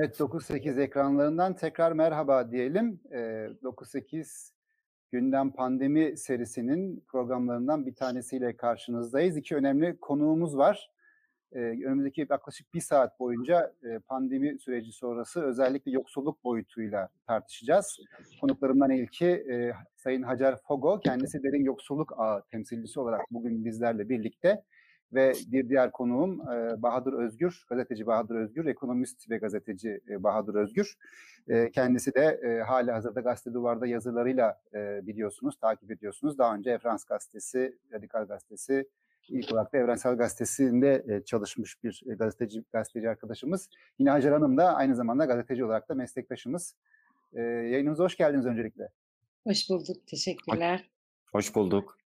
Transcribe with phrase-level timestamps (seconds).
[0.00, 3.00] Evet 9-8 ekranlarından tekrar merhaba diyelim.
[3.12, 3.18] Ee,
[3.62, 4.50] 9-8
[5.12, 9.36] gündem pandemi serisinin programlarından bir tanesiyle karşınızdayız.
[9.36, 10.90] İki önemli konuğumuz var.
[11.52, 18.00] Ee, önümüzdeki yaklaşık bir saat boyunca e, pandemi süreci sonrası özellikle yoksulluk boyutuyla tartışacağız.
[18.40, 24.64] Konuklarımdan ilki e, Sayın Hacer Fogo, kendisi derin yoksulluk ağı temsilcisi olarak bugün bizlerle birlikte
[25.12, 30.54] ve bir diğer konuğum e, Bahadır Özgür, gazeteci Bahadır Özgür, ekonomist ve gazeteci e, Bahadır
[30.54, 30.96] Özgür.
[31.48, 36.38] E, kendisi de e, hala hazırda Gazete Duvar'da yazılarıyla e, biliyorsunuz, takip ediyorsunuz.
[36.38, 38.86] Daha önce Frans Gazetesi, Radikal Gazetesi,
[39.28, 43.68] ilk olarak da Evrensel Gazetesi'nde e, çalışmış bir e, gazeteci gazeteci arkadaşımız.
[43.98, 46.74] Yine Hacer Hanım da aynı zamanda gazeteci olarak da meslektaşımız.
[47.32, 48.88] E, yayınımıza hoş geldiniz öncelikle.
[49.46, 50.90] Hoş bulduk, teşekkürler.
[51.32, 51.98] Hoş bulduk.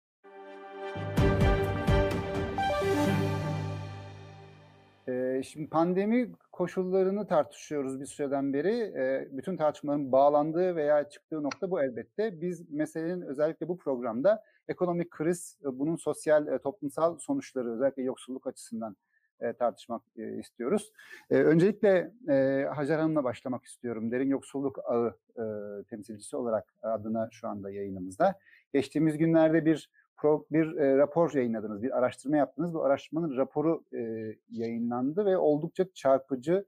[5.43, 8.93] Şimdi pandemi koşullarını tartışıyoruz bir süreden beri.
[9.37, 12.41] Bütün tartışmaların bağlandığı veya çıktığı nokta bu elbette.
[12.41, 18.95] Biz meselenin özellikle bu programda ekonomik kriz, bunun sosyal, toplumsal sonuçları özellikle yoksulluk açısından
[19.59, 20.01] tartışmak
[20.39, 20.91] istiyoruz.
[21.29, 22.11] Öncelikle
[22.75, 24.11] Hacer Hanım'la başlamak istiyorum.
[24.11, 25.15] Derin Yoksulluk Ağı
[25.89, 28.39] temsilcisi olarak adına şu anda yayınımızda.
[28.73, 29.89] Geçtiğimiz günlerde bir
[30.51, 32.73] bir e, rapor yayınladınız, bir araştırma yaptınız.
[32.73, 36.65] Bu araştırmanın raporu e, yayınlandı ve oldukça çarpıcı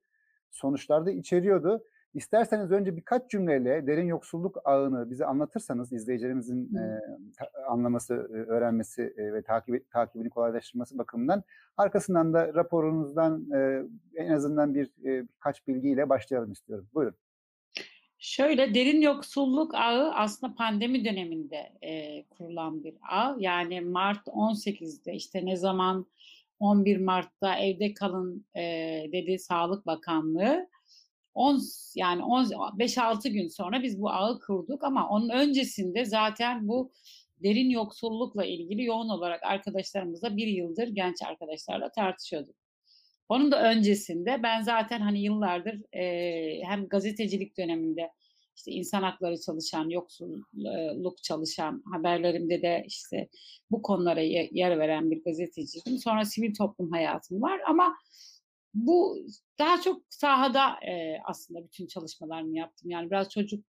[0.51, 1.83] sonuçlar da içeriyordu.
[2.13, 6.99] İsterseniz önce birkaç cümleyle derin yoksulluk ağını bize anlatırsanız izleyicilerimizin e,
[7.67, 11.43] anlaması, e, öğrenmesi e, ve takip takibini kolaylaştırması bakımından
[11.77, 13.83] arkasından da raporunuzdan e,
[14.15, 16.87] en azından bir e, birkaç bilgiyle başlayalım istiyorum.
[16.93, 17.15] Buyurun.
[18.25, 23.35] Şöyle derin yoksulluk ağı aslında pandemi döneminde e, kurulan bir ağ.
[23.39, 26.05] Yani Mart 18'de işte ne zaman
[26.59, 28.61] 11 Mart'ta evde kalın e,
[29.11, 30.69] dedi Sağlık Bakanlığı.
[31.33, 31.61] 10
[31.95, 36.91] yani 5-6 gün sonra biz bu ağı kurduk ama onun öncesinde zaten bu
[37.43, 42.64] derin yoksullukla ilgili yoğun olarak arkadaşlarımızla bir yıldır genç arkadaşlarla tartışıyorduk.
[43.29, 48.11] Onun da öncesinde ben zaten hani yıllardır e, hem gazetecilik döneminde
[48.55, 53.29] işte insan hakları çalışan, yoksulluk çalışan haberlerimde de işte
[53.71, 54.21] bu konulara
[54.51, 55.97] yer veren bir gazeteciydim.
[55.97, 57.95] Sonra sivil toplum hayatım var ama
[58.73, 59.17] bu
[59.59, 62.89] daha çok sahada e, aslında bütün çalışmalarımı yaptım.
[62.91, 63.65] Yani biraz çocuk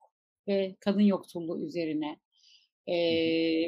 [0.48, 2.18] ve kadın yoksulluğu üzerine
[2.86, 2.94] e,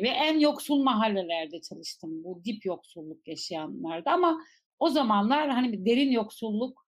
[0.03, 2.25] ve en yoksul mahallelerde çalıştım.
[2.25, 4.41] Bu dip yoksulluk yaşayanlarda ama
[4.78, 6.87] o zamanlar hani derin yoksulluk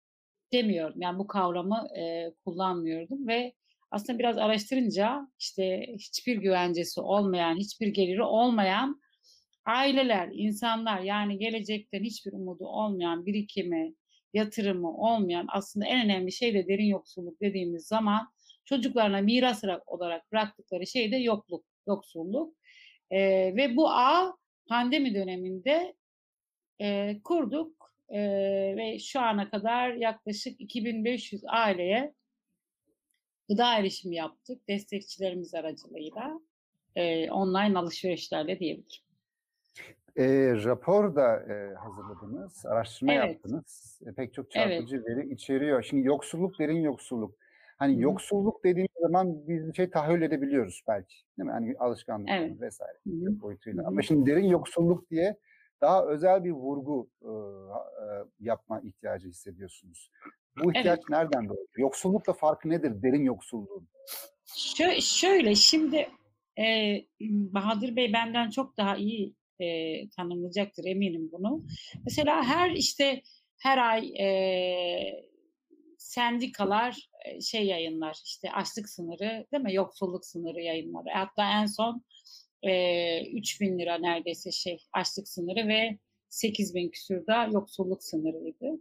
[0.52, 1.00] demiyorum.
[1.00, 3.52] Yani bu kavramı e, kullanmıyordum ve
[3.90, 9.00] aslında biraz araştırınca işte hiçbir güvencesi olmayan, hiçbir geliri olmayan
[9.66, 13.94] aileler, insanlar yani gelecekten hiçbir umudu olmayan, birikimi,
[14.34, 18.28] yatırımı olmayan aslında en önemli şey de derin yoksulluk dediğimiz zaman
[18.64, 22.54] çocuklarına miras olarak bıraktıkları şey de yokluk, yoksulluk.
[23.10, 23.18] Ee,
[23.56, 24.36] ve bu ağ
[24.68, 25.94] pandemi döneminde
[26.80, 27.79] e, kurduk
[28.10, 28.20] e,
[28.76, 32.14] ve şu ana kadar yaklaşık 2500 aileye
[33.48, 36.40] gıda erişimi yaptık destekçilerimiz aracılığıyla
[36.96, 39.02] e, online alışverişlerle diyebilirim.
[40.16, 40.26] E,
[40.64, 43.32] rapor da e, hazırladınız, araştırma evet.
[43.32, 44.00] yaptınız.
[44.06, 45.06] E, pek çok çarpıcı evet.
[45.06, 45.82] veri içeriyor.
[45.82, 47.34] Şimdi yoksulluk, derin yoksulluk.
[47.76, 48.00] Hani Hı.
[48.00, 51.14] yoksulluk dediğimiz zaman biz bir şey tahayyül edebiliyoruz belki.
[51.38, 51.52] Değil mi?
[51.52, 52.60] Hani alışkanlık evet.
[52.60, 53.40] vesaire Hı.
[53.40, 53.82] boyutuyla.
[53.82, 53.86] Hı.
[53.86, 55.36] Ama şimdi derin yoksulluk diye
[55.80, 58.06] daha özel bir vurgu e, e,
[58.40, 60.10] yapma ihtiyacı hissediyorsunuz.
[60.64, 61.10] Bu ihtiyaç evet.
[61.10, 61.68] nereden doğuyor?
[61.76, 63.88] Yoksullukla farkı nedir derin yoksulluğun?
[64.56, 66.08] Şö şöyle şimdi
[66.58, 71.64] e, Bahadır Bey benden çok daha iyi e, tanımlayacaktır eminim bunu.
[72.04, 73.22] Mesela her işte
[73.58, 75.30] her ay e,
[75.98, 77.10] sendikalar
[77.40, 81.04] şey yayınlar işte açlık sınırı değil mi yoksulluk sınırı yayınlar.
[81.14, 82.04] Hatta en son
[82.62, 85.98] e, 3 bin lira neredeyse şey açlık sınırı ve
[86.28, 88.80] 8 bin küsurda yoksulluk sınırıydı.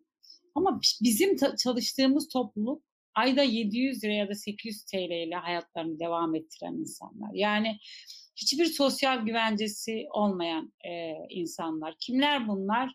[0.55, 2.83] Ama bizim çalıştığımız topluluk
[3.15, 7.33] ayda 700 lira ya da 800 TL ile hayatlarını devam ettiren insanlar.
[7.33, 7.77] Yani
[8.35, 11.95] hiçbir sosyal güvencesi olmayan e, insanlar.
[11.99, 12.93] Kimler bunlar?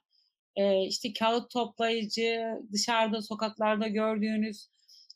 [0.57, 4.69] E, işte kağıt toplayıcı, dışarıda sokaklarda gördüğünüz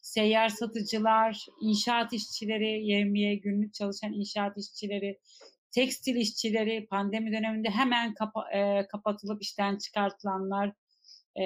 [0.02, 5.18] seyyar satıcılar, inşaat işçileri, yevmiye günlük çalışan inşaat işçileri,
[5.70, 10.72] tekstil işçileri, pandemi döneminde hemen kapa, e, kapatılıp işten çıkartılanlar,
[11.40, 11.44] e,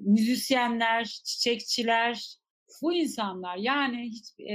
[0.00, 2.38] müzisyenler, çiçekçiler,
[2.82, 4.54] bu insanlar yani hiç e,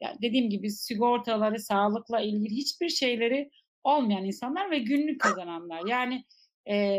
[0.00, 3.50] yani dediğim gibi sigortaları, sağlıkla ilgili hiçbir şeyleri
[3.84, 5.80] olmayan insanlar ve günlük kazananlar.
[5.86, 6.24] Yani
[6.70, 6.96] e,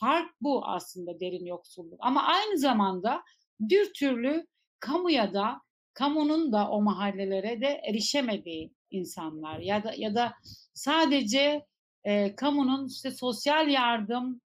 [0.00, 1.98] fark bu aslında derin yoksulluk.
[2.00, 3.22] Ama aynı zamanda
[3.60, 4.46] bir türlü
[4.80, 5.60] kamuya da
[5.94, 10.32] kamunun da o mahallelere de erişemediği insanlar ya da ya da
[10.74, 11.66] sadece
[12.04, 14.40] e, kamunun işte sosyal yardım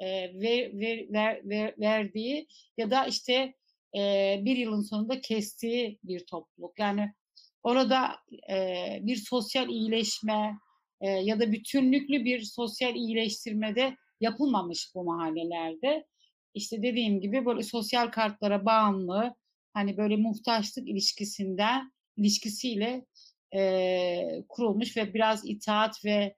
[0.00, 0.06] e,
[0.40, 2.46] ver, ver, ver, ver, verdiği
[2.76, 3.54] ya da işte
[3.96, 6.78] e, bir yılın sonunda kestiği bir topluluk.
[6.78, 7.12] Yani
[7.62, 8.16] orada
[8.50, 10.58] e, bir sosyal iyileşme
[11.00, 16.06] e, ya da bütünlüklü bir sosyal iyileştirmede yapılmamış bu mahallelerde.
[16.54, 19.34] İşte dediğim gibi böyle sosyal kartlara bağımlı,
[19.72, 23.06] hani böyle muhtaçlık ilişkisinden ilişkisiyle
[23.56, 26.36] e, kurulmuş ve biraz itaat ve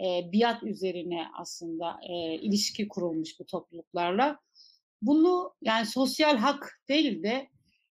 [0.00, 4.38] e, biat üzerine aslında e, ilişki kurulmuş bu topluluklarla.
[5.02, 7.48] Bunu yani sosyal hak değil de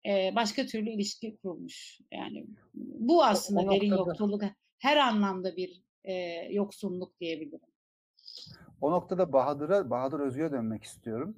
[0.06, 2.00] e, başka türlü ilişki kurulmuş.
[2.12, 4.42] Yani bu aslında o derin noktada- yoksulluk
[4.78, 6.12] her anlamda bir e,
[6.50, 7.70] yoksunluk diyebilirim.
[8.80, 11.36] O noktada Bahadır'a, Bahadır Özgür'e dönmek istiyorum.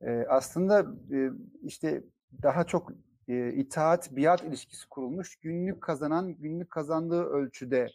[0.00, 0.80] Ee, aslında
[1.16, 1.30] e,
[1.62, 2.04] işte
[2.42, 2.92] daha çok
[3.28, 7.88] e, itaat, biat ilişkisi kurulmuş, günlük kazanan, günlük kazandığı ölçüde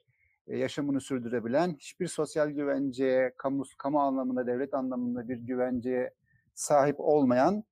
[0.47, 6.11] e, yaşamını sürdürebilen, hiçbir sosyal güvenceye, kamu, kamu anlamında, devlet anlamında bir güvenceye
[6.53, 7.63] sahip olmayan,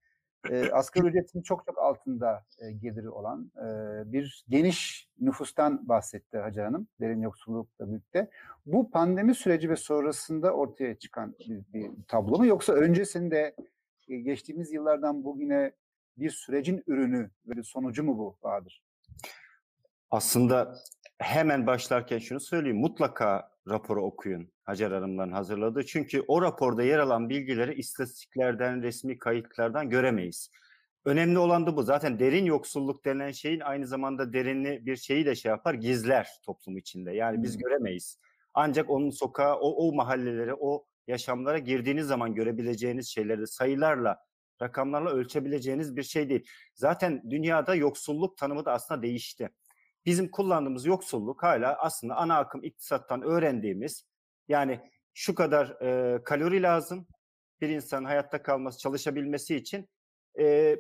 [0.50, 3.68] e, asgari ücretin çok çok altında e, geliri olan e,
[4.12, 8.30] bir geniş nüfustan bahsetti Hacı Hanım, derin yoksullukla birlikte.
[8.66, 13.56] Bu pandemi süreci ve sonrasında ortaya çıkan bir, bir tablo mu yoksa öncesinde
[14.10, 15.72] e, geçtiğimiz yıllardan bugüne
[16.18, 18.84] bir sürecin ürünü ve sonucu mu bu Bahadır?
[20.12, 20.76] Aslında
[21.20, 22.78] hemen başlarken şunu söyleyeyim.
[22.78, 25.86] Mutlaka raporu okuyun Hacer Hanım'dan hazırladığı.
[25.86, 30.52] Çünkü o raporda yer alan bilgileri istatistiklerden, resmi kayıtlardan göremeyiz.
[31.06, 31.84] Önemli olan da bu.
[31.84, 36.78] Zaten derin yoksulluk denen şeyin aynı zamanda derinli bir şeyi de şey yapar, gizler toplum
[36.78, 37.12] içinde.
[37.12, 37.60] Yani biz Hmm.
[37.60, 38.20] göremeyiz.
[38.54, 44.25] Ancak onun sokağa, o, o mahallelere, o yaşamlara girdiğiniz zaman görebileceğiniz şeyleri sayılarla,
[44.62, 46.48] rakamlarla ölçebileceğiniz bir şey değil.
[46.76, 49.50] Zaten dünyada yoksulluk tanımı da aslında değişti.
[50.06, 54.06] Bizim kullandığımız yoksulluk hala aslında ana akım iktisattan öğrendiğimiz
[54.48, 54.80] yani
[55.14, 57.08] şu kadar e, kalori lazım
[57.62, 59.90] bir insanın hayatta kalması, çalışabilmesi için
[60.40, 60.76] e,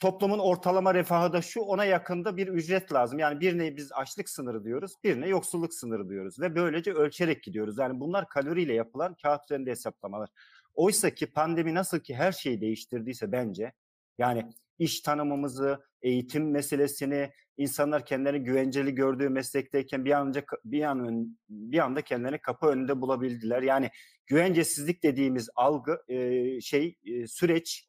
[0.00, 3.18] toplumun ortalama refahı da şu ona yakında bir ücret lazım.
[3.18, 7.78] Yani birine biz açlık sınırı diyoruz, birine yoksulluk sınırı diyoruz ve böylece ölçerek gidiyoruz.
[7.78, 10.28] Yani bunlar kaloriyle yapılan kağıt üzerinde hesaplamalar.
[10.76, 13.72] Oysa ki pandemi nasıl ki her şeyi değiştirdiyse bence
[14.18, 21.06] yani iş tanımımızı, eğitim meselesini, insanlar kendilerini güvenceli gördüğü meslekteyken bir an önce bir an
[21.06, 23.62] ön- bir anda kendilerini kapı önünde bulabildiler.
[23.62, 23.90] Yani
[24.26, 27.88] güvencesizlik dediğimiz algı e, şey e, süreç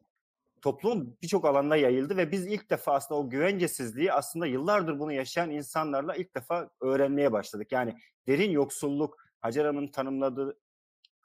[0.62, 5.52] toplumun birçok alanda yayıldı ve biz ilk defa aslında o güvencesizliği aslında yıllardır bunu yaşayan
[5.52, 7.72] insanlarla ilk defa öğrenmeye başladık.
[7.72, 7.96] Yani
[8.28, 10.60] derin yoksulluk Hacer Hanım'ın tanımladığı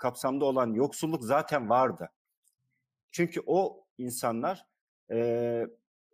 [0.02, 2.10] kapsamda olan yoksulluk zaten vardı.
[3.10, 4.66] Çünkü o insanlar
[5.10, 5.66] e,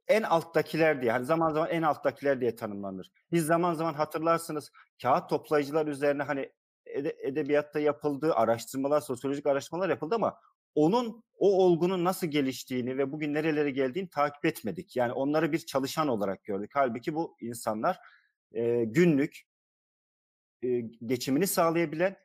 [0.09, 3.13] en alttakiler diye, hani zaman zaman en alttakiler diye tanımlanır.
[3.33, 6.53] Biz zaman zaman hatırlarsınız kağıt toplayıcılar üzerine hani
[6.87, 10.41] ede- edebiyatta yapıldığı araştırmalar, sosyolojik araştırmalar yapıldı ama
[10.75, 14.97] onun o olgunun nasıl geliştiğini ve bugün nerelere geldiğini takip etmedik.
[14.97, 16.71] Yani onları bir çalışan olarak gördük.
[16.75, 17.99] Halbuki bu insanlar
[18.53, 19.43] e, günlük
[20.63, 22.17] e, geçimini sağlayabilen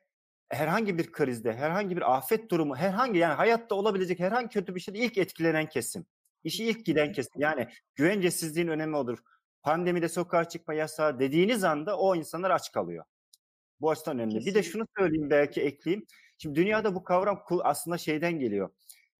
[0.54, 4.98] herhangi bir krizde, herhangi bir afet durumu, herhangi yani hayatta olabilecek herhangi kötü bir şeyde
[4.98, 6.06] ilk etkilenen kesim.
[6.44, 7.32] İşi ilk giden kesim.
[7.40, 9.18] Yani güvencesizliğin önemi odur.
[9.62, 13.04] Pandemide sokağa çıkma yasağı dediğiniz anda o insanlar aç kalıyor.
[13.80, 14.34] Bu açıdan önemli.
[14.34, 14.70] Bir de Kesinlikle.
[14.70, 16.06] şunu söyleyeyim belki ekleyeyim.
[16.38, 18.70] Şimdi dünyada bu kavram aslında şeyden geliyor.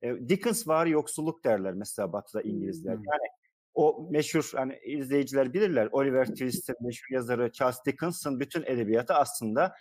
[0.03, 2.95] E, Dickens var yoksulluk derler mesela Batı'da İngilizler.
[2.95, 3.05] Hmm.
[3.05, 3.29] Yani
[3.75, 5.89] o meşhur hani izleyiciler bilirler.
[5.93, 9.75] Oliver Twist'in meşhur yazarı Charles Dickens'ın bütün edebiyatı aslında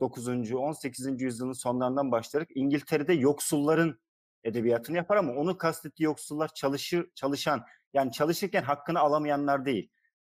[0.00, 0.52] 19.
[0.52, 1.22] 18.
[1.22, 3.98] yüzyılın sonlarından başlayarak İngiltere'de yoksulların
[4.44, 9.90] edebiyatını yapar ama onu kastettiği yoksullar çalışır çalışan yani çalışırken hakkını alamayanlar değil.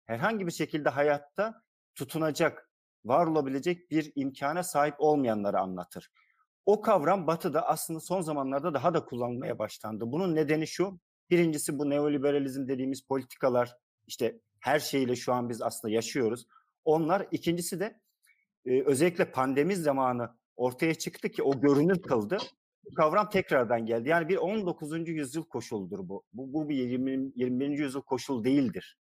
[0.07, 1.62] Herhangi bir şekilde hayatta
[1.95, 2.71] tutunacak,
[3.04, 6.11] var olabilecek bir imkana sahip olmayanları anlatır.
[6.66, 10.04] O kavram Batı'da aslında son zamanlarda daha da kullanılmaya başlandı.
[10.12, 11.00] Bunun nedeni şu.
[11.31, 13.76] Birincisi bu neoliberalizm dediğimiz politikalar
[14.07, 16.47] işte her şeyle şu an biz aslında yaşıyoruz.
[16.85, 18.00] Onlar ikincisi de
[18.66, 22.38] e, özellikle pandemi zamanı ortaya çıktı ki o görünür kıldı.
[22.85, 24.09] Bu kavram tekrardan geldi.
[24.09, 25.09] Yani bir 19.
[25.09, 26.23] yüzyıl koşuludur bu.
[26.33, 27.69] Bu, bu bir 20, 21.
[27.69, 28.99] yüzyıl koşul değildir.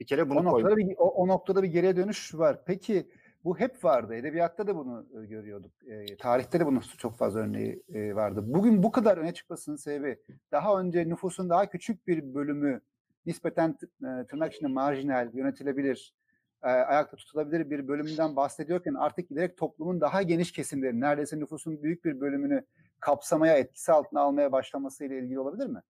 [0.00, 2.64] Bir kere bunu O noktada bir o, o noktada bir geriye dönüş var.
[2.66, 3.10] Peki
[3.44, 4.14] bu hep vardı.
[4.14, 5.72] Edebiyatta da bunu e, görüyorduk.
[5.86, 8.44] E, tarihte de bunun çok fazla örneği e, vardı.
[8.46, 10.18] Bugün bu kadar öne çıkmasının sebebi
[10.52, 12.80] daha önce nüfusun daha küçük bir bölümü
[13.26, 16.14] nispeten e, tırnak içinde marjinal, yönetilebilir,
[16.64, 22.04] e, ayakta tutulabilir bir bölümünden bahsediyorken artık giderek toplumun daha geniş kesimleri, neredeyse nüfusun büyük
[22.04, 22.64] bir bölümünü
[23.00, 25.82] kapsamaya, etkisi altına almaya başlamasıyla ilgili olabilir mi?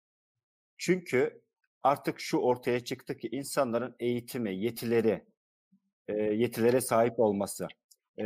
[0.78, 1.42] Çünkü
[1.84, 5.26] artık şu ortaya çıktı ki insanların eğitimi, yetileri,
[6.08, 7.68] e, yetilere sahip olması,
[8.20, 8.26] e,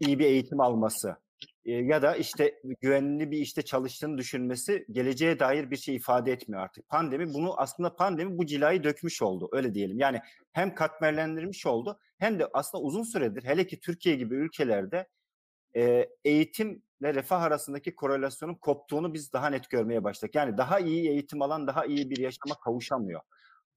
[0.00, 1.16] iyi bir eğitim alması
[1.66, 6.88] ya da işte güvenli bir işte çalıştığını düşünmesi geleceğe dair bir şey ifade etmiyor artık.
[6.88, 9.98] Pandemi bunu aslında pandemi bu cilayı dökmüş oldu öyle diyelim.
[9.98, 10.20] Yani
[10.52, 15.08] hem katmerlendirmiş oldu hem de aslında uzun süredir hele ki Türkiye gibi ülkelerde
[15.76, 20.34] e, eğitimle refah arasındaki korelasyonun koptuğunu biz daha net görmeye başladık.
[20.34, 23.20] Yani daha iyi eğitim alan daha iyi bir yaşama kavuşamıyor.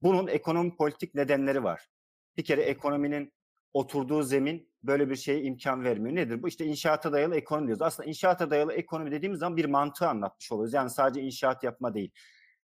[0.02, 1.88] Bunun ekonomi politik nedenleri var.
[2.36, 3.32] Bir kere ekonominin
[3.74, 6.16] oturduğu zemin böyle bir şeye imkan vermiyor.
[6.16, 6.48] Nedir bu?
[6.48, 7.82] İşte inşaata dayalı ekonomi diyoruz.
[7.82, 10.74] Aslında inşaata dayalı ekonomi dediğimiz zaman bir mantığı anlatmış oluyoruz.
[10.74, 12.10] Yani sadece inşaat yapma değil.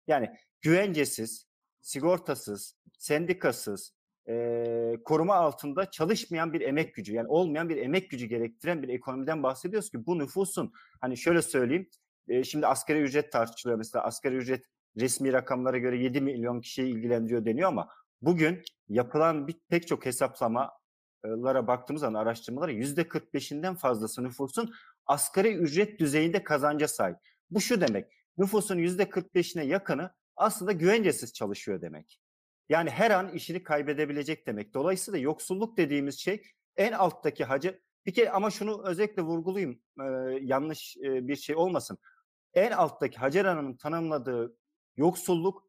[0.06, 0.30] Yani
[0.60, 1.46] güvencesiz,
[1.80, 3.94] sigortasız, sendikasız,
[4.28, 9.42] e, koruma altında çalışmayan bir emek gücü yani olmayan bir emek gücü gerektiren bir ekonomiden
[9.42, 11.88] bahsediyoruz ki bu nüfusun hani şöyle söyleyeyim
[12.28, 14.64] e, şimdi asgari ücret tartışılıyor mesela asgari ücret
[14.96, 17.88] resmi rakamlara göre 7 milyon kişiyi ilgilendiriyor deniyor ama
[18.22, 20.06] bugün yapılan bir pek çok
[21.24, 24.74] hesaplamalara baktığımız zaman araştırmalara yüzde 45'inden fazlası nüfusun
[25.06, 27.16] asgari ücret düzeyinde kazanca sahip.
[27.50, 32.20] Bu şu demek nüfusun yüzde 45'ine yakını aslında güvencesiz çalışıyor demek.
[32.68, 34.74] Yani her an işini kaybedebilecek demek.
[34.74, 36.42] Dolayısıyla yoksulluk dediğimiz şey
[36.76, 40.04] en alttaki hacı bir kere ama şunu özellikle vurgulayayım e,
[40.40, 41.98] yanlış e, bir şey olmasın.
[42.54, 44.56] En alttaki Hacer Hanım'ın tanımladığı
[44.96, 45.62] yoksulluk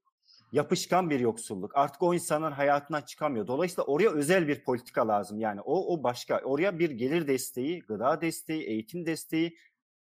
[0.52, 1.78] yapışkan bir yoksulluk.
[1.78, 3.48] Artık o insanın hayatından çıkamıyor.
[3.48, 5.40] Dolayısıyla oraya özel bir politika lazım.
[5.40, 6.40] Yani o o başka.
[6.40, 9.58] Oraya bir gelir desteği, gıda desteği, eğitim desteği.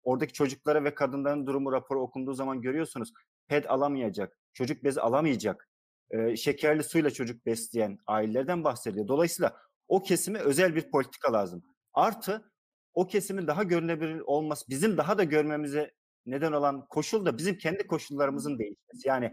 [0.03, 3.13] Oradaki çocuklara ve kadınların durumu raporu okunduğu zaman görüyorsunuz.
[3.47, 5.69] PED alamayacak, çocuk bezi alamayacak
[6.11, 9.07] e, şekerli suyla çocuk besleyen ailelerden bahsediyor.
[9.07, 11.63] Dolayısıyla o kesime özel bir politika lazım.
[11.93, 12.51] Artı
[12.93, 15.91] o kesimin daha görünebilir olması, bizim daha da görmemize
[16.25, 19.07] neden olan koşul da bizim kendi koşullarımızın değişmesi.
[19.07, 19.31] Yani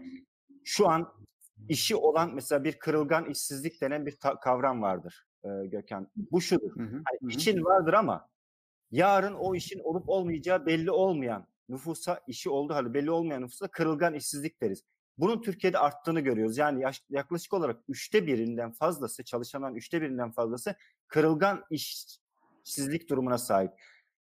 [0.67, 1.13] şu an
[1.69, 6.11] işi olan mesela bir kırılgan işsizlik denen bir kavram vardır e, Gökhan.
[6.15, 6.75] Bu şudur.
[6.75, 7.37] Hı hı, Hani hı.
[7.37, 8.29] işin vardır ama
[8.91, 14.13] yarın o işin olup olmayacağı belli olmayan nüfusa işi olduğu halde belli olmayan nüfusa kırılgan
[14.13, 14.83] işsizlik deriz.
[15.17, 16.57] Bunun Türkiye'de arttığını görüyoruz.
[16.57, 20.75] Yani yaklaşık olarak üçte birinden fazlası, çalışanların üçte birinden fazlası
[21.07, 23.71] kırılgan işsizlik durumuna sahip.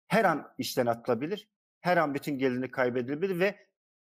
[0.07, 1.49] Her an işten atılabilir,
[1.81, 3.55] her an bütün gelirini kaybedebilir ve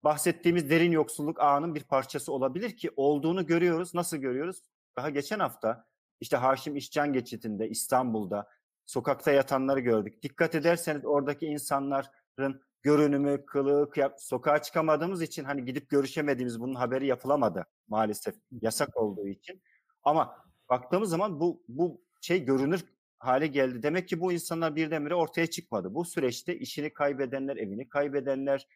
[0.03, 3.93] bahsettiğimiz derin yoksulluk ağının bir parçası olabilir ki olduğunu görüyoruz.
[3.93, 4.63] Nasıl görüyoruz?
[4.97, 5.85] Daha geçen hafta
[6.21, 8.47] işte Haşim İşcan geçitinde İstanbul'da
[8.85, 10.23] sokakta yatanları gördük.
[10.23, 17.65] Dikkat ederseniz oradaki insanların görünümü, kılığı, sokağa çıkamadığımız için hani gidip görüşemediğimiz bunun haberi yapılamadı
[17.87, 19.61] maalesef yasak olduğu için.
[20.03, 20.37] Ama
[20.69, 22.85] baktığımız zaman bu bu şey görünür
[23.19, 23.83] hale geldi.
[23.83, 25.93] Demek ki bu insanlar birdenbire ortaya çıkmadı.
[25.93, 28.67] Bu süreçte işini kaybedenler, evini kaybedenler,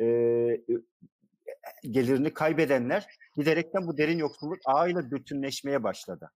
[0.00, 0.06] e,
[1.82, 3.06] gelirini kaybedenler
[3.36, 6.30] giderekten bu derin yoksulluk ağıyla bütünleşmeye başladı.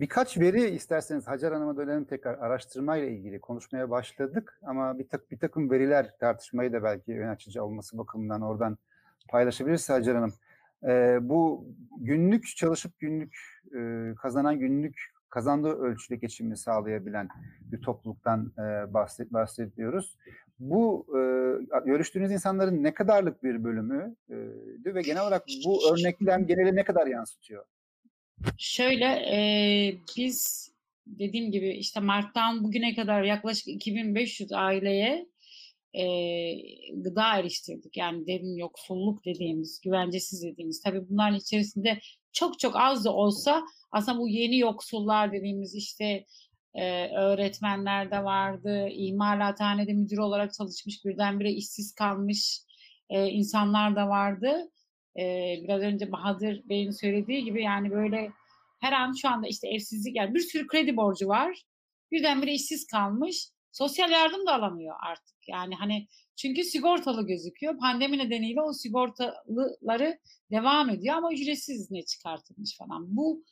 [0.00, 5.38] Birkaç veri isterseniz Hacer Hanım'a dönelim tekrar araştırmayla ilgili konuşmaya başladık ama bir, tak, bir
[5.38, 8.78] takım veriler tartışmayı da belki ön açıcı olması bakımından oradan
[9.28, 10.32] paylaşabilirse Hacer Hanım.
[10.84, 11.66] Ee, bu
[11.98, 13.36] günlük çalışıp günlük
[13.76, 17.28] e, kazanan günlük kazandığı ölçüde geçimini sağlayabilen
[17.60, 20.18] bir topluluktan e, bahset, bahsediyoruz.
[20.62, 21.20] Bu e,
[21.86, 24.16] görüştüğünüz insanların ne kadarlık bir bölümü
[24.84, 27.64] ve genel olarak bu örneklem geneli ne kadar yansıtıyor?
[28.58, 29.38] Şöyle e,
[30.16, 30.70] biz
[31.06, 35.26] dediğim gibi işte Mart'tan bugüne kadar yaklaşık 2500 aileye
[35.94, 36.04] e,
[36.94, 37.96] gıda eriştirdik.
[37.96, 40.82] Yani derin yoksulluk dediğimiz, güvencesiz dediğimiz.
[40.82, 41.98] Tabii bunların içerisinde
[42.32, 46.24] çok çok az da olsa aslında bu yeni yoksullar dediğimiz işte
[46.74, 52.60] e, öğretmenler de vardı, imalathanede müdür olarak çalışmış birdenbire işsiz kalmış
[53.10, 54.70] e, insanlar da vardı.
[55.18, 58.30] E, biraz önce Bahadır Bey'in söylediği gibi yani böyle
[58.80, 61.62] her an şu anda işte evsizlik yani bir sürü kredi borcu var.
[62.12, 63.48] Birdenbire işsiz kalmış.
[63.72, 65.48] Sosyal yardım da alamıyor artık.
[65.48, 67.78] Yani hani çünkü sigortalı gözüküyor.
[67.78, 70.18] Pandemi nedeniyle o sigortalıları
[70.50, 73.16] devam ediyor ama ücretsiz ne çıkartılmış falan.
[73.16, 73.44] Bu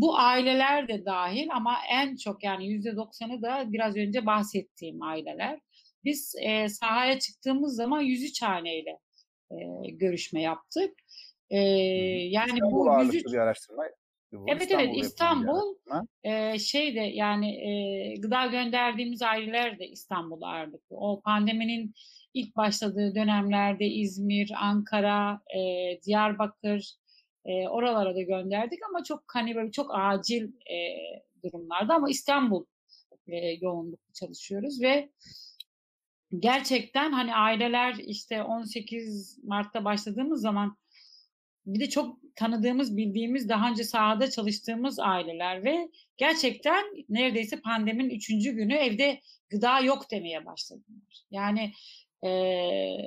[0.00, 5.60] bu aileler de dahil ama en çok yani yüzde doksanı da biraz önce bahsettiğim aileler.
[6.04, 8.98] Biz e, sahaya çıktığımız zaman 103 haneyle
[9.50, 9.56] e,
[9.90, 10.94] görüşme yaptık.
[11.50, 13.82] E, yani İstanbul bu ağırlıklı 103 bir araştırma.
[14.32, 15.74] Bu Evet evet yapılan bir İstanbul
[16.24, 17.70] e, şeyde yani e,
[18.20, 20.96] gıda gönderdiğimiz aileler de İstanbul ağırlıklı.
[20.96, 21.94] O pandeminin
[22.34, 25.60] ilk başladığı dönemlerde İzmir, Ankara, e,
[26.02, 26.94] Diyarbakır
[27.44, 30.78] e, oralara da gönderdik ama çok hani böyle çok acil e,
[31.44, 32.64] durumlarda ama İstanbul
[33.26, 35.10] e, yoğunluklu çalışıyoruz ve
[36.38, 40.76] gerçekten hani aileler işte 18 Mart'ta başladığımız zaman
[41.66, 48.52] bir de çok tanıdığımız, bildiğimiz, daha önce sahada çalıştığımız aileler ve gerçekten neredeyse pandeminin üçüncü
[48.52, 51.24] günü evde gıda yok demeye başladılar.
[51.30, 51.72] Yani
[52.24, 52.98] eee,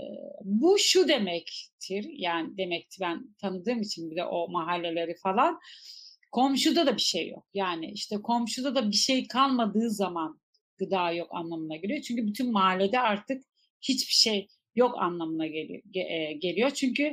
[0.43, 5.59] bu şu demektir, yani demekti ben tanıdığım için bir de o mahalleleri falan.
[6.31, 7.47] Komşuda da bir şey yok.
[7.53, 10.41] Yani işte komşuda da bir şey kalmadığı zaman
[10.77, 12.01] gıda yok anlamına geliyor.
[12.01, 13.43] Çünkü bütün mahallede artık
[13.81, 15.81] hiçbir şey yok anlamına geliyor.
[15.93, 16.71] ge- e, geliyor.
[16.71, 17.03] Çünkü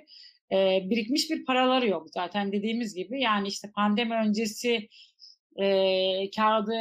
[0.53, 2.07] e, birikmiş bir paraları yok.
[2.15, 4.89] Zaten dediğimiz gibi yani işte pandemi öncesi
[5.57, 6.73] e, kağıdı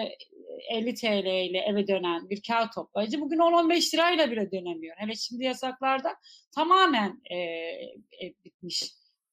[0.69, 4.95] 50 TL ile eve dönen bir kağıt toplayıcı bugün 10-15 lirayla bile dönemiyor.
[4.97, 6.15] Hele şimdi yasaklarda
[6.55, 8.83] tamamen e, e, bitmiş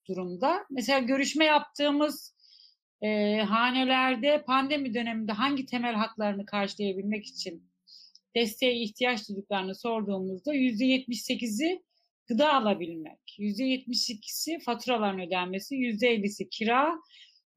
[0.09, 0.65] durumda.
[0.71, 2.35] Mesela görüşme yaptığımız
[3.03, 7.71] e, hanelerde pandemi döneminde hangi temel haklarını karşılayabilmek için
[8.37, 11.83] desteğe ihtiyaç duyduklarını sorduğumuzda %78'i
[12.27, 16.99] gıda alabilmek, %72'si faturaların ödenmesi, %50'si kira,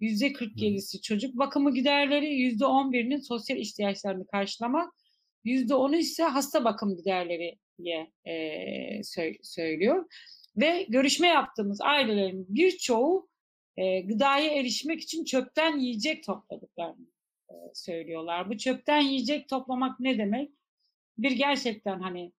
[0.01, 4.93] %47'si çocuk bakımı giderleri, %11'inin sosyal ihtiyaçlarını karşılamak,
[5.45, 8.33] %10'u ise hasta bakım giderleri diye e,
[8.99, 10.05] sö- söylüyor.
[10.57, 13.29] Ve görüşme yaptığımız ailelerin birçoğu
[13.77, 17.07] e, gıdaya erişmek için çöpten yiyecek topladıklarını
[17.49, 18.49] e, söylüyorlar.
[18.49, 20.51] Bu çöpten yiyecek toplamak ne demek?
[21.17, 22.31] Bir gerçekten hani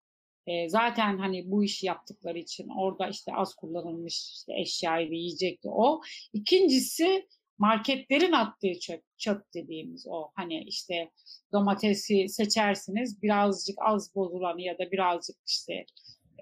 [0.47, 6.01] e, zaten hani bu işi yaptıkları için orada işte az kullanılmış işte eşyaydı, yiyecekti o.
[6.33, 11.11] İkincisi marketlerin attığı çöp, çöp dediğimiz o hani işte
[11.53, 15.87] domatesi seçersiniz birazcık az bozulanı ya da birazcık işte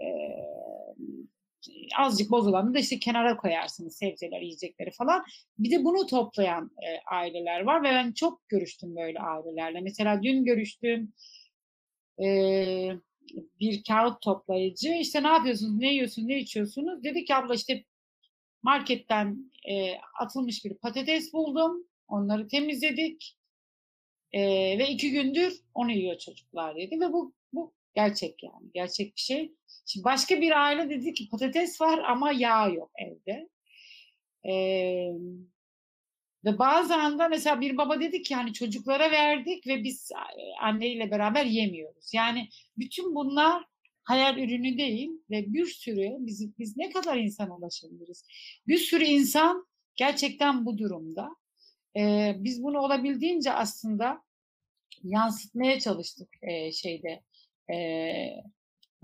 [0.01, 0.07] e,
[1.99, 5.25] azıcık bozulanı da işte kenara koyarsınız sebzeler, yiyecekleri falan.
[5.59, 9.81] Bir de bunu toplayan e, aileler var ve ben çok görüştüm böyle ailelerle.
[9.81, 11.13] Mesela dün görüştüğüm
[12.25, 12.27] e,
[13.61, 17.05] bir kağıt toplayıcı işte ne yapıyorsunuz, ne yiyorsunuz, ne içiyorsunuz?
[17.05, 17.85] Dedi ki abla işte
[18.67, 21.87] marketten e, atılmış bir patates buldum.
[22.09, 23.37] Onları temizledik.
[24.33, 24.41] E,
[24.79, 27.01] ve iki gündür onu yiyor çocuklar dedi.
[27.01, 28.71] Ve bu, bu gerçek yani.
[28.75, 29.53] Gerçek bir şey.
[29.87, 33.49] Şimdi başka bir aile dedi ki patates var ama yağ yok evde.
[34.49, 35.13] Ee,
[36.45, 40.11] ve bazen de mesela bir baba dedi ki hani çocuklara verdik ve biz
[40.61, 42.15] anneyle beraber yemiyoruz.
[42.15, 42.49] Yani
[42.79, 43.65] bütün bunlar
[44.07, 48.25] hayal ürünü değil ve bir sürü biz, biz ne kadar insana ulaşabiliriz?
[48.67, 49.67] Bir sürü insan
[49.97, 51.29] gerçekten bu durumda.
[51.97, 54.23] Ee, biz bunu olabildiğince aslında
[55.03, 57.23] yansıtmaya çalıştık e, şeyde
[57.73, 57.77] e,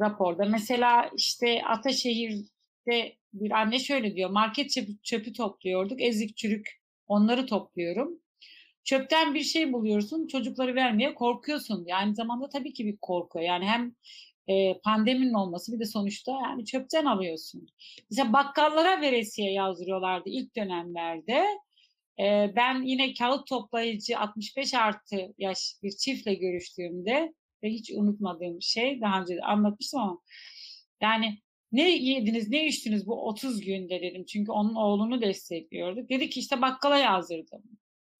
[0.00, 0.44] raporda.
[0.44, 4.30] Mesela işte Ataşehir'de bir anne şöyle diyor.
[4.30, 6.02] Market çöpü, çöpü topluyorduk.
[6.02, 8.18] Ezik çürük onları topluyorum.
[8.84, 10.26] Çöpten bir şey buluyorsun.
[10.26, 11.84] Çocukları vermeye korkuyorsun.
[11.86, 13.38] Yani zamanda tabii ki bir korku.
[13.38, 13.94] Yani hem
[14.48, 17.68] e, pandeminin olması bir de sonuçta yani çöpten alıyorsun.
[18.10, 21.44] Mesela bakkallara veresiye yazdırıyorlardı ilk dönemlerde.
[22.20, 29.00] E, ben yine kağıt toplayıcı 65 artı yaş bir çiftle görüştüğümde ve hiç unutmadığım şey
[29.00, 30.18] daha önce de anlatmıştım ama
[31.00, 31.38] yani
[31.72, 36.08] ne yediniz ne içtiniz bu 30 günde dedim çünkü onun oğlunu destekliyorduk.
[36.10, 37.62] Dedi ki işte bakkala yazdırdım.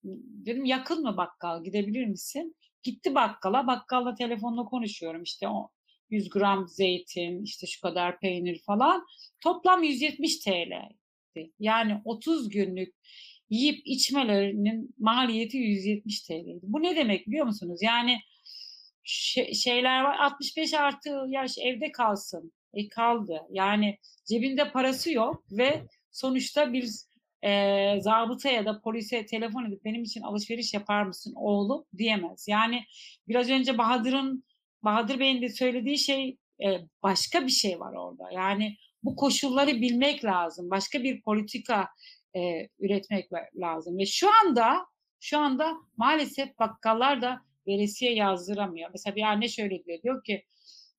[0.04, 2.56] Dedim yakın mı bakkal gidebilir misin?
[2.82, 5.70] Gitti bakkala bakkalla telefonla konuşuyorum işte o
[6.12, 9.07] 100 gram zeytin işte şu kadar peynir falan
[9.40, 10.72] toplam 170 TL.
[11.59, 12.94] Yani 30 günlük
[13.51, 16.61] yiyip içmelerinin maliyeti 170 TL'ydi.
[16.62, 17.81] Bu ne demek biliyor musunuz?
[17.83, 18.18] Yani
[19.55, 22.53] şeyler var 65 artı yaş evde kalsın.
[22.75, 23.40] E kaldı.
[23.51, 26.88] Yani cebinde parası yok ve sonuçta bir
[27.44, 32.48] e, zabıta ya da polise telefon edip benim için alışveriş yapar mısın oğlum diyemez.
[32.48, 32.85] Yani
[33.29, 34.44] biraz önce Bahadır'ın
[34.84, 38.30] Bahadır Bey'in de söylediği şey e, başka bir şey var orada.
[38.32, 40.70] Yani bu koşulları bilmek lazım.
[40.70, 41.88] Başka bir politika
[42.36, 43.28] e, üretmek
[43.60, 43.98] lazım.
[43.98, 44.86] Ve şu anda
[45.20, 48.90] şu anda maalesef bakkallar da veresiye yazdıramıyor.
[48.92, 50.02] Mesela bir anne şöyle diyor.
[50.02, 50.44] Diyor ki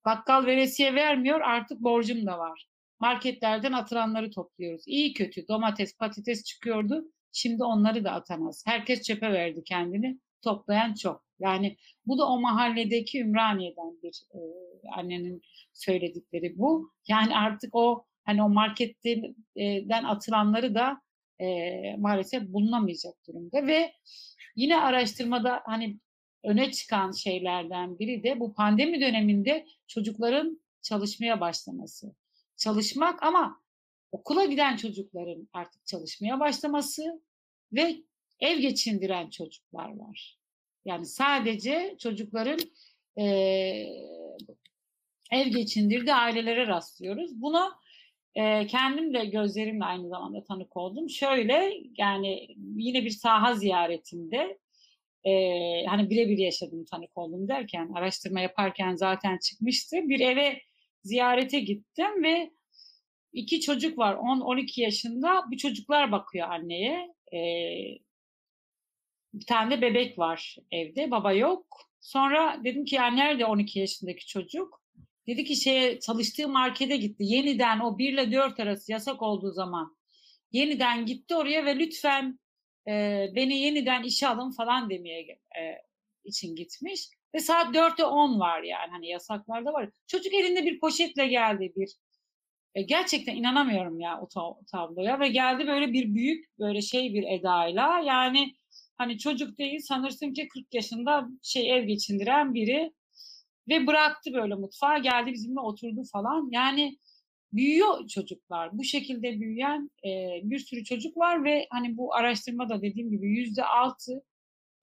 [0.05, 2.67] bakkal veresiye vermiyor artık borcum da var.
[2.99, 4.83] Marketlerden atılanları topluyoruz.
[4.87, 7.05] İyi kötü domates, patates çıkıyordu.
[7.31, 8.63] Şimdi onları da atamaz.
[8.67, 10.19] Herkes çöpe verdi kendini.
[10.41, 11.23] Toplayan çok.
[11.43, 14.39] Yani bu da o mahalledeki Ümraniye'den bir e,
[14.95, 15.41] annenin
[15.73, 16.91] söyledikleri bu.
[17.07, 21.01] Yani artık o hani o marketten atılanları da
[21.39, 23.93] e, maalesef bulunamayacak durumda ve
[24.55, 25.99] yine araştırmada hani
[26.43, 32.15] öne çıkan şeylerden biri de bu pandemi döneminde çocukların çalışmaya başlaması.
[32.57, 33.61] Çalışmak ama
[34.11, 37.21] okula giden çocukların artık çalışmaya başlaması
[37.73, 37.95] ve
[38.39, 40.42] ev geçindiren çocuklar var.
[40.85, 42.59] Yani sadece çocukların
[43.17, 43.25] e,
[45.31, 47.41] ev geçindirdiği ailelere rastlıyoruz.
[47.41, 47.71] Buna
[48.35, 51.09] e, kendim de gözlerimle aynı zamanda tanık oldum.
[51.09, 54.59] Şöyle yani yine bir saha ziyaretinde
[55.23, 55.31] e,
[55.85, 59.97] hani birebir yaşadım tanık oldum derken araştırma yaparken zaten çıkmıştı.
[60.03, 60.61] Bir eve
[61.03, 62.51] ziyarete gittim ve
[63.33, 67.13] iki çocuk var 10-12 yaşında bu çocuklar bakıyor anneye.
[67.33, 67.39] E,
[69.33, 71.89] bir tane de bebek var evde baba yok.
[72.01, 74.83] Sonra dedim ki ya nerede 12 yaşındaki çocuk?
[75.27, 77.23] Dedi ki şeye çalıştığı markete gitti.
[77.23, 79.97] Yeniden o 1 ile 4 arası yasak olduğu zaman
[80.51, 82.39] yeniden gitti oraya ve lütfen
[82.87, 85.61] e, beni yeniden işe alın falan demeye e,
[86.23, 87.09] için gitmiş.
[87.35, 89.89] Ve saat 4'te 10 var yani hani yasaklarda var.
[90.07, 91.89] Çocuk elinde bir poşetle geldi bir
[92.75, 94.27] e, gerçekten inanamıyorum ya o
[94.71, 98.55] tabloya ve geldi böyle bir büyük böyle şey bir edayla yani
[98.97, 102.91] hani çocuk değil sanırsın ki 40 yaşında şey ev geçindiren biri
[103.69, 106.49] ve bıraktı böyle mutfağa geldi bizimle oturdu falan.
[106.51, 106.97] Yani
[107.53, 108.77] büyüyor çocuklar.
[108.77, 110.09] Bu şekilde büyüyen e,
[110.43, 114.23] bir sürü çocuk var ve hani bu araştırmada dediğim gibi yüzde altı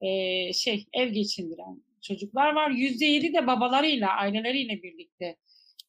[0.00, 2.70] e, şey ev geçindiren çocuklar var.
[2.70, 5.36] Yüzde yedi de babalarıyla, aileleriyle birlikte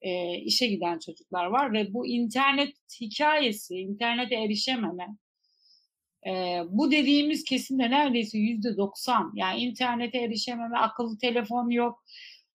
[0.02, 5.08] e, işe giden çocuklar var ve bu internet hikayesi, internete erişememe,
[6.28, 9.32] e, bu dediğimiz kesimde neredeyse yüzde doksan.
[9.36, 12.04] Yani internete erişememe, akıllı telefon yok,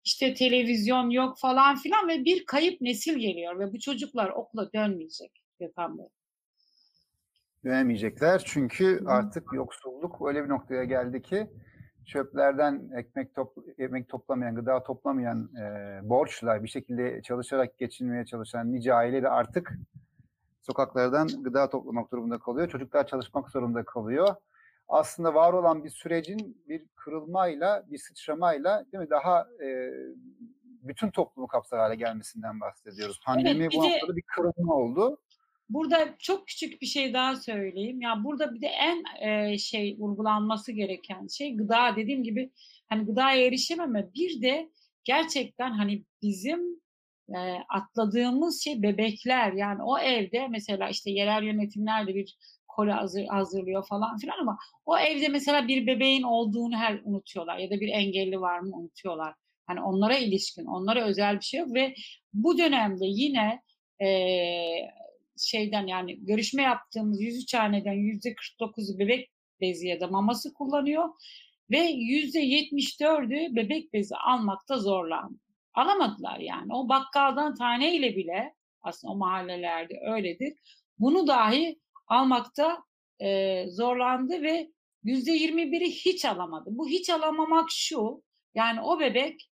[0.04, 5.32] işte televizyon yok falan filan ve bir kayıp nesil geliyor ve bu çocuklar okula dönmeyecek
[5.60, 6.06] Gökhan Bey.
[7.66, 11.48] Dönemeyecekler çünkü artık yoksulluk öyle bir noktaya geldi ki
[12.06, 18.94] çöplerden ekmek, top, ekmek toplamayan, gıda toplamayan e, borçla bir şekilde çalışarak geçinmeye çalışan nice
[18.94, 19.74] aile de artık
[20.66, 22.70] sokaklardan gıda toplamak durumunda kalıyor.
[22.70, 24.36] Çocuklar çalışmak zorunda kalıyor
[24.88, 29.92] aslında var olan bir sürecin bir kırılmayla, bir sıçramayla değil mi daha e,
[30.82, 33.20] bütün toplumu kapsar hale gelmesinden bahsediyoruz.
[33.26, 35.18] Pandemi evet, bu noktada bir kırılma oldu.
[35.70, 38.02] Burada çok küçük bir şey daha söyleyeyim.
[38.02, 42.52] Ya burada bir de en e, şey vurgulanması gereken şey gıda dediğim gibi
[42.90, 44.70] hani gıdaya erişememe bir de
[45.04, 46.82] gerçekten hani bizim
[47.30, 47.38] e,
[47.70, 54.18] atladığımız şey bebekler yani o evde mesela işte yerel yönetimlerde bir kole hazır, hazırlıyor falan
[54.18, 58.60] filan ama o evde mesela bir bebeğin olduğunu her unutuyorlar ya da bir engelli var
[58.60, 59.34] mı unutuyorlar.
[59.68, 61.96] Hani onlara ilişkin, onlara özel bir şey yok ve
[62.34, 63.62] bu dönemde yine
[64.02, 64.10] e,
[65.38, 69.30] şeyden yani görüşme yaptığımız 103 haneden %49'u bebek
[69.62, 71.10] bezi ya da maması kullanıyor
[71.72, 75.45] ve %74'ü bebek bezi almakta zorlandı.
[75.76, 76.74] Alamadılar yani.
[76.74, 80.54] O bakkaldan taneyle bile aslında o mahallelerde öyledir.
[81.00, 82.84] Bunu dahi almakta
[83.22, 84.72] e, zorlandı ve
[85.04, 86.70] yüzde yirmi biri hiç alamadı.
[86.72, 88.24] Bu hiç alamamak şu,
[88.56, 89.50] yani o bebek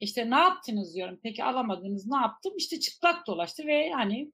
[0.00, 1.20] işte ne yaptınız diyorum.
[1.22, 2.52] Peki alamadınız ne yaptım?
[2.56, 4.32] İşte çıplak dolaştı ve hani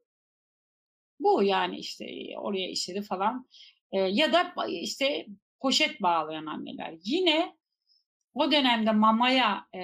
[1.21, 2.05] bu yani işte
[2.39, 3.49] oraya işleri falan
[3.93, 5.27] e, ya da işte
[5.61, 6.95] poşet bağlayan anneler.
[7.05, 7.57] Yine
[8.35, 9.81] o dönemde mamaya e,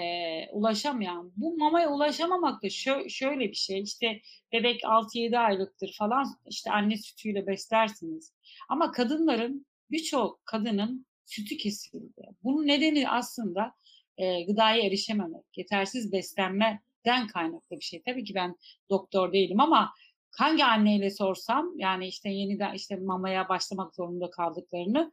[0.52, 4.20] ulaşamayan, bu mamaya ulaşamamak da şö- şöyle bir şey, işte
[4.52, 8.32] bebek 6-7 aylıktır falan, işte anne sütüyle beslersiniz.
[8.68, 12.22] Ama kadınların, birçok kadının sütü kesildi.
[12.42, 13.72] Bunun nedeni aslında
[14.18, 18.02] e, gıdaya erişememek, yetersiz beslenmeden kaynaklı bir şey.
[18.02, 18.56] Tabii ki ben
[18.90, 19.92] doktor değilim ama
[20.30, 25.12] hangi anneyle sorsam, yani işte yeniden işte mamaya başlamak zorunda kaldıklarını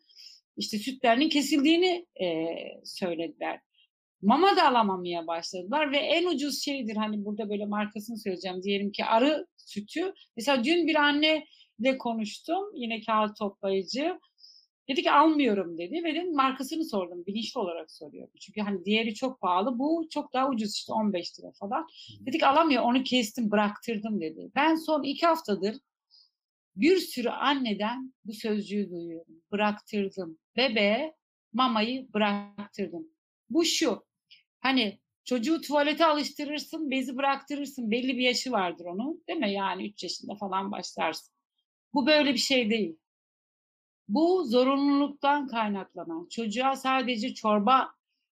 [0.57, 3.59] işte sütlerinin kesildiğini e, söylediler.
[4.21, 9.05] Mama da alamamaya başladılar ve en ucuz şeydir hani burada böyle markasını söyleyeceğim diyelim ki
[9.05, 10.13] arı sütü.
[10.37, 14.19] Mesela dün bir anneyle konuştum yine kağıt toplayıcı.
[14.89, 17.25] Dedi ki almıyorum dedi ve dedim markasını sordum.
[17.25, 18.33] Bilinçli olarak soruyorum.
[18.39, 19.79] Çünkü hani diğeri çok pahalı.
[19.79, 21.87] Bu çok daha ucuz işte 15 lira falan.
[22.19, 24.51] Dedik alamıyor onu kestim bıraktırdım dedi.
[24.55, 25.75] Ben son iki haftadır
[26.75, 29.41] bir sürü anneden bu sözcüğü duyuyorum.
[29.51, 30.37] Bıraktırdım.
[30.57, 31.15] Bebeğe
[31.53, 33.07] mamayı bıraktırdım.
[33.49, 34.05] Bu şu.
[34.59, 37.91] Hani çocuğu tuvalete alıştırırsın, bezi bıraktırırsın.
[37.91, 39.23] Belli bir yaşı vardır onun.
[39.27, 39.53] Değil mi?
[39.53, 41.33] Yani 3 yaşında falan başlarsın.
[41.93, 42.97] Bu böyle bir şey değil.
[44.07, 47.91] Bu zorunluluktan kaynaklanan, çocuğa sadece çorba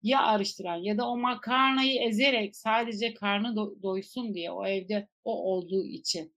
[0.03, 5.43] ya arıştıran ya da o makarnayı ezerek sadece karnı do- doysun diye o evde o
[5.53, 6.34] olduğu için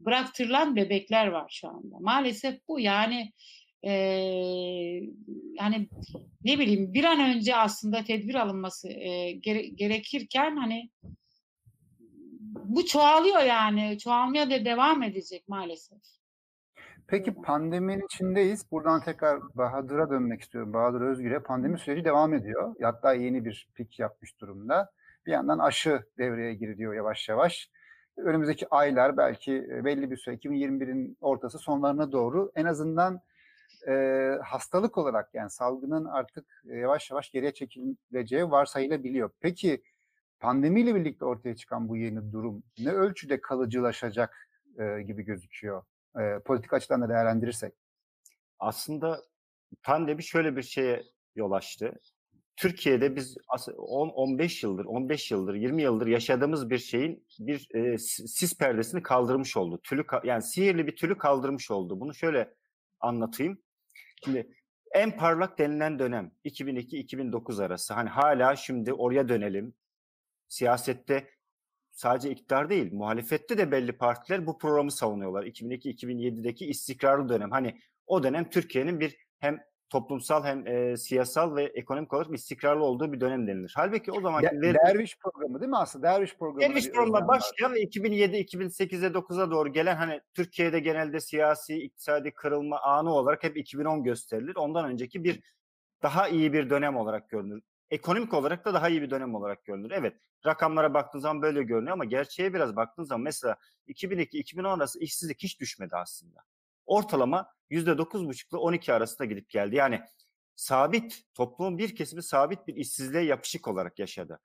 [0.00, 1.96] bıraktırılan bebekler var şu anda.
[2.00, 3.32] Maalesef bu yani
[3.82, 3.92] e,
[5.60, 5.88] yani
[6.44, 10.90] ne bileyim bir an önce aslında tedbir alınması e, gere, gerekirken hani
[12.64, 15.98] bu çoğalıyor yani çoğalmaya da devam edecek maalesef.
[17.06, 18.72] Peki pandeminin içindeyiz.
[18.72, 20.72] Buradan tekrar Bahadır'a dönmek istiyorum.
[20.72, 21.42] Bahadır Özgür'e.
[21.42, 22.74] Pandemi süreci devam ediyor.
[22.82, 24.90] Hatta yeni bir pik yapmış durumda.
[25.26, 27.70] Bir yandan aşı devreye giriyor yavaş yavaş.
[28.18, 33.20] Önümüzdeki aylar belki e, belli bir süre 2021'in ortası sonlarına doğru en azından
[33.88, 33.92] e,
[34.44, 39.30] hastalık olarak yani salgının artık yavaş yavaş geriye çekileceği varsayılabiliyor.
[39.40, 39.82] Peki
[40.40, 45.82] pandemiyle birlikte ortaya çıkan bu yeni durum ne ölçüde kalıcılaşacak e, gibi gözüküyor?
[46.20, 47.74] E, politik açıdan da değerlendirirsek.
[48.58, 49.22] Aslında
[49.82, 51.02] pandemi şöyle bir şeye
[51.36, 52.00] yol açtı.
[52.58, 53.36] Türkiye'de biz
[53.76, 59.56] 10 15 yıldır, 15 yıldır, 20 yıldır yaşadığımız bir şeyin bir e, sis perdesini kaldırmış
[59.56, 59.80] oldu.
[59.82, 62.00] Tülü yani sihirli bir tülü kaldırmış oldu.
[62.00, 62.54] Bunu şöyle
[63.00, 63.58] anlatayım.
[64.24, 64.48] Şimdi
[64.94, 67.94] en parlak denilen dönem 2002-2009 arası.
[67.94, 69.74] Hani hala şimdi oraya dönelim.
[70.48, 71.30] Siyasette
[71.90, 75.44] sadece iktidar değil, muhalefette de belli partiler bu programı savunuyorlar.
[75.44, 77.50] 2002-2007'deki istikrarlı dönem.
[77.50, 83.12] Hani o dönem Türkiye'nin bir hem toplumsal hem e, siyasal ve ekonomik olarak istikrarlı olduğu
[83.12, 83.72] bir dönem denilir.
[83.76, 86.06] Halbuki o zaman De, Derviş programı değil mi aslında?
[86.06, 86.60] Derviş programı.
[86.60, 93.14] Derviş programı başlayan ve 2007-2008'e 9'a doğru gelen hani Türkiye'de genelde siyasi, iktisadi kırılma anı
[93.14, 94.56] olarak hep 2010 gösterilir.
[94.56, 95.40] Ondan önceki bir
[96.02, 97.62] daha iyi bir dönem olarak görünür.
[97.90, 99.90] Ekonomik olarak da daha iyi bir dönem olarak görünür.
[99.90, 100.14] Evet
[100.46, 103.56] rakamlara baktığın zaman böyle görünüyor ama gerçeğe biraz baktığın zaman mesela
[103.88, 106.40] 2002-2010 arası işsizlik hiç düşmedi aslında
[106.88, 109.76] ortalama %9,5 ile 12 arasında gidip geldi.
[109.76, 110.00] Yani
[110.56, 114.40] sabit, toplumun bir kesimi sabit bir işsizliğe yapışık olarak yaşadı.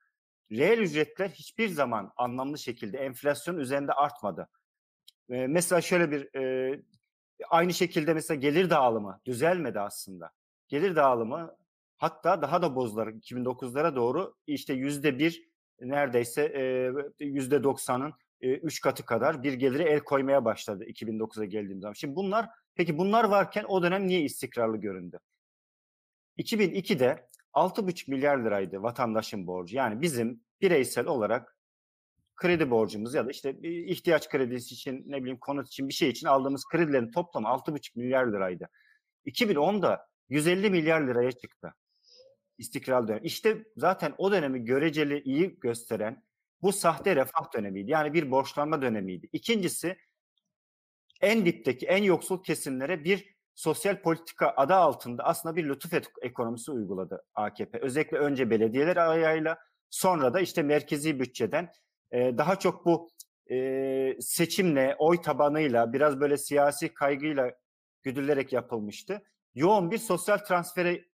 [0.52, 4.48] Reel ücretler hiçbir zaman anlamlı şekilde enflasyon üzerinde artmadı.
[5.30, 6.82] Ee, mesela şöyle bir e,
[7.50, 10.30] aynı şekilde mesela gelir dağılımı düzelmedi aslında.
[10.68, 11.56] Gelir dağılımı
[11.96, 15.48] hatta daha da bozdular 2009'lara doğru işte yüzde bir
[15.80, 16.52] neredeyse
[17.20, 21.92] yüzde doksanın 3 katı kadar bir geliri el koymaya başladı 2009'a geldiğim zaman.
[21.92, 25.18] Şimdi bunlar peki bunlar varken o dönem niye istikrarlı göründü?
[26.38, 29.76] 2002'de 6,5 milyar liraydı vatandaşın borcu.
[29.76, 31.58] Yani bizim bireysel olarak
[32.36, 36.26] kredi borcumuz ya da işte ihtiyaç kredisi için ne bileyim konut için bir şey için
[36.26, 38.68] aldığımız kredilerin toplamı 6,5 milyar liraydı.
[39.26, 41.74] 2010'da 150 milyar liraya çıktı.
[42.58, 43.24] İstikrarlı dönem.
[43.24, 46.24] İşte zaten o dönemi göreceli iyi gösteren
[46.64, 47.90] bu sahte refah dönemiydi.
[47.90, 49.28] Yani bir borçlanma dönemiydi.
[49.32, 49.96] İkincisi
[51.20, 57.24] en dipteki, en yoksul kesimlere bir sosyal politika adı altında aslında bir lütuf ekonomisi uyguladı
[57.34, 57.78] AKP.
[57.78, 59.58] Özellikle önce belediyeler ayağıyla
[59.90, 61.72] sonra da işte merkezi bütçeden
[62.12, 63.10] e, daha çok bu
[63.50, 67.52] e, seçimle, oy tabanıyla, biraz böyle siyasi kaygıyla
[68.02, 69.22] güdülerek yapılmıştı.
[69.54, 71.04] Yoğun bir sosyal transfere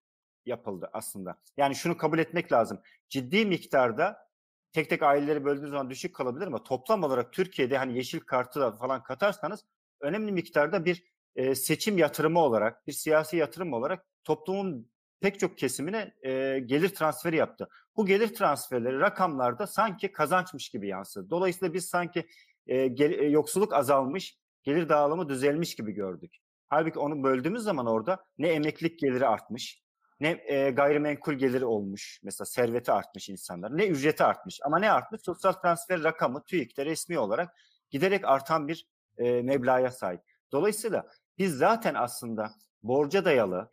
[0.45, 1.37] yapıldı aslında.
[1.57, 2.81] Yani şunu kabul etmek lazım.
[3.09, 4.30] Ciddi miktarda
[4.73, 8.71] tek tek aileleri böldüğünüz zaman düşük kalabilir ama toplam olarak Türkiye'de hani yeşil kartı da
[8.71, 9.65] falan katarsanız
[10.01, 11.03] önemli miktarda bir
[11.35, 17.35] e, seçim yatırımı olarak, bir siyasi yatırım olarak toplumun pek çok kesimine e, gelir transferi
[17.35, 17.69] yaptı.
[17.95, 21.29] Bu gelir transferleri rakamlarda sanki kazançmış gibi yansıdı.
[21.29, 22.27] Dolayısıyla biz sanki
[22.67, 26.37] e, gel, e, yoksulluk azalmış, gelir dağılımı düzelmiş gibi gördük.
[26.69, 29.81] Halbuki onu böldüğümüz zaman orada ne emeklilik geliri artmış,
[30.21, 32.19] ne e, gayrimenkul geliri olmuş.
[32.23, 33.77] Mesela serveti artmış insanlar.
[33.77, 34.59] Ne ücreti artmış.
[34.63, 35.21] Ama ne artmış?
[35.21, 37.55] Sosyal transfer rakamı TÜİK'te resmi olarak
[37.89, 40.21] giderek artan bir e, meblağa sahip.
[40.51, 41.07] Dolayısıyla
[41.37, 42.51] biz zaten aslında
[42.83, 43.69] borca dayalı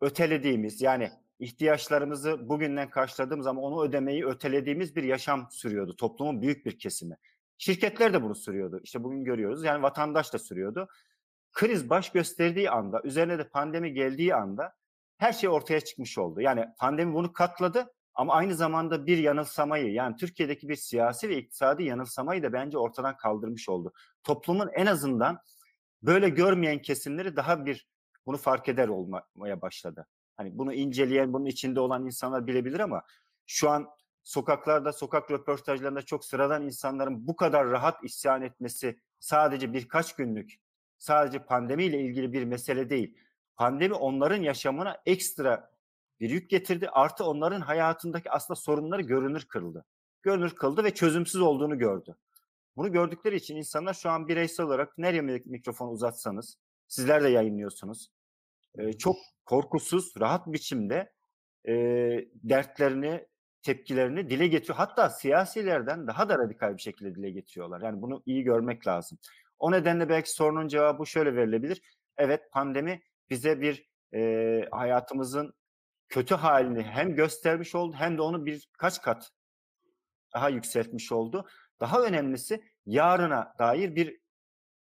[0.00, 6.78] ötelediğimiz yani ihtiyaçlarımızı bugünden karşıladığımız ama onu ödemeyi ötelediğimiz bir yaşam sürüyordu toplumun büyük bir
[6.78, 7.16] kesimi.
[7.58, 8.80] Şirketler de bunu sürüyordu.
[8.84, 9.64] İşte bugün görüyoruz.
[9.64, 10.88] Yani vatandaş da sürüyordu.
[11.52, 14.74] Kriz baş gösterdiği anda, üzerine de pandemi geldiği anda
[15.22, 16.40] her şey ortaya çıkmış oldu.
[16.40, 21.84] Yani pandemi bunu katladı ama aynı zamanda bir yanılsamayı yani Türkiye'deki bir siyasi ve iktisadi
[21.84, 23.92] yanılsamayı da bence ortadan kaldırmış oldu.
[24.24, 25.38] Toplumun en azından
[26.02, 27.88] böyle görmeyen kesimleri daha bir
[28.26, 30.06] bunu fark eder olmaya başladı.
[30.36, 33.02] Hani bunu inceleyen, bunun içinde olan insanlar bilebilir ama
[33.46, 33.88] şu an
[34.22, 40.54] sokaklarda, sokak röportajlarında çok sıradan insanların bu kadar rahat isyan etmesi sadece birkaç günlük,
[40.98, 43.16] sadece pandemiyle ilgili bir mesele değil
[43.56, 45.72] pandemi onların yaşamına ekstra
[46.20, 46.88] bir yük getirdi.
[46.88, 49.84] Artı onların hayatındaki aslında sorunları görünür kırıldı.
[50.22, 52.16] Görünür kıldı ve çözümsüz olduğunu gördü.
[52.76, 58.10] Bunu gördükleri için insanlar şu an bireysel olarak nereye mikrofon uzatsanız, sizler de yayınlıyorsunuz.
[58.98, 61.12] Çok korkusuz, rahat biçimde
[62.34, 63.26] dertlerini,
[63.62, 64.76] tepkilerini dile getiriyor.
[64.76, 67.80] Hatta siyasilerden daha da radikal bir şekilde dile getiriyorlar.
[67.80, 69.18] Yani bunu iyi görmek lazım.
[69.58, 71.82] O nedenle belki sorunun cevabı şöyle verilebilir.
[72.16, 73.02] Evet pandemi
[73.32, 75.54] bize bir e, hayatımızın
[76.08, 79.30] kötü halini hem göstermiş oldu hem de onu birkaç kat
[80.34, 81.48] daha yükseltmiş oldu.
[81.80, 84.20] Daha önemlisi yarına dair bir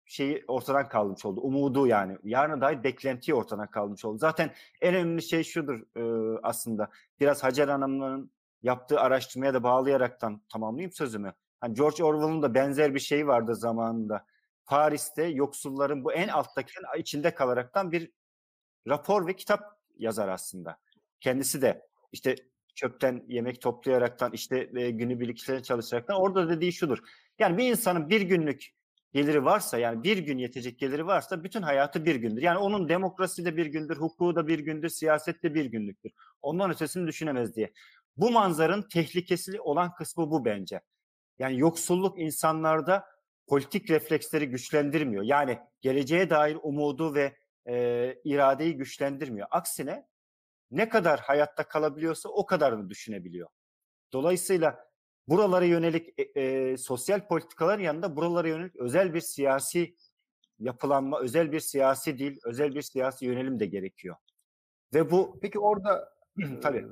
[0.05, 1.41] şeyi ortadan kalmış oldu.
[1.41, 2.19] Umudu yani.
[2.25, 4.19] Yarına dair beklentiyi ortadan kalmış oldu.
[4.19, 6.03] Zaten en önemli şey şudur e,
[6.43, 6.91] aslında.
[7.21, 8.33] Biraz Hacer Hanım'ın
[8.63, 11.35] yaptığı araştırmaya da bağlayaraktan tamamlayayım sözümü.
[11.61, 14.25] Hani George Orwell'ın da benzer bir şeyi vardı zamanında.
[14.67, 18.11] Paris'te yoksulların bu en alttaki içinde kalaraktan bir
[18.89, 19.61] rapor ve kitap
[19.99, 20.79] yazar aslında.
[21.21, 22.37] Kendisi de işte
[22.75, 26.99] çöpten yemek toplayaraktan işte e, günübirlik işlerine çalışaraktan orada dediği şudur.
[27.39, 28.71] Yani bir insanın bir günlük
[29.13, 32.43] geliri varsa yani bir gün yetecek geliri varsa bütün hayatı bir gündür.
[32.43, 36.13] Yani onun demokrasi de bir gündür, hukuku da bir gündür, siyaset de bir günlüktür.
[36.43, 37.73] Ondan ötesini düşünemez diye.
[38.17, 40.81] Bu manzaranın tehlikesi olan kısmı bu bence.
[41.39, 43.05] Yani yoksulluk insanlarda
[43.47, 45.23] politik refleksleri güçlendirmiyor.
[45.23, 47.37] Yani geleceğe dair umudu ve
[47.69, 49.49] e, iradeyi güçlendirmiyor.
[49.51, 50.07] Aksine
[50.71, 53.49] ne kadar hayatta kalabiliyorsa o kadarını düşünebiliyor.
[54.13, 54.91] Dolayısıyla
[55.29, 59.97] buralara yönelik e, e, sosyal politikaların yanında buralara yönelik özel bir siyasi
[60.59, 64.17] yapılanma, özel bir siyasi dil, özel bir siyasi yönelim de gerekiyor.
[64.95, 66.13] Ve bu Peki orada
[66.63, 66.87] tabii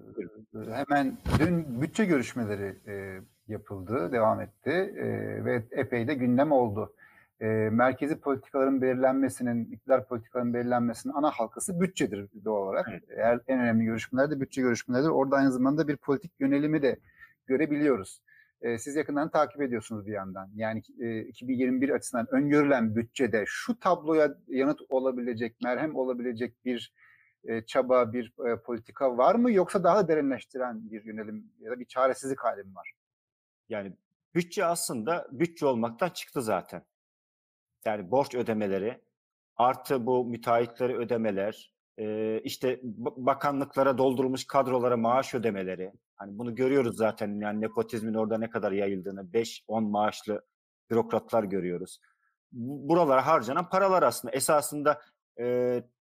[0.54, 6.94] hemen dün bütçe görüşmeleri e, yapıldı, devam etti e, ve epey de gündem oldu.
[7.40, 12.86] E, merkezi politikaların belirlenmesinin, iktidar politikaların belirlenmesinin ana halkası bütçedir doğal olarak.
[12.90, 13.02] Evet.
[13.08, 15.08] Eğer en önemli görüşmeler de bütçe görüşmeleridir.
[15.08, 16.98] Orada aynı zamanda bir politik yönelimi de
[17.46, 18.20] görebiliyoruz.
[18.62, 20.50] E, siz yakından takip ediyorsunuz bir yandan.
[20.54, 26.92] Yani e, 2021 açısından öngörülen bütçede şu tabloya yanıt olabilecek, merhem olabilecek bir
[27.44, 31.80] e, çaba, bir e, politika var mı yoksa daha da derinleştiren bir yönelim ya da
[31.80, 32.92] bir çaresizlik hali mi var?
[33.68, 33.92] Yani
[34.34, 36.82] bütçe aslında bütçe olmaktan çıktı zaten.
[37.88, 39.00] Yani borç ödemeleri
[39.56, 41.74] artı bu müteahhitleri ödemeler,
[42.44, 42.80] işte
[43.16, 45.92] bakanlıklara doldurulmuş kadrolara maaş ödemeleri.
[46.16, 50.46] Hani bunu görüyoruz zaten yani nepotizmin orada ne kadar yayıldığını 5-10 maaşlı
[50.90, 52.00] bürokratlar görüyoruz.
[52.52, 55.00] Buralara harcanan paralar aslında esasında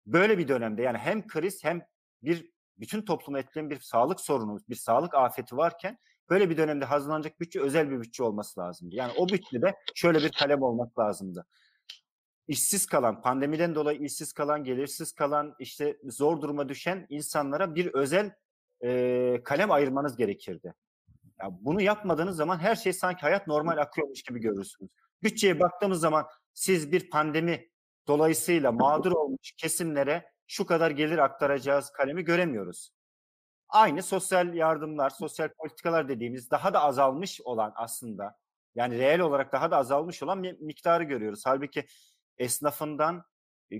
[0.06, 1.82] böyle bir dönemde yani hem kriz hem
[2.24, 5.98] bir bütün toplumu etkileyen bir sağlık sorunu, bir sağlık afeti varken
[6.30, 8.96] böyle bir dönemde hazırlanacak bütçe özel bir bütçe olması lazımdı.
[8.96, 11.46] Yani o bütçede şöyle bir kalem olmak lazımdı.
[12.48, 18.32] İşsiz kalan, pandemiden dolayı işsiz kalan, gelirsiz kalan, işte zor duruma düşen insanlara bir özel
[18.84, 20.74] e, kalem ayırmanız gerekirdi.
[21.42, 24.92] Ya bunu yapmadığınız zaman her şey sanki hayat normal akıyormuş gibi görürsünüz.
[25.24, 27.70] Bütçeye baktığımız zaman siz bir pandemi
[28.08, 32.92] dolayısıyla mağdur olmuş kesimlere şu kadar gelir aktaracağız kalemi göremiyoruz.
[33.70, 38.36] Aynı sosyal yardımlar, sosyal politikalar dediğimiz daha da azalmış olan aslında
[38.76, 41.42] yani reel olarak daha da azalmış olan bir miktarı görüyoruz.
[41.46, 41.86] Halbuki
[42.38, 43.24] esnafından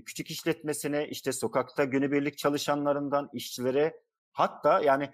[0.06, 4.00] küçük işletmesine işte sokakta günübirlik çalışanlarından işçilere
[4.32, 5.10] hatta yani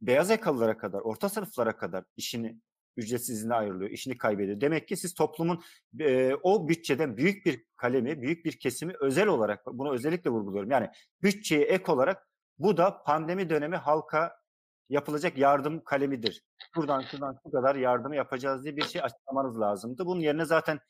[0.00, 2.60] beyaz yakalılara kadar, orta sınıflara kadar işini
[2.96, 4.60] ücretsiz izine ayrılıyor, işini kaybediyor.
[4.60, 5.62] Demek ki siz toplumun
[6.00, 10.70] e, o bütçeden büyük bir kalemi, büyük bir kesimi özel olarak, bunu özellikle vurguluyorum.
[10.70, 10.90] Yani
[11.22, 14.40] bütçeye ek olarak bu da pandemi dönemi halka
[14.88, 16.44] yapılacak yardım kalemidir.
[16.76, 20.06] Buradan şuradan şu kadar yardımı yapacağız diye bir şey açıklamanız lazımdı.
[20.06, 20.80] Bunun yerine zaten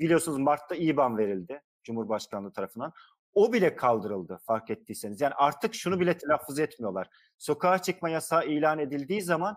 [0.00, 2.92] biliyorsunuz Mart'ta İBAN verildi Cumhurbaşkanlığı tarafından.
[3.34, 5.20] O bile kaldırıldı fark ettiyseniz.
[5.20, 7.08] Yani artık şunu bile telaffuz etmiyorlar.
[7.38, 9.56] Sokağa çıkma yasağı ilan edildiği zaman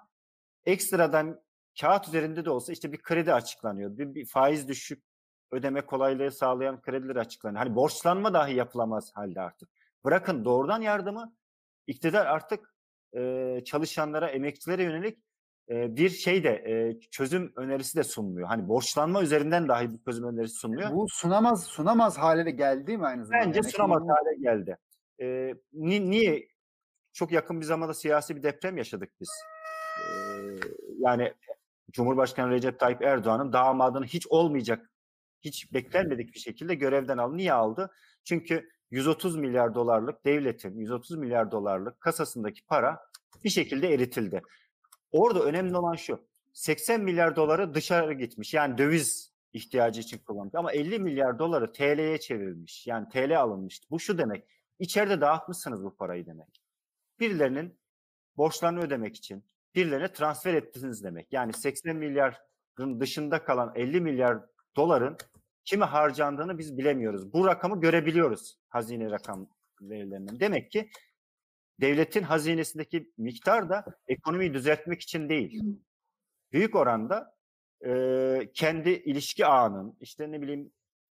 [0.65, 1.41] ekstradan
[1.81, 3.97] kağıt üzerinde de olsa işte bir kredi açıklanıyor.
[3.97, 5.03] Bir, bir faiz düşük
[5.51, 7.63] ödeme kolaylığı sağlayan krediler açıklanıyor.
[7.63, 9.69] Hani borçlanma dahi yapılamaz halde artık.
[10.05, 11.35] Bırakın doğrudan yardımı
[11.87, 12.75] iktidar artık
[13.15, 15.19] e, çalışanlara, emekçilere yönelik
[15.69, 18.47] e, bir şey de e, çözüm önerisi de sunmuyor.
[18.47, 20.91] Hani borçlanma üzerinden dahi bir çözüm önerisi sunmuyor.
[20.91, 23.45] Bu sunamaz sunamaz hale de geldi mi aynı zamanda?
[23.47, 24.77] Bence yani sunamaz hale geldi.
[25.21, 26.47] E, ni, niye?
[27.13, 29.29] Çok yakın bir zamanda siyasi bir deprem yaşadık biz.
[29.99, 30.05] E,
[30.99, 31.33] yani
[31.91, 34.91] Cumhurbaşkanı Recep Tayyip Erdoğan'ın damadını hiç olmayacak,
[35.41, 37.37] hiç beklenmedik bir şekilde görevden aldı.
[37.37, 37.91] Niye aldı?
[38.23, 42.99] Çünkü 130 milyar dolarlık devletin 130 milyar dolarlık kasasındaki para
[43.43, 44.41] bir şekilde eritildi.
[45.11, 46.27] Orada önemli olan şu.
[46.53, 48.53] 80 milyar doları dışarı gitmiş.
[48.53, 50.55] Yani döviz ihtiyacı için kullanmış.
[50.55, 52.87] Ama 50 milyar doları TL'ye çevrilmiş.
[52.87, 53.81] Yani TL alınmış.
[53.91, 54.43] Bu şu demek.
[54.79, 56.61] İçeride dağıtmışsınız bu parayı demek.
[57.19, 57.79] Birilerinin
[58.37, 59.43] borçlarını ödemek için
[59.75, 61.33] birilerine transfer ettiniz demek.
[61.33, 64.39] Yani 80 milyarın dışında kalan 50 milyar
[64.75, 65.17] doların
[65.65, 67.33] kime harcandığını biz bilemiyoruz.
[67.33, 69.47] Bu rakamı görebiliyoruz hazine rakam
[69.81, 70.39] verilerinden.
[70.39, 70.89] Demek ki
[71.79, 75.63] devletin hazinesindeki miktar da ekonomiyi düzeltmek için değil.
[76.51, 77.35] Büyük oranda
[77.85, 80.71] e, kendi ilişki ağının işte ne bileyim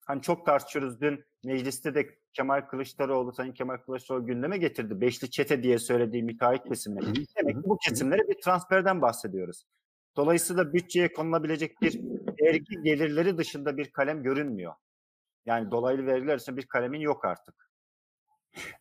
[0.06, 5.02] hani çok tartışıyoruz dün mecliste de Kemal Kılıçdaroğlu, Sayın Kemal Kılıçdaroğlu gündeme getirdi.
[5.02, 7.02] Beşli çete diye söylediği müteahhit kesimine.
[7.38, 9.66] Demek ki bu kesimlere bir transferden bahsediyoruz.
[10.16, 12.00] Dolayısıyla bütçeye konulabilecek bir
[12.42, 14.74] vergi gelirleri dışında bir kalem görünmüyor.
[15.46, 17.71] Yani dolaylı vergiler için bir kalemin yok artık.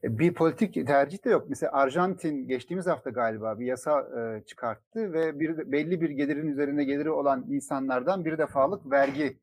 [0.05, 1.47] E, Bir politik tercih de yok.
[1.49, 6.85] Mesela Arjantin geçtiğimiz hafta galiba bir yasa e, çıkarttı ve bir belli bir gelirin üzerinde
[6.85, 9.39] geliri olan insanlardan bir defalık vergi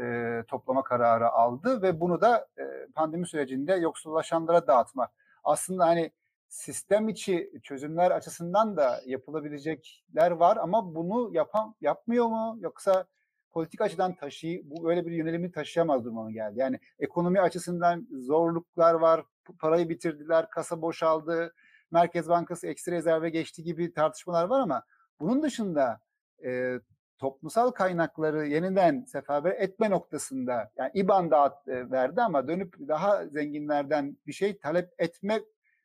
[0.00, 2.64] e, toplama kararı aldı ve bunu da e,
[2.94, 5.08] pandemi sürecinde yoksullaşanlara dağıtma.
[5.44, 6.10] Aslında hani
[6.48, 13.04] sistem içi çözümler açısından da yapılabilecekler var ama bunu yapan yapmıyor mu yoksa
[13.52, 16.58] politik açıdan taşıy bu öyle bir yönelimi taşıyamaz duruma geldi?
[16.58, 19.24] Yani ekonomi açısından zorluklar var,
[19.60, 21.54] parayı bitirdiler, kasa boşaldı,
[21.90, 24.82] Merkez Bankası eksi rezerve geçti gibi tartışmalar var ama
[25.20, 26.00] bunun dışında
[26.44, 26.80] e,
[27.18, 34.18] toplumsal kaynakları yeniden seferber etme noktasında yani İBAN dağıt e, verdi ama dönüp daha zenginlerden
[34.26, 35.40] bir şey talep etme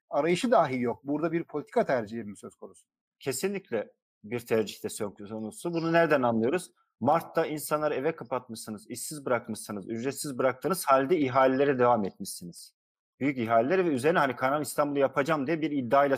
[0.10, 1.04] arayışı dahi yok.
[1.04, 2.88] Burada bir politika tercihi mi söz konusu?
[3.20, 3.92] Kesinlikle
[4.24, 5.74] bir tercihte söz konusu.
[5.74, 6.72] Bunu nereden anlıyoruz?
[7.00, 12.74] Mart'ta insanları eve kapatmışsınız, işsiz bırakmışsınız, ücretsiz bıraktığınız halde ihalelere devam etmişsiniz.
[13.22, 16.18] Büyük ihaleleri ve üzerine hani Kanal İstanbul'u yapacağım diye bir iddiayla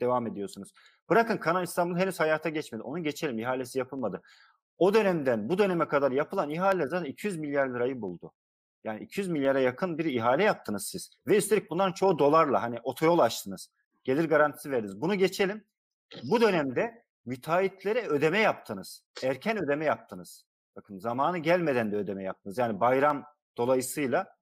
[0.00, 0.72] devam ediyorsunuz.
[1.10, 2.82] Bırakın Kanal İstanbul henüz hayata geçmedi.
[2.82, 3.38] Onu geçelim.
[3.38, 4.22] ihalesi yapılmadı.
[4.78, 8.32] O dönemden bu döneme kadar yapılan ihale zaten 200 milyar lirayı buldu.
[8.84, 11.10] Yani 200 milyara yakın bir ihale yaptınız siz.
[11.26, 13.68] Ve üstelik bunların çoğu dolarla hani otoyol açtınız.
[14.04, 15.00] Gelir garantisi verdiniz.
[15.00, 15.64] Bunu geçelim.
[16.30, 19.04] Bu dönemde müteahhitlere ödeme yaptınız.
[19.22, 20.44] Erken ödeme yaptınız.
[20.76, 22.58] Bakın zamanı gelmeden de ödeme yaptınız.
[22.58, 23.24] Yani bayram
[23.56, 24.41] dolayısıyla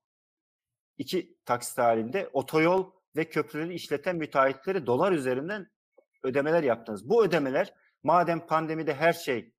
[1.01, 5.71] iki taksit halinde otoyol ve köprüleri işleten müteahhitleri dolar üzerinden
[6.23, 7.09] ödemeler yaptınız.
[7.09, 9.53] Bu ödemeler madem pandemide her şey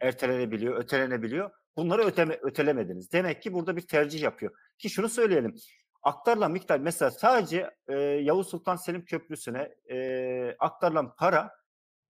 [0.00, 1.50] ertelenebiliyor, ötelenebiliyor.
[1.76, 3.12] Bunları öteme, ötelemediniz.
[3.12, 4.52] Demek ki burada bir tercih yapıyor.
[4.78, 5.54] Ki şunu söyleyelim.
[6.02, 11.50] Aktarılan miktar mesela sadece e, Yavuz Sultan Selim Köprüsü'ne e, aktarılan para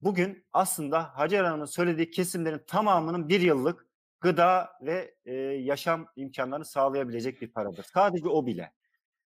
[0.00, 3.85] bugün aslında Hacer Hanım'ın söylediği kesimlerin tamamının bir yıllık
[4.26, 7.86] gıda ve e, yaşam imkanlarını sağlayabilecek bir paradır.
[7.94, 8.72] Sadece o bile.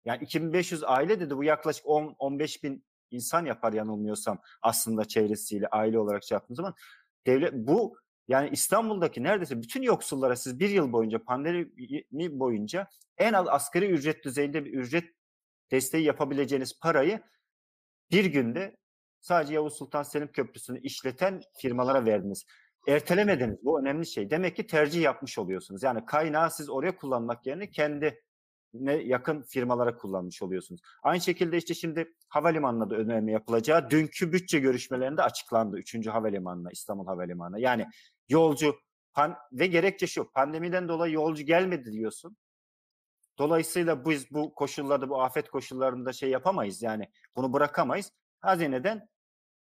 [0.04, 6.24] Yani 2500 aile dedi bu yaklaşık 10-15 bin insan yapar yanılmıyorsam aslında çevresiyle aile olarak
[6.24, 6.74] şey yaptığınız zaman
[7.26, 7.96] devlet bu
[8.28, 12.88] yani İstanbul'daki neredeyse bütün yoksullara siz bir yıl boyunca pandemi boyunca
[13.18, 15.04] en az asgari ücret düzeyinde bir ücret
[15.70, 17.22] desteği yapabileceğiniz parayı
[18.10, 18.76] bir günde
[19.20, 22.46] sadece Yavuz Sultan Selim Köprüsü'nü işleten firmalara verdiniz.
[22.88, 23.58] Ertelemediniz.
[23.64, 24.30] Bu önemli şey.
[24.30, 25.82] Demek ki tercih yapmış oluyorsunuz.
[25.82, 28.22] Yani kaynağı siz oraya kullanmak yerine kendi
[28.74, 30.80] ne yakın firmalara kullanmış oluyorsunuz.
[31.02, 35.78] Aynı şekilde işte şimdi havalimanına da ödeme yapılacağı dünkü bütçe görüşmelerinde açıklandı.
[35.78, 37.58] Üçüncü havalimanına, İstanbul Havalimanı'na.
[37.58, 37.86] Yani
[38.28, 38.76] yolcu
[39.12, 42.36] pan, ve gerekçe şu pandemiden dolayı yolcu gelmedi diyorsun.
[43.38, 46.82] Dolayısıyla biz bu koşullarda, bu afet koşullarında şey yapamayız.
[46.82, 48.12] Yani bunu bırakamayız.
[48.40, 49.08] Hazineden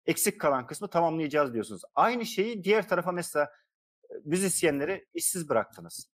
[0.06, 1.82] eksik kalan kısmı tamamlayacağız diyorsunuz.
[1.94, 3.50] Aynı şeyi diğer tarafa mesela
[4.24, 6.10] müzisyenleri işsiz bıraktınız.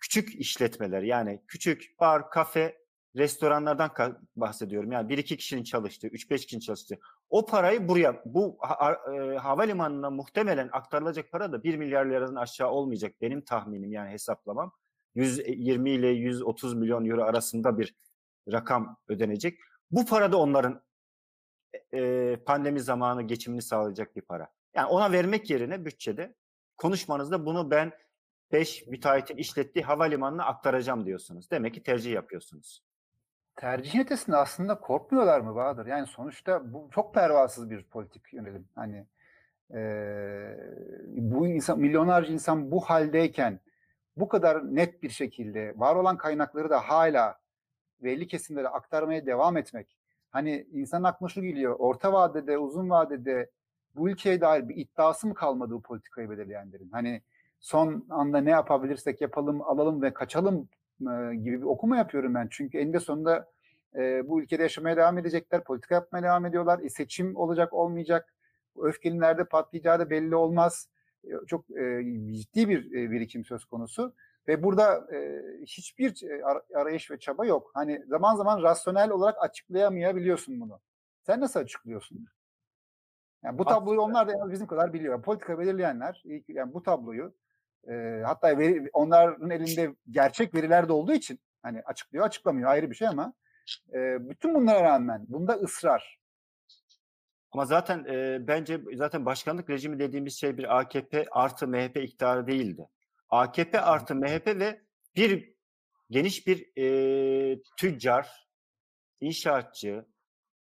[0.00, 2.82] Küçük işletmeler yani küçük bar, kafe,
[3.16, 4.92] restoranlardan bahsediyorum.
[4.92, 6.98] Yani bir iki kişinin çalıştığı, üç beş kişinin çalıştığı.
[7.30, 12.70] O parayı buraya, bu ha, e, havalimanına muhtemelen aktarılacak para da 1 milyar liradan aşağı
[12.70, 14.72] olmayacak benim tahminim yani hesaplamam.
[15.14, 17.94] 120 ile 130 milyon euro arasında bir
[18.52, 19.58] rakam ödenecek.
[19.90, 20.82] Bu para da onların
[21.94, 24.48] e, pandemi zamanı geçimini sağlayacak bir para.
[24.74, 26.34] Yani ona vermek yerine bütçede
[26.76, 27.92] konuşmanızda bunu ben
[28.52, 31.50] 5 müteahhitin işlettiği havalimanına aktaracağım diyorsunuz.
[31.50, 32.82] Demek ki tercih yapıyorsunuz.
[33.56, 35.86] Tercihin ötesinde aslında korkmuyorlar mı Bahadır?
[35.86, 38.68] Yani sonuçta bu çok pervasız bir politik yönelim.
[38.74, 39.06] Hani
[39.74, 39.80] e,
[41.06, 43.60] bu insan milyonlarca insan bu haldeyken
[44.16, 47.40] bu kadar net bir şekilde var olan kaynakları da hala
[48.00, 50.01] belli kesimlere aktarmaya devam etmek.
[50.32, 51.76] Hani insan aklına şu geliyor.
[51.78, 53.50] Orta vadede, uzun vadede
[53.96, 56.88] bu ülkeye dair bir iddiası mı kalmadı bu politikayı belirleyenlerin?
[56.92, 57.22] Hani
[57.60, 60.68] son anda ne yapabilirsek yapalım, alalım ve kaçalım
[61.00, 62.48] e, gibi bir okuma yapıyorum ben.
[62.50, 63.50] Çünkü eninde sonunda
[63.96, 66.80] e, bu ülkede yaşamaya devam edecekler, politika yapmaya devam ediyorlar.
[66.82, 68.34] E, seçim olacak, olmayacak.
[68.76, 70.88] Öfkenin nerede patlayacağı da belli olmaz.
[71.24, 74.14] E, çok e, ciddi bir e, birikim söz konusu.
[74.48, 76.22] Ve burada e, hiçbir
[76.74, 77.70] arayış ve çaba yok.
[77.74, 80.80] Hani zaman zaman rasyonel olarak açıklayamayabiliyorsun bunu.
[81.26, 82.26] Sen nasıl açıklıyorsun?
[83.44, 85.22] Yani bu tabloyu onlar da bizim kadar biliyor.
[85.22, 87.34] Politika belirleyenler yani bu tabloyu
[87.88, 92.94] e, hatta veri, onların elinde gerçek veriler de olduğu için hani açıklıyor açıklamıyor ayrı bir
[92.94, 93.32] şey ama
[93.94, 96.18] e, bütün bunlara rağmen bunda ısrar.
[97.52, 102.88] Ama zaten e, bence zaten başkanlık rejimi dediğimiz şey bir AKP artı MHP iktidarı değildi.
[103.32, 104.82] AKP artı MHP ve
[105.16, 105.54] bir
[106.10, 108.48] geniş bir e, tüccar,
[109.20, 110.06] inşaatçı,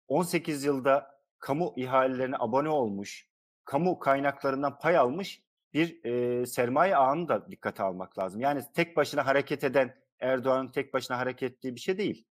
[0.07, 3.27] 18 yılda kamu ihalelerine abone olmuş,
[3.65, 5.43] kamu kaynaklarından pay almış
[5.73, 8.41] bir e, sermaye ağını da dikkate almak lazım.
[8.41, 12.27] Yani tek başına hareket eden Erdoğan'ın tek başına hareket ettiği bir şey değil.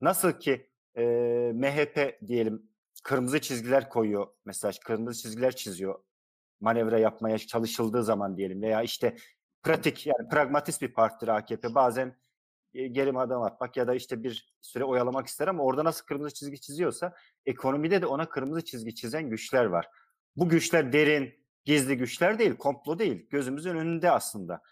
[0.00, 1.04] Nasıl ki e,
[1.54, 2.70] MHP diyelim
[3.02, 5.98] kırmızı çizgiler koyuyor mesaj, kırmızı çizgiler çiziyor
[6.60, 9.16] manevra yapmaya çalışıldığı zaman diyelim veya işte
[9.68, 11.74] pratik yani pragmatist bir partidir AKP.
[11.74, 12.16] Bazen
[12.74, 16.34] e, geri adım atmak ya da işte bir süre oyalamak ister ama orada nasıl kırmızı
[16.34, 17.14] çizgi çiziyorsa
[17.46, 19.88] ekonomide de ona kırmızı çizgi çizen güçler var.
[20.36, 23.28] Bu güçler derin, gizli güçler değil, komplo değil.
[23.30, 24.62] Gözümüzün önünde aslında.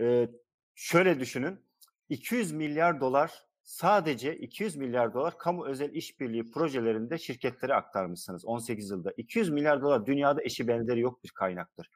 [0.00, 0.28] Ee,
[0.74, 1.60] şöyle düşünün.
[2.08, 9.12] 200 milyar dolar sadece 200 milyar dolar kamu özel işbirliği projelerinde şirketlere aktarmışsınız 18 yılda.
[9.16, 11.90] 200 milyar dolar dünyada eşi benzeri yok bir kaynaktır.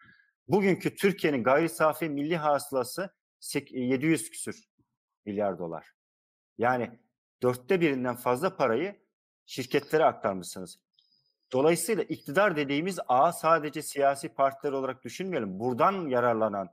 [0.48, 3.10] Bugünkü Türkiye'nin gayri safi milli hasılası
[3.70, 4.64] 700 küsür
[5.24, 5.86] milyar dolar.
[6.58, 7.00] Yani
[7.42, 8.96] dörtte birinden fazla parayı
[9.46, 10.78] şirketlere aktarmışsınız.
[11.52, 15.58] Dolayısıyla iktidar dediğimiz ağ sadece siyasi partiler olarak düşünmeyelim.
[15.60, 16.68] Buradan yararlanan,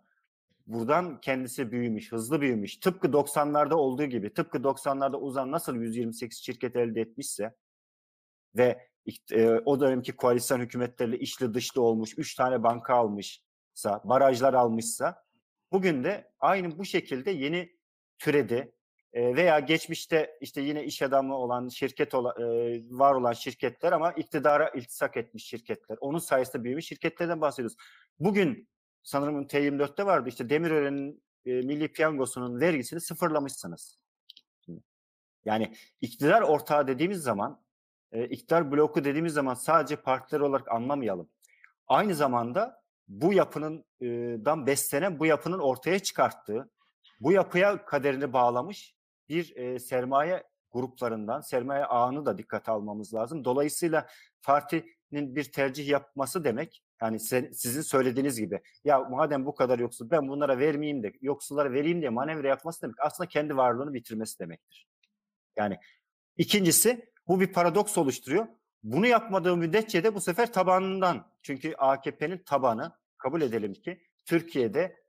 [0.68, 2.78] buradan kendisi büyümüş, hızlı büyümüş.
[2.78, 7.56] Tıpkı 90'larda olduğu gibi, tıpkı 90'larda Uzan nasıl 128 şirket elde etmişse
[8.56, 8.90] ve
[9.32, 13.44] e, o dönemki koalisyon hükümetleriyle içli dışlı olmuş, 3 tane banka almışsa,
[14.04, 15.24] barajlar almışsa,
[15.72, 17.76] bugün de aynı bu şekilde yeni
[18.20, 18.76] türedi
[19.14, 25.46] veya geçmişte işte yine iş adamı olan şirket var olan şirketler ama iktidara iltisak etmiş
[25.46, 25.98] şirketler.
[26.02, 27.78] Onun sayesinde büyümüş şirketlerden bahsediyoruz.
[28.20, 28.70] Bugün
[29.04, 34.00] sanırım T24'te vardı işte Demirören'in Milli Piyangosu'nun vergisini sıfırlamışsınız.
[35.46, 37.64] Yani iktidar ortağı dediğimiz zaman,
[38.14, 41.30] iktidar bloku dediğimiz zaman sadece partiler olarak anlamayalım.
[41.88, 43.86] Aynı zamanda bu yapının
[44.46, 46.70] dan beslenen bu yapının ortaya çıkarttığı,
[47.20, 48.96] bu yapıya kaderini bağlamış
[49.30, 53.46] bir e, sermaye gruplarından, sermaye ağını da dikkate almamız lazım.
[53.46, 54.08] Dolayısıyla
[54.44, 60.10] partinin bir tercih yapması demek, yani sen, sizin söylediğiniz gibi, ya madem bu kadar yoksul
[60.10, 64.88] ben bunlara vermeyeyim de yoksullara vereyim diye manevra yapması demek aslında kendi varlığını bitirmesi demektir.
[65.58, 65.78] Yani
[66.38, 68.48] ikincisi bu bir paradoks oluşturuyor.
[68.84, 75.04] Bunu yapmadığı müddetçe de bu sefer tabanından, çünkü AKP'nin tabanı kabul edelim ki Türkiye'de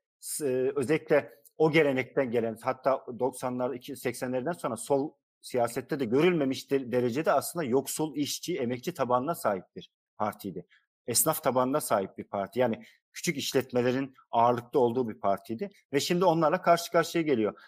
[0.76, 8.16] özellikle o gelenekten gelen hatta 90'lar 80'lerden sonra sol siyasette de görülmemiş derecede aslında yoksul,
[8.16, 10.66] işçi, emekçi tabanına sahip bir partiydi.
[11.06, 12.60] Esnaf tabanına sahip bir parti.
[12.60, 17.60] Yani küçük işletmelerin ağırlıkta olduğu bir partiydi ve şimdi onlarla karşı karşıya geliyor.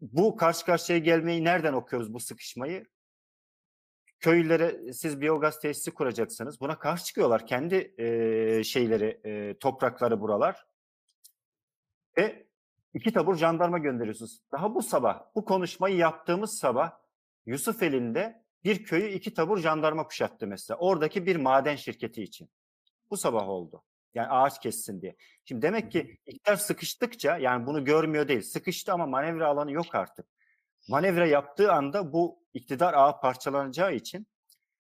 [0.00, 2.86] Bu karşı karşıya gelmeyi nereden okuyoruz bu sıkışmayı?
[4.20, 6.60] Köylülere siz biyogaz tesisi kuracaksınız.
[6.60, 7.46] Buna karşı çıkıyorlar.
[7.46, 10.66] Kendi e, şeyleri, e, toprakları buralar.
[12.18, 12.46] Ve
[12.94, 14.40] iki tabur jandarma gönderiyorsunuz.
[14.52, 16.92] Daha bu sabah, bu konuşmayı yaptığımız sabah
[17.46, 20.78] Yusuf elinde bir köyü iki tabur jandarma kuşattı mesela.
[20.78, 22.50] Oradaki bir maden şirketi için.
[23.10, 23.82] Bu sabah oldu.
[24.14, 25.16] Yani ağaç kessin diye.
[25.44, 28.42] Şimdi demek ki iktidar sıkıştıkça yani bunu görmüyor değil.
[28.42, 30.26] Sıkıştı ama manevra alanı yok artık.
[30.90, 34.26] Manevra yaptığı anda bu iktidar ağı parçalanacağı için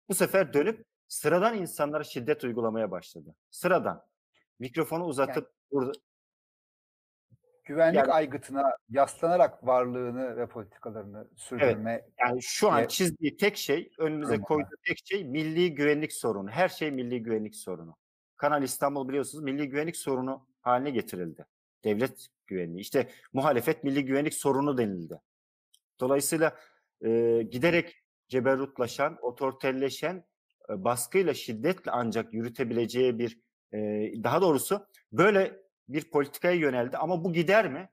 [0.09, 3.35] bu sefer dönüp sıradan insanlara şiddet uygulamaya başladı.
[3.51, 4.03] Sıradan.
[4.59, 5.93] Mikrofonu uzatıp yani, burada
[7.65, 11.93] güvenlik yani, aygıtına yaslanarak varlığını ve politikalarını sürdürme.
[11.93, 16.51] Evet, yani şu an çizdiği tek şey, önümüze koyduğu tek şey milli güvenlik sorunu.
[16.51, 17.97] Her şey milli güvenlik sorunu.
[18.37, 21.47] Kanal İstanbul biliyorsunuz milli güvenlik sorunu haline getirildi.
[21.85, 22.81] Devlet güvenliği.
[22.81, 25.21] İşte muhalefet milli güvenlik sorunu denildi.
[26.01, 26.57] Dolayısıyla
[27.05, 30.25] e, giderek ceberrutlaşan, otoriterleşen,
[30.71, 33.41] e, baskıyla, şiddetle ancak yürütebileceği bir,
[33.73, 33.79] e,
[34.25, 37.91] daha doğrusu böyle bir politikaya yöneldi ama bu gider mi?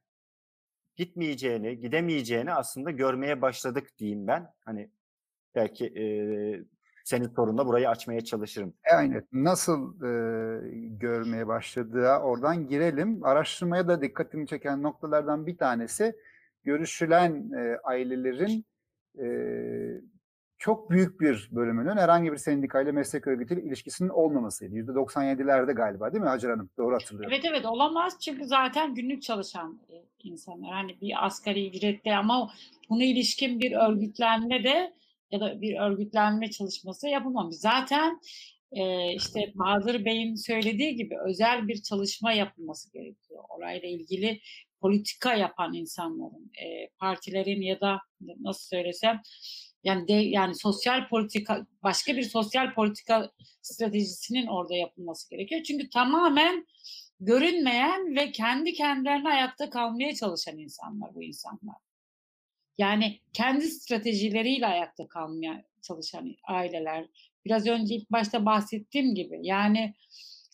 [0.95, 4.53] Gitmeyeceğini, gidemeyeceğini aslında görmeye başladık diyeyim ben.
[4.65, 4.91] Hani
[5.55, 6.05] belki e,
[7.03, 8.73] senin sorunla burayı açmaya çalışırım.
[8.97, 9.27] Aynen.
[9.31, 10.09] Nasıl e,
[10.87, 13.23] görmeye başladığı oradan girelim.
[13.23, 16.15] Araştırmaya da dikkatimi çeken noktalardan bir tanesi
[16.63, 18.65] görüşülen e, ailelerin
[19.19, 19.25] e,
[20.57, 24.75] çok büyük bir bölümünün herhangi bir sendikayla meslek örgütüyle ilişkisinin olmamasıydı.
[24.75, 26.69] %97'lerde galiba değil mi Hacer Hanım?
[26.77, 27.31] Doğru hatırlıyorum.
[27.33, 30.71] Evet evet olamaz çünkü zaten günlük çalışan e, insanlar.
[30.71, 32.51] Hani bir asgari ücretli ama
[32.89, 34.93] buna ilişkin bir örgütlenme de
[35.31, 37.55] ya da bir örgütlenme çalışması yapılmamış.
[37.55, 38.19] Zaten
[38.71, 43.43] e, işte Bahadır Bey'in söylediği gibi özel bir çalışma yapılması gerekiyor.
[43.49, 44.39] Orayla ilgili
[44.83, 47.99] politika yapan insanların, e, partilerin ya da
[48.39, 49.21] nasıl söylesem
[49.83, 53.31] yani de, yani sosyal politika başka bir sosyal politika
[53.61, 55.63] stratejisinin orada yapılması gerekiyor.
[55.63, 56.67] Çünkü tamamen
[57.19, 61.75] görünmeyen ve kendi kendilerine ayakta kalmaya çalışan insanlar bu insanlar.
[62.77, 67.07] Yani kendi stratejileriyle ayakta kalmaya çalışan aileler.
[67.45, 69.93] Biraz önce ilk başta bahsettiğim gibi yani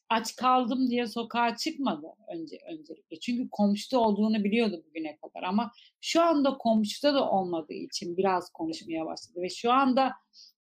[0.09, 3.19] aç kaldım diye sokağa çıkmadı önce öncelikle.
[3.19, 9.05] Çünkü komşuda olduğunu biliyordu bugüne kadar ama şu anda komşuda da olmadığı için biraz konuşmaya
[9.05, 10.13] başladı ve şu anda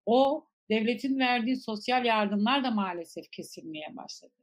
[0.05, 4.33] o devletin verdiği sosyal yardımlar da maalesef kesilmeye başladı.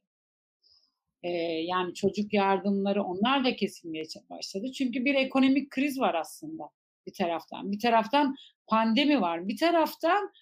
[1.23, 1.31] Ee,
[1.67, 4.73] yani çocuk yardımları onlar da kesilmeye başladı.
[4.73, 6.71] Çünkü bir ekonomik kriz var aslında
[7.07, 7.73] bir taraftan.
[7.73, 8.37] Bir taraftan
[8.67, 9.49] pandemi var.
[9.49, 10.33] Bir taraftan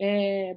[0.00, 0.06] e,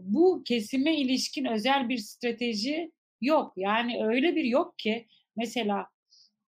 [0.01, 2.91] bu kesime ilişkin özel bir strateji
[3.22, 3.54] yok.
[3.56, 5.88] Yani öyle bir yok ki mesela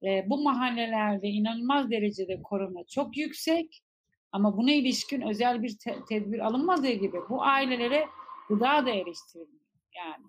[0.03, 3.83] e, bu mahallelerde inanılmaz derecede korona çok yüksek
[4.31, 8.07] ama buna ilişkin özel bir te- tedbir alınmadığı gibi bu ailelere
[8.49, 9.61] gıda da eriştirilmiyor.
[9.95, 10.25] Yani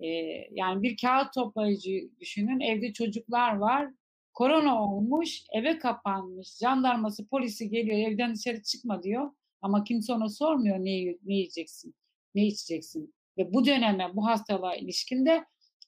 [0.00, 0.08] e,
[0.50, 3.90] yani bir kağıt toplayıcı düşünün evde çocuklar var
[4.36, 9.30] korona olmuş eve kapanmış jandarması polisi geliyor evden dışarı çıkma diyor
[9.62, 11.94] ama kimse ona sormuyor ne, ne yiyeceksin
[12.34, 15.44] ne içeceksin ve bu döneme bu hastalığa ilişkinde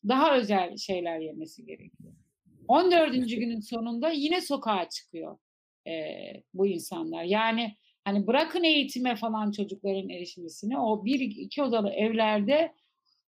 [0.08, 2.12] daha özel şeyler yemesi gerekiyor.
[2.68, 3.12] 14.
[3.12, 5.38] günün sonunda yine sokağa çıkıyor
[5.86, 5.92] e,
[6.54, 7.24] bu insanlar.
[7.24, 12.74] Yani hani bırakın eğitime falan çocukların erişmesini o bir iki odalı evlerde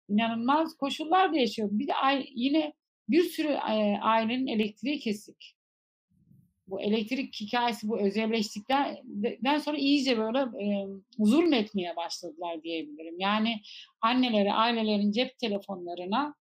[0.09, 1.69] inanılmaz koşullarda yaşıyor.
[1.71, 1.93] Bir de
[2.35, 2.73] yine
[3.09, 3.53] bir sürü
[4.01, 5.55] ailenin elektriği kesik.
[6.67, 10.87] Bu elektrik hikayesi bu özelleştikten sonra iyice böyle e,
[11.19, 13.19] zulmetmeye başladılar diyebilirim.
[13.19, 13.61] Yani
[14.01, 16.35] annelere, ailelerin cep telefonlarına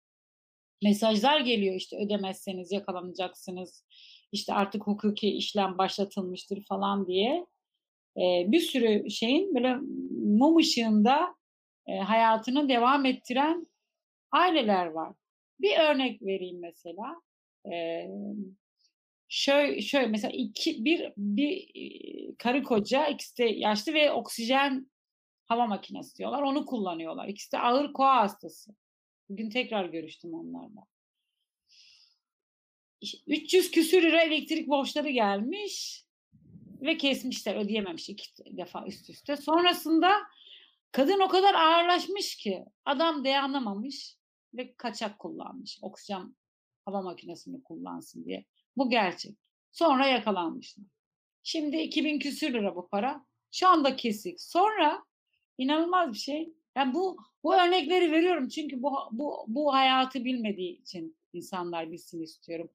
[0.84, 3.86] mesajlar geliyor işte ödemezseniz yakalanacaksınız.
[4.32, 7.46] İşte artık hukuki işlem başlatılmıştır falan diye.
[8.18, 9.76] E, bir sürü şeyin böyle
[10.38, 11.36] mum ışığında
[11.88, 13.68] e, hayatını devam ettiren
[14.32, 15.14] aileler var.
[15.60, 17.22] Bir örnek vereyim mesela.
[17.72, 18.08] E,
[19.30, 21.70] şöyle, şöyle mesela iki, bir, bir
[22.38, 24.92] karı koca ikisi de yaşlı ve oksijen
[25.46, 26.42] hava makinesi diyorlar.
[26.42, 27.28] Onu kullanıyorlar.
[27.28, 28.72] İkisi de ağır koa hastası.
[29.34, 30.88] Bugün tekrar görüştüm onlarla.
[33.28, 36.06] 300 küsür lira elektrik borçları gelmiş
[36.82, 39.38] ve kesmişler ödeyememiş iki defa üst üste.
[39.38, 40.22] Sonrasında
[40.92, 44.18] kadın o kadar ağırlaşmış ki adam dayanamamış
[44.54, 45.80] ve kaçak kullanmış.
[45.82, 46.36] Oksijen
[46.86, 48.46] hava makinesini kullansın diye.
[48.78, 49.38] Bu gerçek.
[49.72, 50.86] Sonra yakalanmışlar.
[51.44, 53.26] Şimdi 2000 küsür lira bu para.
[53.52, 54.42] Şu anda kesik.
[54.42, 55.04] Sonra
[55.58, 56.54] inanılmaz bir şey.
[56.76, 62.70] Ben bu bu örnekleri veriyorum çünkü bu bu bu hayatı bilmediği için insanlar bilsin istiyorum.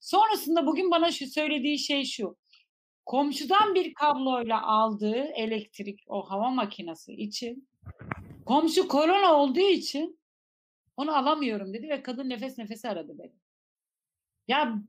[0.00, 2.36] Sonrasında bugün bana şu söylediği şey şu.
[3.06, 7.68] Komşudan bir kabloyla aldığı elektrik o hava makinesi için
[8.46, 10.18] komşu korona olduğu için
[10.96, 13.32] onu alamıyorum dedi ve kadın nefes nefese aradı beni.
[14.48, 14.82] Ya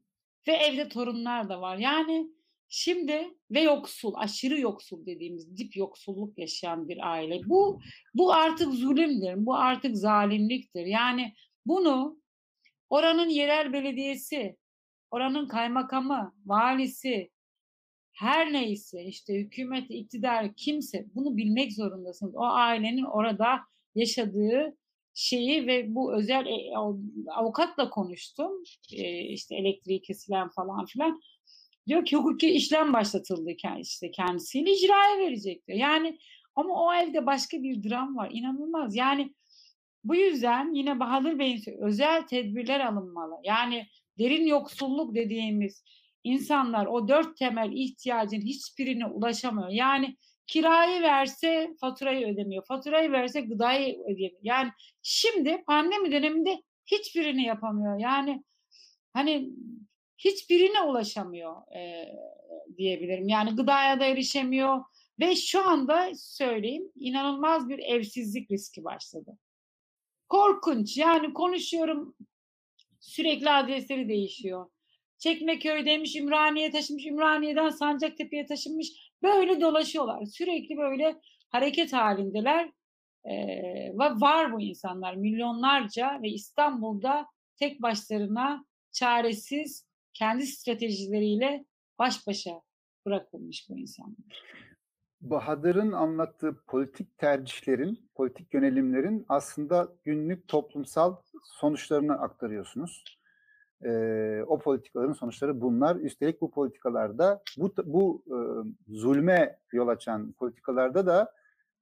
[0.48, 1.78] ve evde torunlar da var.
[1.78, 2.30] Yani
[2.70, 7.42] Şimdi ve yoksul, aşırı yoksul dediğimiz dip yoksulluk yaşayan bir aile.
[7.46, 7.80] Bu
[8.14, 10.86] bu artık zulümdür, bu artık zalimliktir.
[10.86, 11.34] Yani
[11.66, 12.20] bunu
[12.90, 14.58] oranın yerel belediyesi,
[15.12, 17.32] oranın kaymakamı, valisi,
[18.12, 22.36] her neyse işte hükümet, iktidar kimse bunu bilmek zorundasınız.
[22.36, 23.60] O ailenin orada
[23.96, 24.78] yaşadığı
[25.14, 26.78] şeyi ve bu özel e,
[27.32, 28.52] avukatla konuştum.
[28.94, 31.22] E, işte elektriği kesilen falan filan
[31.88, 35.80] Diyor ki hukuki işlem başlatıldı işte kendisiyle icraya verecek diyor.
[35.80, 36.20] Yani
[36.56, 38.30] ama o evde başka bir dram var.
[38.34, 38.96] İnanılmaz.
[38.96, 39.34] Yani
[40.04, 43.36] bu yüzden yine Bahadır Bey'in özel tedbirler alınmalı.
[43.44, 43.88] Yani
[44.20, 45.84] derin yoksulluk dediğimiz
[46.24, 49.70] insanlar o dört temel ihtiyacın hiçbirine ulaşamıyor.
[49.70, 50.18] Yani
[50.48, 52.66] kirayı verse faturayı ödemiyor.
[52.66, 54.40] Faturayı verse gıdayı ödemiyor.
[54.42, 54.72] Yani
[55.02, 58.00] şimdi pandemi döneminde hiçbirini yapamıyor.
[58.00, 58.44] Yani
[59.14, 59.50] hani
[60.18, 62.06] hiçbirine ulaşamıyor e,
[62.78, 63.28] diyebilirim.
[63.28, 64.84] Yani gıdaya da erişemiyor
[65.20, 69.38] ve şu anda söyleyeyim inanılmaz bir evsizlik riski başladı.
[70.30, 72.16] Korkunç yani konuşuyorum
[73.00, 74.70] sürekli adresleri değişiyor.
[75.18, 79.12] Çekmeköy demiş, Ümraniye taşımış, Ümraniye'den Sancaktepe'ye taşınmış.
[79.24, 80.26] Böyle dolaşıyorlar.
[80.26, 81.16] Sürekli böyle
[81.50, 82.72] hareket halindeler.
[83.30, 89.85] Ee, var bu insanlar milyonlarca ve İstanbul'da tek başlarına çaresiz
[90.16, 91.66] kendi stratejileriyle
[92.00, 92.62] baş başa
[93.06, 94.44] bırakılmış bu insanlar.
[95.22, 103.04] Bahadır'ın anlattığı politik tercihlerin, politik yönelimlerin aslında günlük toplumsal sonuçlarını aktarıyorsunuz.
[103.86, 105.96] Ee, o politikaların sonuçları bunlar.
[105.96, 108.38] Üstelik bu politikalarda, bu, bu e,
[108.88, 111.32] zulme yol açan politikalarda da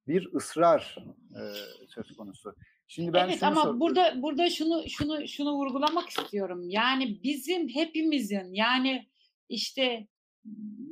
[0.08, 0.98] bir ısrar
[1.32, 1.42] e,
[1.88, 2.56] söz konusu.
[2.88, 6.70] Şimdi ben evet ama sor- burada burada şunu şunu şunu vurgulamak istiyorum.
[6.70, 9.08] Yani bizim hepimizin yani
[9.50, 10.08] işte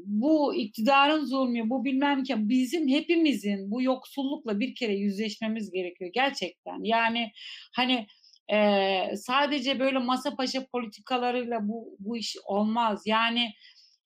[0.06, 6.84] bu iktidarın zulmü, bu bilmem ki bizim hepimizin bu yoksullukla bir kere yüzleşmemiz gerekiyor gerçekten.
[6.84, 7.32] Yani
[7.76, 8.08] hani
[8.54, 13.04] Ee, sadece böyle masa paşa politikalarıyla bu, bu iş olmaz.
[13.06, 13.54] Yani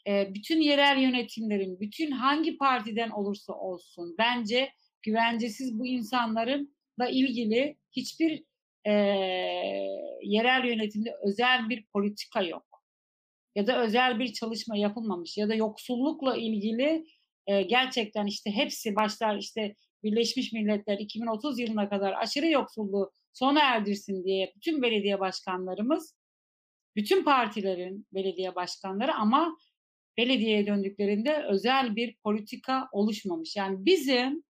[0.07, 4.71] e, bütün yerel yönetimlerin, bütün hangi partiden olursa olsun bence
[5.01, 6.67] güvencesiz bu insanlarınla
[6.99, 8.43] ilgili hiçbir
[8.85, 8.91] e,
[10.23, 12.65] yerel yönetimde özel bir politika yok.
[13.55, 17.05] Ya da özel bir çalışma yapılmamış ya da yoksullukla ilgili
[17.47, 24.23] e, gerçekten işte hepsi başlar işte Birleşmiş Milletler 2030 yılına kadar aşırı yoksulluğu sona erdirsin
[24.23, 26.15] diye bütün belediye başkanlarımız,
[26.95, 29.57] bütün partilerin belediye başkanları ama
[30.17, 33.55] belediyeye döndüklerinde özel bir politika oluşmamış.
[33.55, 34.43] Yani bizim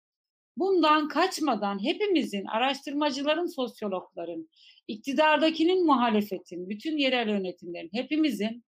[0.58, 4.50] bundan kaçmadan hepimizin, araştırmacıların, sosyologların,
[4.88, 8.64] iktidardakinin, muhalefetin, bütün yerel yönetimlerin, hepimizin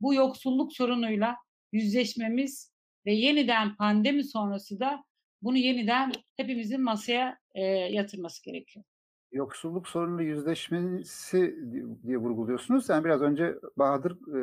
[0.00, 1.36] bu yoksulluk sorunuyla
[1.72, 2.72] yüzleşmemiz
[3.06, 5.04] ve yeniden pandemi sonrası da
[5.42, 8.84] bunu yeniden hepimizin masaya e, yatırması gerekiyor.
[9.32, 11.56] Yoksulluk sorunuyla yüzleşmesi
[12.02, 12.86] diye vurguluyorsunuz.
[12.86, 14.38] Sen biraz önce Bahadır e,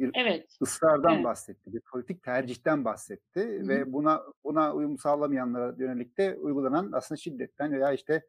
[0.00, 0.56] bir Evet.
[0.62, 1.24] ısrardan Evet.
[1.24, 7.18] bahsetti, bir politik tercihten bahsetti Hı ve buna buna uyum sağlamayanlara yönelik de uygulanan aslında
[7.18, 8.22] şiddetten veya işte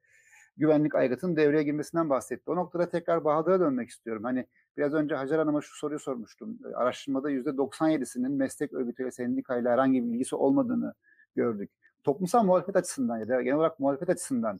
[0.58, 2.52] güvenlik aygıtının devreye girmesinden bahsetti.
[2.52, 4.24] O noktada tekrar Bahadır'a dönmek istiyorum.
[4.24, 6.60] Hani biraz önce Hacer Hanım'a şu soruyu sormuştum.
[6.72, 10.94] E, Araştırmada %97'sinin meslek örgütüyle sendikayla herhangi bir ilgisi olmadığını
[11.36, 11.72] gördük.
[12.04, 14.60] Toplumsal muhalefet açısından ya da genel olarak muhalefet açısından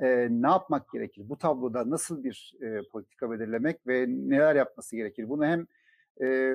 [0.00, 1.28] e, ne yapmak gerekir?
[1.28, 5.28] Bu tabloda nasıl bir e, politika belirlemek ve neler yapması gerekir?
[5.28, 5.66] Bunu hem
[6.22, 6.54] e,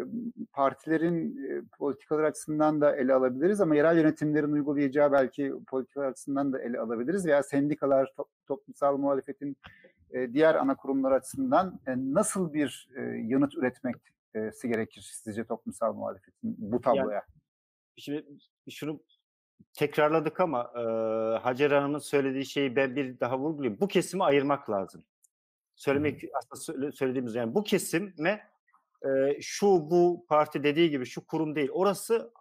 [0.53, 6.61] partilerin e, politikalar açısından da ele alabiliriz ama yerel yönetimlerin uygulayacağı belki politikalar açısından da
[6.61, 9.57] ele alabiliriz veya sendikalar, to- toplumsal muhalefetin
[10.11, 16.55] e, diğer ana kurumlar açısından e, nasıl bir e, yanıt üretmesi gerekir sizce toplumsal muhalefetin
[16.57, 17.23] bu tabloya?
[17.97, 18.25] Şimdi
[18.69, 18.99] şunu
[19.73, 20.81] tekrarladık ama e,
[21.43, 23.79] Hacer Hanım'ın söylediği şeyi ben bir daha vurgulayayım.
[23.81, 25.03] Bu kesimi ayırmak lazım.
[25.75, 28.47] Söylemek aslında söyle- söylediğimiz yani bu kesime
[29.05, 31.69] e, şu bu parti dediği gibi şu kurum değil.
[31.71, 32.31] Orası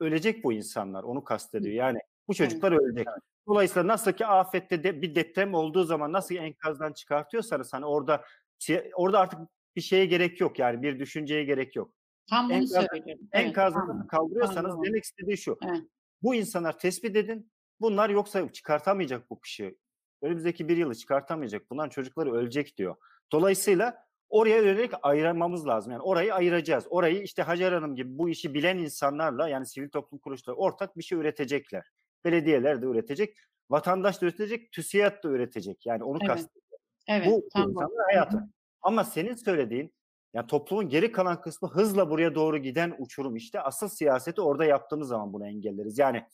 [0.00, 1.02] ölecek bu insanlar.
[1.02, 1.74] Onu kastediyor.
[1.74, 1.98] Yani
[2.28, 3.06] bu çocuklar ölecek.
[3.46, 8.24] Dolayısıyla nasıl ki afette de bir deprem olduğu zaman nasıl enkazdan çıkartıyorsanız hani orada
[8.58, 9.40] si- orada artık
[9.76, 11.92] bir şeye gerek yok yani bir düşünceye gerek yok.
[12.30, 13.28] Tam bunu Enkaz- söylüyorum.
[13.32, 14.06] Evet, Enkazdan tamam.
[14.06, 14.84] kaldırıyorsanız Tamam.
[14.84, 15.58] demek istediği şu.
[15.66, 15.82] Evet.
[16.22, 17.52] Bu insanlar tespit edin.
[17.80, 19.78] Bunlar yoksa çıkartamayacak bu kişi.
[20.22, 21.70] Önümüzdeki bir yılı çıkartamayacak.
[21.70, 22.96] Bunların çocukları ölecek diyor.
[23.32, 25.92] Dolayısıyla oraya yönelik ayırmamız lazım.
[25.92, 26.86] Yani orayı ayıracağız.
[26.90, 31.02] Orayı işte Hacer Hanım gibi bu işi bilen insanlarla yani sivil toplum kuruluşları ortak bir
[31.02, 31.90] şey üretecekler.
[32.24, 33.36] Belediyeler de üretecek.
[33.70, 34.72] Vatandaş da üretecek.
[34.72, 35.86] TÜSİAD da üretecek.
[35.86, 36.28] Yani onu Evet.
[36.28, 36.78] kastediyor.
[37.08, 37.70] Evet, bu, bu tam bu.
[37.70, 38.48] insanların hayatı.
[38.82, 39.94] Ama senin söylediğin
[40.34, 43.60] yani toplumun geri kalan kısmı hızla buraya doğru giden uçurum işte.
[43.60, 45.98] Asıl siyaseti orada yaptığımız zaman bunu engelleriz.
[45.98, 46.24] Yani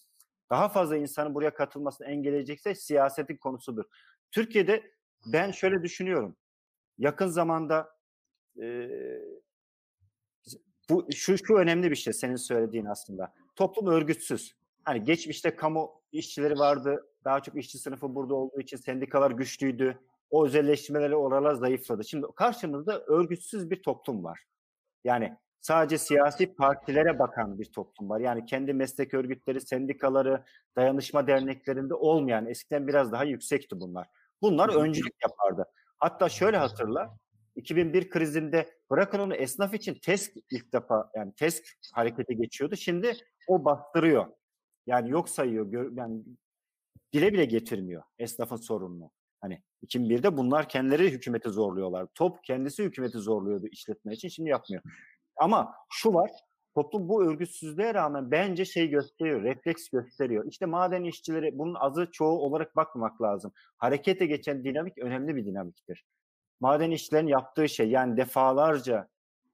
[0.50, 3.84] daha fazla insanın buraya katılmasını engelleyecekse siyasetin konusudur.
[4.30, 4.92] Türkiye'de
[5.26, 6.36] ben şöyle düşünüyorum.
[6.98, 7.90] Yakın zamanda
[8.62, 8.88] e,
[10.90, 13.34] bu şu şu önemli bir şey senin söylediğin aslında.
[13.56, 14.56] Toplum örgütsüz.
[14.84, 17.06] Hani geçmişte kamu işçileri vardı.
[17.24, 19.98] Daha çok işçi sınıfı burada olduğu için sendikalar güçlüydü.
[20.30, 22.04] O özelleştirmeleri oralar zayıfladı.
[22.04, 24.44] Şimdi karşımızda örgütsüz bir toplum var.
[25.04, 28.20] Yani sadece siyasi partilere bakan bir toplum var.
[28.20, 30.44] Yani kendi meslek örgütleri, sendikaları,
[30.76, 34.06] dayanışma derneklerinde olmayan, eskiden biraz daha yüksekti bunlar.
[34.42, 35.64] Bunlar öncülük yapardı.
[35.98, 37.16] Hatta şöyle hatırla,
[37.56, 41.64] 2001 krizinde bırakın onu esnaf için TESK ilk defa yani TESK
[41.94, 42.76] harekete geçiyordu.
[42.76, 43.12] Şimdi
[43.48, 44.26] o bastırıyor.
[44.86, 45.66] Yani yok sayıyor.
[45.66, 46.22] gör- Yani
[47.12, 49.10] dile bile getirmiyor esnafın sorununu.
[49.40, 52.06] Hani 2001'de bunlar kendileri hükümeti zorluyorlar.
[52.14, 54.28] Top kendisi hükümeti zorluyordu işletme için.
[54.28, 54.82] Şimdi yapmıyor.
[55.36, 56.30] Ama şu var.
[56.74, 60.44] Toplum bu örgütsüzlüğe rağmen bence şey gösteriyor, refleks gösteriyor.
[60.44, 63.52] İşte maden işçileri bunun azı çoğu olarak bakmamak lazım.
[63.76, 66.04] Harekete geçen dinamik önemli bir dinamiktir.
[66.60, 69.08] Maden işçilerin yaptığı şey yani defalarca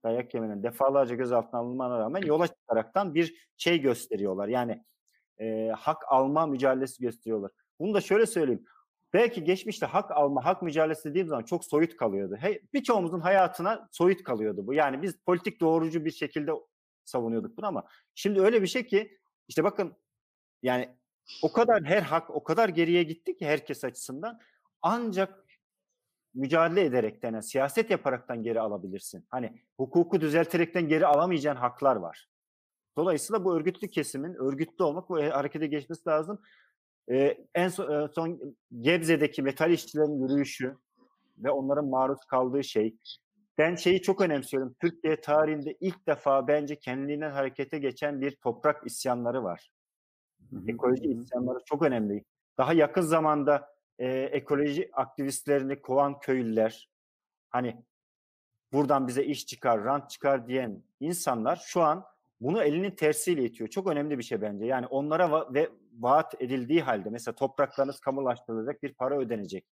[0.05, 4.49] dayak yemenen, defalarca gözaltına alınmana rağmen yola çıkaraktan bir şey gösteriyorlar.
[4.49, 4.85] Yani
[5.41, 7.51] e, hak alma mücadelesi gösteriyorlar.
[7.81, 8.65] Bunu da şöyle söyleyeyim.
[9.15, 12.37] Belki geçmişte hak alma, hak mücadelesi dediğim zaman çok soyut kalıyordu.
[12.39, 14.75] Hey, birçoğumuzun hayatına soyut kalıyordu bu.
[14.75, 16.53] Yani biz politik doğrucu bir şekilde
[17.05, 17.85] savunuyorduk bunu ama
[18.15, 19.95] şimdi öyle bir şey ki işte bakın
[20.63, 20.97] yani
[21.43, 24.41] o kadar her hak o kadar geriye gitti ki herkes açısından
[24.83, 25.45] ancak
[26.35, 29.27] mücadele ederekten, yani siyaset yaparaktan geri alabilirsin.
[29.31, 32.29] Hani hukuku düzelterekten geri alamayacağın haklar var.
[32.97, 36.43] Dolayısıyla bu örgütlü kesimin örgütlü olmak bu harekete geçmesi lazım.
[37.11, 40.77] Ee, en son, e, son Gebze'deki metal işçilerin yürüyüşü
[41.39, 42.97] ve onların maruz kaldığı şey.
[43.59, 44.75] Ben şeyi çok önemsiyorum.
[44.81, 49.71] Türkiye tarihinde ilk defa bence kendiliğinden harekete geçen bir toprak isyanları var.
[50.51, 50.63] Hı hı.
[50.69, 52.25] Ekoloji isyanları çok önemli.
[52.59, 56.91] Daha yakın zamanda e, ekoloji aktivistlerini kovan köylüler,
[57.51, 57.85] hani
[58.73, 62.05] buradan bize iş çıkar, rant çıkar diyen insanlar şu an
[62.41, 63.71] bunu elinin tersiyle itiyor.
[63.71, 64.65] Çok önemli bir şey bence.
[64.67, 69.67] Yani onlara ve vaat edildiği halde mesela topraklarınız kamulaştırılacak bir para ödenecek.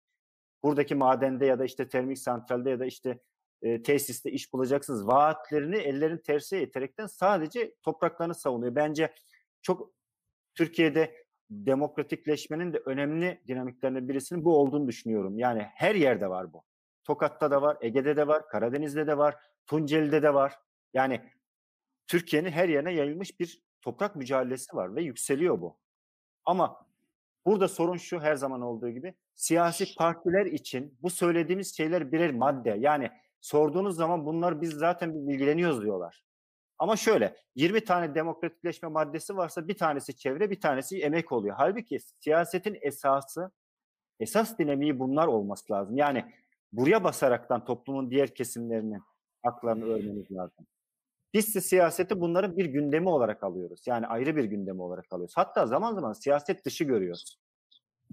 [0.62, 3.18] Buradaki madende ya da işte termik santralde ya da işte
[3.62, 5.06] e, tesiste iş bulacaksınız.
[5.06, 8.74] Vaatlerini ellerin tersiyle iterekten sadece topraklarını savunuyor.
[8.74, 9.14] Bence
[9.62, 9.92] çok
[10.54, 15.38] Türkiye'de demokratikleşmenin de önemli dinamiklerinden birisinin bu olduğunu düşünüyorum.
[15.38, 16.62] Yani her yerde var bu.
[17.04, 20.58] Tokat'ta da var, Ege'de de var, Karadeniz'de de var, Tunceli'de de var.
[20.94, 21.20] Yani
[22.06, 25.81] Türkiye'nin her yerine yayılmış bir toprak mücadelesi var ve yükseliyor bu.
[26.44, 26.86] Ama
[27.46, 32.76] burada sorun şu her zaman olduğu gibi siyasi partiler için bu söylediğimiz şeyler birer madde.
[32.78, 36.24] Yani sorduğunuz zaman bunlar biz zaten bilgileniyoruz diyorlar.
[36.78, 41.54] Ama şöyle 20 tane demokratikleşme maddesi varsa bir tanesi çevre bir tanesi emek oluyor.
[41.58, 43.50] Halbuki siyasetin esası
[44.20, 45.96] esas dinamiği bunlar olması lazım.
[45.96, 46.32] Yani
[46.72, 49.02] buraya basaraktan toplumun diğer kesimlerinin
[49.42, 50.66] haklarını örmemiz lazım.
[51.34, 53.82] Biz de siyaseti bunların bir gündemi olarak alıyoruz.
[53.86, 55.34] Yani ayrı bir gündemi olarak alıyoruz.
[55.36, 57.38] Hatta zaman zaman siyaset dışı görüyoruz.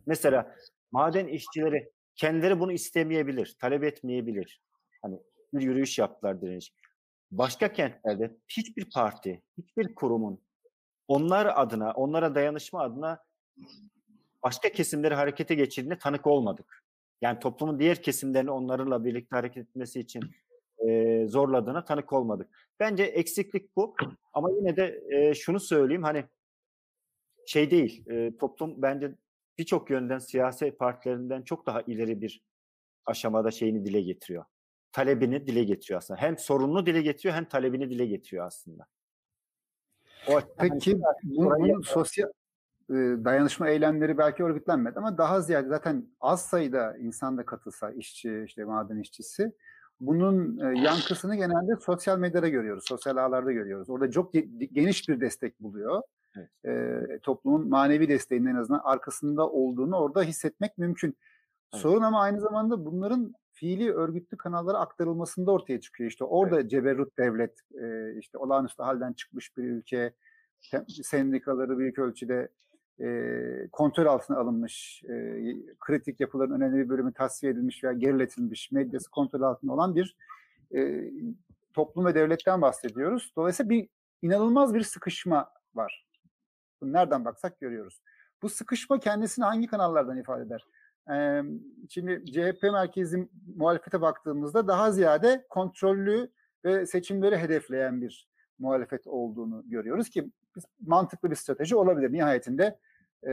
[0.05, 0.55] Mesela
[0.91, 4.61] maden işçileri kendileri bunu istemeyebilir, talep etmeyebilir.
[5.01, 5.19] Hani
[5.53, 6.73] bir yürüyüş yaptılar direniş.
[7.31, 10.41] Başka kentlerde hiçbir parti, hiçbir kurumun
[11.07, 13.23] onlar adına, onlara dayanışma adına
[14.43, 16.83] başka kesimleri harekete geçirdiğine tanık olmadık.
[17.21, 20.23] Yani toplumun diğer kesimlerini onlarla birlikte hareket etmesi için
[20.87, 22.49] e, zorladığına tanık olmadık.
[22.79, 23.95] Bence eksiklik bu.
[24.33, 26.25] Ama yine de e, şunu söyleyeyim hani
[27.45, 28.09] şey değil.
[28.09, 29.15] E, toplum bence
[29.57, 32.43] birçok yönden siyasi partilerinden çok daha ileri bir
[33.05, 34.45] aşamada şeyini dile getiriyor.
[34.91, 36.21] Talebini dile getiriyor aslında.
[36.21, 38.85] Hem sorununu dile getiriyor hem talebini dile getiriyor aslında.
[40.27, 42.29] O Peki bu, bunun sosyal
[43.25, 48.63] dayanışma eylemleri belki örgütlenmedi ama daha ziyade zaten az sayıda insan da katılsa işçi işte
[48.65, 49.51] maden işçisi
[49.99, 53.89] bunun e, yankısını genelde sosyal medyada görüyoruz, sosyal ağlarda görüyoruz.
[53.89, 54.33] Orada çok
[54.73, 56.01] geniş bir destek buluyor.
[56.35, 56.49] Evet.
[56.65, 61.17] E, toplumun manevi desteğinin en azından arkasında olduğunu orada hissetmek mümkün.
[61.73, 61.81] Evet.
[61.81, 66.09] Sorun ama aynı zamanda bunların fiili örgütlü kanallara aktarılmasında ortaya çıkıyor.
[66.09, 66.71] İşte orada evet.
[66.71, 70.13] ceberrut devlet, e, işte olağanüstü halden çıkmış bir ülke,
[71.03, 72.49] sendikaları büyük ölçüde
[72.99, 73.07] e,
[73.71, 75.41] kontrol altına alınmış, e,
[75.79, 80.15] kritik yapıların önemli bir bölümü tasfiye edilmiş veya geriletilmiş, medyası kontrol altında olan bir
[80.75, 81.11] e,
[81.73, 83.33] toplum ve devletten bahsediyoruz.
[83.35, 83.89] Dolayısıyla bir
[84.21, 86.05] inanılmaz bir sıkışma var.
[86.81, 88.01] Bunu nereden baksak görüyoruz.
[88.41, 90.65] Bu sıkışma kendisini hangi kanallardan ifade eder?
[91.11, 91.41] Ee,
[91.89, 96.31] şimdi CHP merkezi muhalefete baktığımızda daha ziyade kontrollü
[96.65, 100.31] ve seçimleri hedefleyen bir muhalefet olduğunu görüyoruz ki
[100.81, 102.13] mantıklı bir strateji olabilir.
[102.13, 102.79] Nihayetinde
[103.27, 103.31] e,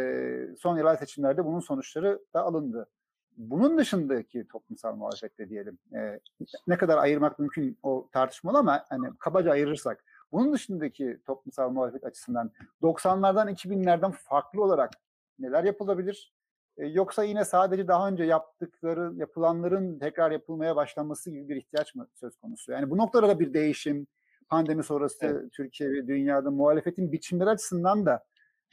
[0.58, 2.88] son yerel seçimlerde bunun sonuçları da alındı.
[3.36, 6.20] Bunun dışındaki toplumsal muhalefette diyelim e,
[6.66, 12.50] ne kadar ayırmak mümkün o tartışmalı ama hani kabaca ayırırsak bunun dışındaki toplumsal muhalefet açısından
[12.82, 14.92] 90'lardan 2000'lerden farklı olarak
[15.38, 16.32] neler yapılabilir?
[16.78, 22.08] E, yoksa yine sadece daha önce yaptıkları, yapılanların tekrar yapılmaya başlanması gibi bir ihtiyaç mı
[22.14, 22.72] söz konusu?
[22.72, 24.06] Yani bu noktada da bir değişim,
[24.48, 25.52] pandemi sonrası evet.
[25.52, 28.24] Türkiye ve dünyada muhalefetin biçimleri açısından da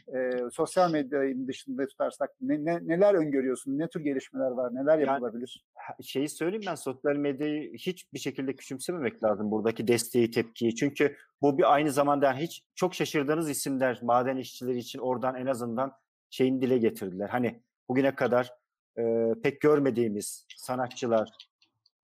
[0.07, 3.79] e, sosyal medyanın dışında tutarsak ne, ne, neler öngörüyorsun?
[3.79, 4.75] Ne tür gelişmeler var?
[4.75, 5.65] Neler yapılabilir?
[5.89, 10.75] Yani, şeyi söyleyeyim ben sosyal medyayı hiçbir şekilde küçümsememek lazım buradaki desteği, tepkiyi.
[10.75, 15.93] Çünkü bu bir aynı zamanda hiç çok şaşırdığınız isimler maden işçileri için oradan en azından
[16.29, 17.29] şeyini dile getirdiler.
[17.29, 18.53] Hani bugüne kadar
[18.97, 21.29] e, pek görmediğimiz sanatçılar,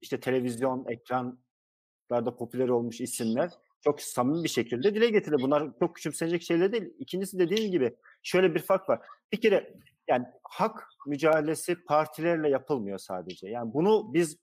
[0.02, 5.36] işte televizyon, ekranlarda popüler olmuş isimler çok samimi bir şekilde dile getirdi.
[5.42, 6.94] Bunlar çok küçümsenecek şeyler değil.
[7.00, 9.00] İkincisi dediğim gibi şöyle bir fark var.
[9.32, 9.74] Bir kere
[10.08, 13.50] yani hak mücadelesi partilerle yapılmıyor sadece.
[13.50, 14.38] Yani bunu biz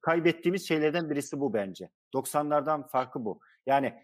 [0.00, 1.90] kaybettiğimiz şeylerden birisi bu bence.
[2.14, 3.40] 90'lardan farkı bu.
[3.66, 3.94] Yani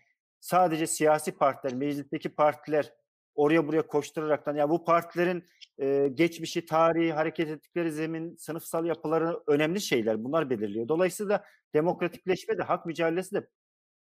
[0.41, 2.93] sadece siyasi partiler, meclisteki partiler
[3.34, 5.45] oraya buraya koşturaraktan ya bu partilerin
[5.78, 10.24] e, geçmişi, tarihi, hareket ettikleri zemin, sınıfsal yapıları önemli şeyler.
[10.24, 10.89] Bunlar belirliyor.
[10.89, 13.47] Dolayısıyla demokratikleşme de, hak mücadelesi de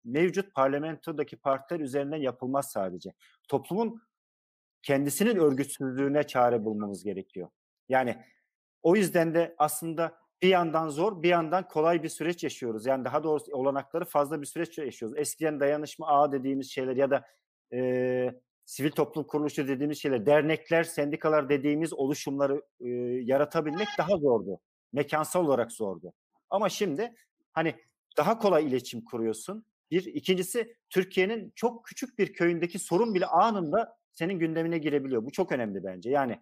[0.08, 3.12] mevcut parlamentodaki partiler üzerinden yapılmaz sadece.
[3.48, 4.02] Toplumun
[4.82, 7.48] kendisinin örgütsüzlüğüne çare bulmamız gerekiyor.
[7.88, 8.16] Yani
[8.82, 12.86] o yüzden de aslında bir yandan zor, bir yandan kolay bir süreç yaşıyoruz.
[12.86, 15.18] Yani daha doğrusu olanakları fazla bir süreç yaşıyoruz.
[15.18, 17.26] Eskiden dayanışma ağı dediğimiz şeyler ya da
[17.72, 22.88] e, sivil toplum kuruluşu dediğimiz şeyler, dernekler, sendikalar dediğimiz oluşumları e,
[23.22, 24.60] yaratabilmek daha zordu.
[24.92, 26.12] Mekansal olarak zordu.
[26.50, 27.14] Ama şimdi
[27.52, 27.74] hani
[28.16, 29.64] daha kolay iletişim kuruyorsun.
[29.90, 30.04] Bir.
[30.04, 35.24] ikincisi Türkiye'nin çok küçük bir köyündeki sorun bile anında senin gündemine girebiliyor.
[35.24, 36.10] Bu çok önemli bence.
[36.10, 36.40] Yani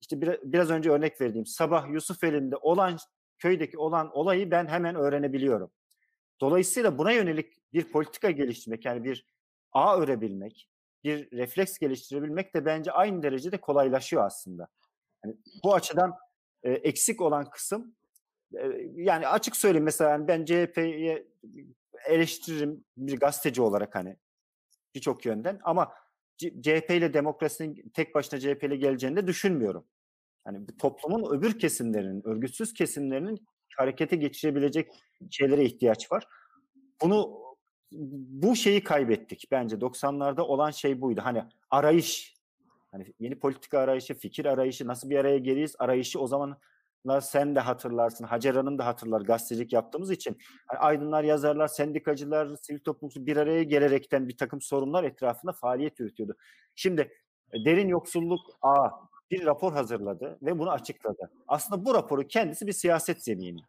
[0.00, 2.98] işte bir, biraz önce örnek verdiğim sabah Yusufeli'nde olan
[3.38, 5.70] köydeki olan olayı ben hemen öğrenebiliyorum.
[6.40, 9.26] Dolayısıyla buna yönelik bir politika geliştirmek yani bir
[9.72, 10.68] ağ örebilmek,
[11.04, 14.68] bir refleks geliştirebilmek de bence aynı derecede kolaylaşıyor aslında.
[15.24, 16.14] Yani bu açıdan
[16.62, 17.94] e, eksik olan kısım
[18.54, 21.26] e, yani açık söyleyeyim mesela yani ben CHP'ye
[22.08, 24.16] eleştiririm bir gazeteci olarak hani
[24.94, 25.92] birçok yönden ama
[26.38, 29.84] CHP ile demokrasinin tek başına CHP ile geleceğini de düşünmüyorum.
[30.46, 33.46] Bu toplumun öbür kesimlerinin, örgütsüz kesimlerinin
[33.76, 34.90] harekete geçirebilecek
[35.30, 36.26] şeylere ihtiyaç var.
[37.02, 37.40] Bunu
[37.92, 41.20] bu şeyi kaybettik bence 90'larda olan şey buydu.
[41.24, 42.34] Hani arayış,
[42.90, 46.58] hani yeni politika arayışı, fikir arayışı, nasıl bir araya geliyiz arayışı o zaman
[47.20, 50.38] sen de hatırlarsın, Hacer Hanım da hatırlar gazetecilik yaptığımız için.
[50.70, 56.36] Yani aydınlar, yazarlar, sendikacılar, sivil toplumcu bir araya gelerekten bir takım sorunlar etrafında faaliyet yürütüyordu.
[56.74, 57.12] Şimdi
[57.52, 58.88] e, derin yoksulluk A
[59.30, 61.30] bir rapor hazırladı ve bunu açıkladı.
[61.48, 63.60] Aslında bu raporu kendisi bir siyaset zemini.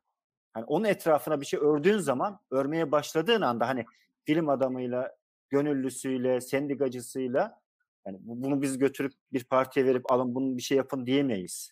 [0.53, 3.85] Hani onun etrafına bir şey ördüğün zaman, örmeye başladığın anda hani
[4.25, 5.15] film adamıyla,
[5.49, 7.61] gönüllüsüyle, sendikacısıyla
[8.05, 11.71] yani bunu biz götürüp bir partiye verip alın bunu bir şey yapın diyemeyiz.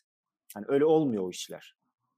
[0.53, 1.75] Hani öyle olmuyor o işler.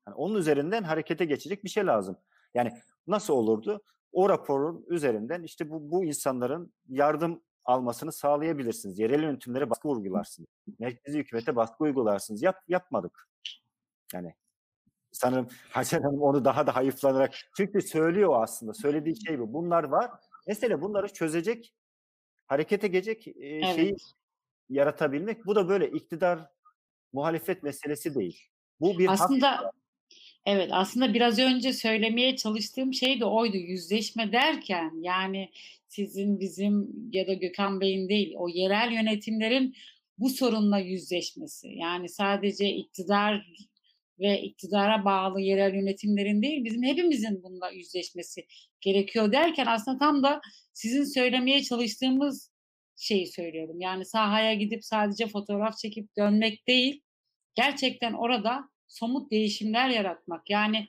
[0.07, 2.17] Yani onun üzerinden harekete geçecek bir şey lazım.
[2.53, 2.71] Yani
[3.07, 3.84] nasıl olurdu?
[4.11, 8.99] O raporun üzerinden işte bu, bu insanların yardım almasını sağlayabilirsiniz.
[8.99, 10.49] Yerel yönetimlere baskı uygularsınız.
[10.79, 12.43] Merkezi hükümete baskı uygularsınız.
[12.43, 13.27] Yap, yapmadık.
[14.13, 14.36] Yani
[15.11, 18.73] sanırım Hacer Hanım onu daha da hayıflanarak çünkü söylüyor aslında.
[18.73, 19.53] Söylediği şey bu.
[19.53, 20.11] Bunlar var.
[20.47, 21.73] Mesele bunları çözecek,
[22.47, 23.75] harekete geçecek e, Evet.
[23.75, 23.95] şeyi
[24.69, 25.45] yaratabilmek.
[25.45, 26.49] Bu da böyle iktidar
[27.14, 28.39] muhalefet meselesi değil.
[28.80, 29.22] Bu bir hak.
[29.22, 29.72] Aslında
[30.45, 33.57] evet aslında biraz önce söylemeye çalıştığım şey de oydu.
[33.57, 35.49] Yüzleşme derken yani
[35.88, 39.76] sizin bizim ya da Gökhan Bey'in değil o yerel yönetimlerin
[40.18, 41.68] bu sorunla yüzleşmesi.
[41.68, 43.45] Yani sadece iktidar
[44.20, 48.45] ve iktidara bağlı yerel yönetimlerin değil bizim hepimizin bununla yüzleşmesi
[48.82, 50.41] gerekiyor derken aslında tam da
[50.74, 52.51] sizin söylemeye çalıştığımız
[53.02, 53.82] şeyi söylüyorum.
[53.82, 57.02] Yani sahaya gidip sadece fotoğraf çekip dönmek değil,
[57.56, 60.49] gerçekten orada somut değişimler yaratmak.
[60.49, 60.88] Yani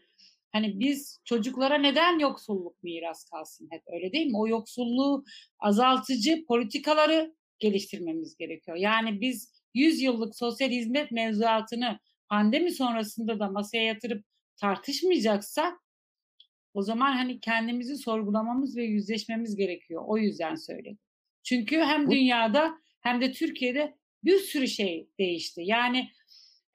[0.53, 4.39] hani biz çocuklara neden yoksulluk miras kalsın hep öyle değil mi?
[4.39, 5.25] O yoksulluğu
[5.59, 8.77] azaltıcı politikaları geliştirmemiz gerekiyor.
[8.77, 11.99] Yani biz 100 yıllık sosyal hizmet mevzuatını
[12.29, 14.25] pandemi sonrasında da masaya yatırıp
[14.57, 15.79] tartışmayacaksak
[16.75, 20.03] o zaman hani kendimizi sorgulamamız ve yüzleşmemiz gerekiyor.
[20.07, 20.99] O yüzden söyledim.
[21.43, 25.63] Çünkü hem dünyada hem de Türkiye'de bir sürü şey değişti.
[25.65, 26.11] Yani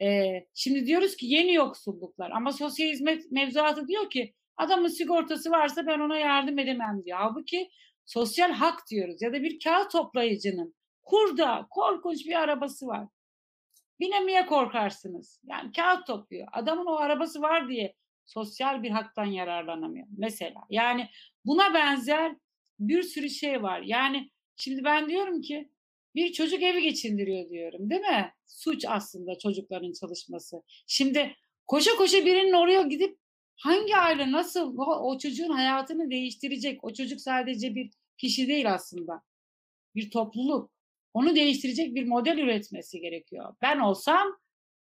[0.01, 5.87] e, şimdi diyoruz ki yeni yoksulluklar ama sosyal hizmet mevzuatı diyor ki adamın sigortası varsa
[5.87, 7.17] ben ona yardım edemem diyor.
[7.21, 7.69] Halbuki
[8.05, 13.07] sosyal hak diyoruz ya da bir kağıt toplayıcının kurda korkunç bir arabası var.
[13.99, 15.41] Binemeye korkarsınız.
[15.45, 16.47] Yani kağıt topluyor.
[16.51, 17.93] Adamın o arabası var diye
[18.25, 20.61] sosyal bir haktan yararlanamıyor mesela.
[20.69, 21.09] Yani
[21.45, 22.35] buna benzer
[22.79, 23.81] bir sürü şey var.
[23.81, 25.69] Yani şimdi ben diyorum ki
[26.15, 28.31] bir çocuk evi geçindiriyor diyorum değil mi?
[28.45, 30.63] Suç aslında çocukların çalışması.
[30.87, 31.35] Şimdi
[31.67, 33.17] koşa koşa birinin oraya gidip
[33.55, 36.83] hangi aile nasıl o, o çocuğun hayatını değiştirecek?
[36.83, 39.21] O çocuk sadece bir kişi değil aslında.
[39.95, 40.71] Bir topluluk.
[41.13, 43.55] Onu değiştirecek bir model üretmesi gerekiyor.
[43.61, 44.37] Ben olsam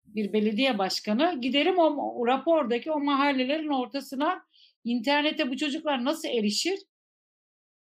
[0.05, 4.45] bir belediye başkanı giderim o, o rapordaki o mahallelerin ortasına
[4.84, 6.80] internete bu çocuklar nasıl erişir?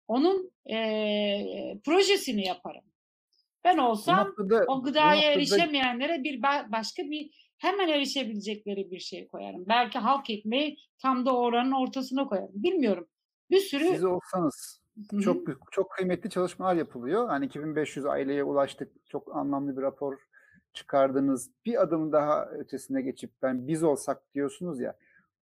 [0.08, 2.82] Onun eee, projesini yaparım.
[3.64, 9.00] Ben Bu olsam noktada, o gıdaya noktada erişemeyenlere bir ba- başka bir hemen erişebilecekleri bir
[9.00, 9.66] şey koyarım.
[9.68, 12.52] Belki halk ekmeği tam da oranın ortasına koyarım.
[12.54, 13.08] Bilmiyorum.
[13.52, 14.82] Bir sürü siz olsanız
[15.12, 15.22] Hı hı.
[15.22, 15.38] çok
[15.72, 17.28] çok kıymetli çalışmalar yapılıyor.
[17.28, 18.92] Hani 2500 aileye ulaştık.
[19.10, 20.18] Çok anlamlı bir rapor
[20.74, 21.52] çıkardınız.
[21.66, 24.96] Bir adım daha ötesine geçip ben biz olsak diyorsunuz ya.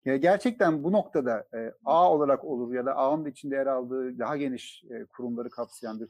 [0.06, 4.36] Ya gerçekten bu noktada e, ağ olarak olur ya da ağın içinde yer aldığı daha
[4.36, 6.08] geniş e, kurumları kapsayan bir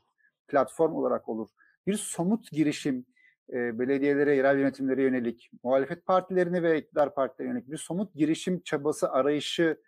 [0.49, 1.49] platform olarak olur.
[1.86, 3.07] Bir somut girişim
[3.53, 9.11] e, belediyelere, yerel yönetimlere yönelik, muhalefet partilerine ve iktidar partilerine yönelik bir somut girişim çabası,
[9.11, 9.80] arayışı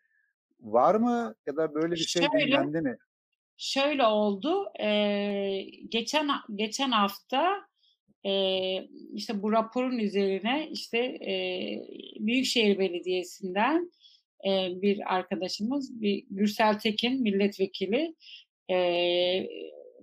[0.61, 1.35] var mı?
[1.47, 2.99] Ya da böyle bir şey gündemde mi?
[3.57, 4.73] Şöyle oldu.
[4.81, 7.68] eee, geçen geçen hafta
[8.29, 11.87] eee, işte bu raporun üzerine işte eee,
[12.21, 13.93] Büyükşehir Belediyesi'nden
[14.45, 18.15] eee, bir arkadaşımız, bir Gürsel Tekin milletvekili
[18.71, 19.49] eee,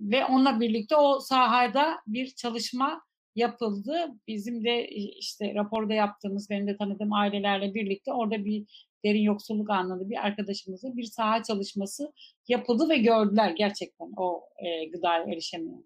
[0.01, 3.01] ve onunla birlikte o sahada bir çalışma
[3.35, 4.07] yapıldı.
[4.27, 8.65] Bizim de işte raporda yaptığımız, benim de tanıdığım ailelerle birlikte orada bir
[9.05, 12.13] derin yoksulluk anlamında bir arkadaşımızla bir saha çalışması
[12.47, 15.85] yapıldı ve gördüler gerçekten o e, gıdaya erişemeyen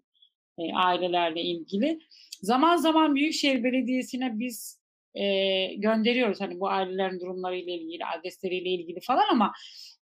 [0.58, 1.98] e, ailelerle ilgili.
[2.42, 4.80] Zaman zaman Büyükşehir Belediyesi'ne biz
[5.14, 5.24] e,
[5.74, 9.52] gönderiyoruz hani bu ailelerin durumlarıyla ilgili, adresleriyle ilgili falan ama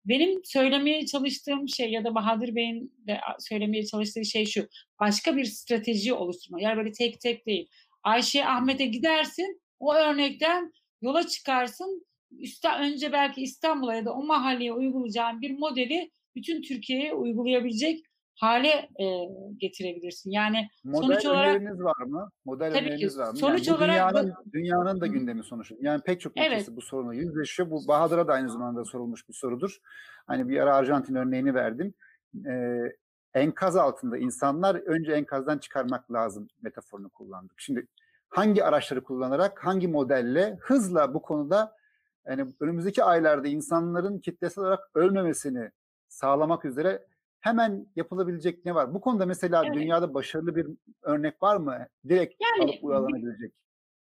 [0.05, 4.69] benim söylemeye çalıştığım şey ya da Bahadır Bey'in de söylemeye çalıştığı şey şu.
[5.01, 6.61] Başka bir strateji oluşturma.
[6.61, 7.69] Yani böyle tek tek değil.
[8.03, 9.61] Ayşe Ahmet'e gidersin.
[9.81, 10.73] O örnekten
[11.03, 12.07] yola çıkarsın.
[12.31, 18.05] Üste, önce belki İstanbul'a ya da o mahalleye uygulayacağın bir modeli bütün Türkiye'ye uygulayabilecek
[18.41, 18.69] hale
[19.01, 19.05] e,
[19.57, 20.31] getirebilirsin.
[20.31, 22.31] Yani Model sonuç olarak öneriniz var mı?
[22.45, 22.91] Model Tabii ki.
[22.95, 23.37] öneriniz var mı?
[23.37, 25.75] Sonuç yani olarak bu- dünyanın, dünyanın da gündemi sonuçta.
[25.81, 26.53] Yani pek çok Evet.
[26.53, 27.71] ülkesi bu sorunla yüzleşiyor.
[27.71, 29.79] Bu Bahadır'a da aynı zamanda sorulmuş bir sorudur.
[30.27, 31.95] Hani bir ara Arjantin örneğini verdim.
[32.47, 32.79] Ee,
[33.35, 37.61] enkaz altında insanlar önce enkazdan çıkarmak lazım metaforunu kullandık.
[37.61, 37.87] Şimdi
[38.29, 41.77] hangi araçları kullanarak, hangi modelle hızla bu konuda
[42.27, 45.71] yani önümüzdeki aylarda insanların kitlesel olarak ölmemesini
[46.09, 47.07] sağlamak üzere
[47.41, 48.95] hemen yapılabilecek ne var?
[48.95, 49.75] Bu konuda mesela Evet.
[49.75, 50.67] dünyada başarılı bir
[51.03, 51.87] örnek var mı?
[52.09, 53.53] Direkt Yani alıp uygulanabilecek.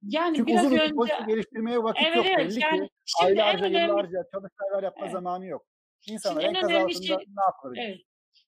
[0.04, 2.26] yani Çünkü biraz uzun önce politika geliştirmeye vakit evet yok.
[2.30, 5.14] evet Belli yani ki şimdi en aylarca, önemli yıllarca çalışmalar yapma Evet.
[5.14, 5.66] zamanı yok.
[6.08, 7.84] İnsanlar Şimdi en enkaz altında şey- ne yapılabilir?
[7.88, 7.98] Evet.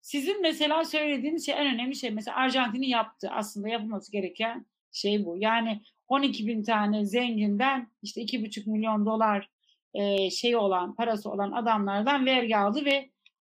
[0.01, 2.11] Sizin mesela söylediğiniz şey en önemli şey.
[2.11, 3.29] Mesela Arjantin'in yaptı.
[3.31, 5.35] Aslında yapılması gereken şey bu.
[5.37, 9.49] Yani 12 bin tane zenginden işte 2,5 milyon dolar
[9.93, 13.09] e, şey olan, parası olan adamlardan vergi aldı ve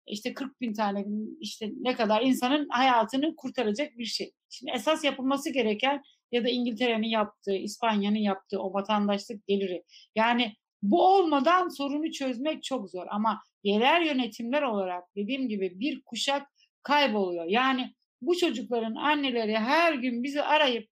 [0.06, 1.04] işte 40 bin tane
[1.40, 4.32] işte ne kadar insanın hayatını kurtaracak bir şey.
[4.50, 6.02] Şimdi esas yapılması gereken
[6.32, 9.84] ya da İngiltere'nin yaptığı, İspanya'nın yaptığı o vatandaşlık geliri.
[10.16, 16.48] Yani bu olmadan sorunu çözmek çok zor ama yerel yönetimler olarak dediğim gibi bir kuşak
[16.82, 17.44] kayboluyor.
[17.44, 20.88] Yani bu çocukların anneleri her gün bizi arayıp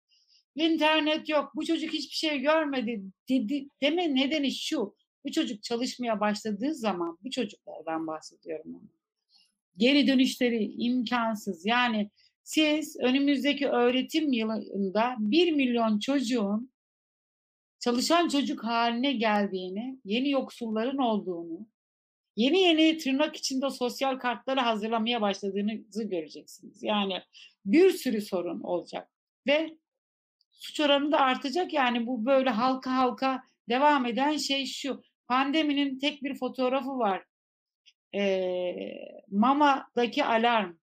[0.54, 4.94] internet yok, bu çocuk hiçbir şey görmedi dedi, deme nedeni şu.
[5.24, 8.88] Bu çocuk çalışmaya başladığı zaman bu çocuklardan bahsediyorum.
[9.76, 11.66] Geri dönüşleri imkansız.
[11.66, 12.10] Yani
[12.42, 16.72] siz önümüzdeki öğretim yılında 1 milyon çocuğun
[17.80, 21.68] çalışan çocuk haline geldiğini, yeni yoksulların olduğunu,
[22.36, 26.82] yeni yeni tırnak içinde sosyal kartları hazırlamaya başladığınızı göreceksiniz.
[26.82, 27.22] Yani
[27.64, 29.08] bir sürü sorun olacak
[29.46, 29.76] ve
[30.52, 31.72] suç oranı da artacak.
[31.72, 35.02] Yani bu böyle halka halka devam eden şey şu.
[35.28, 37.24] Pandeminin tek bir fotoğrafı var.
[38.14, 38.72] Ee,
[39.30, 40.76] Mama'daki alarm.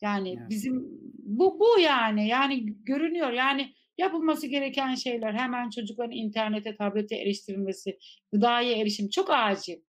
[0.00, 0.50] Yani Evet.
[0.50, 3.32] bizim bu bu yani yani görünüyor.
[3.32, 7.98] Yani yapılması gereken şeyler hemen çocukların internete, tablete eriştirilmesi,
[8.32, 9.80] gıdaya erişim çok acil.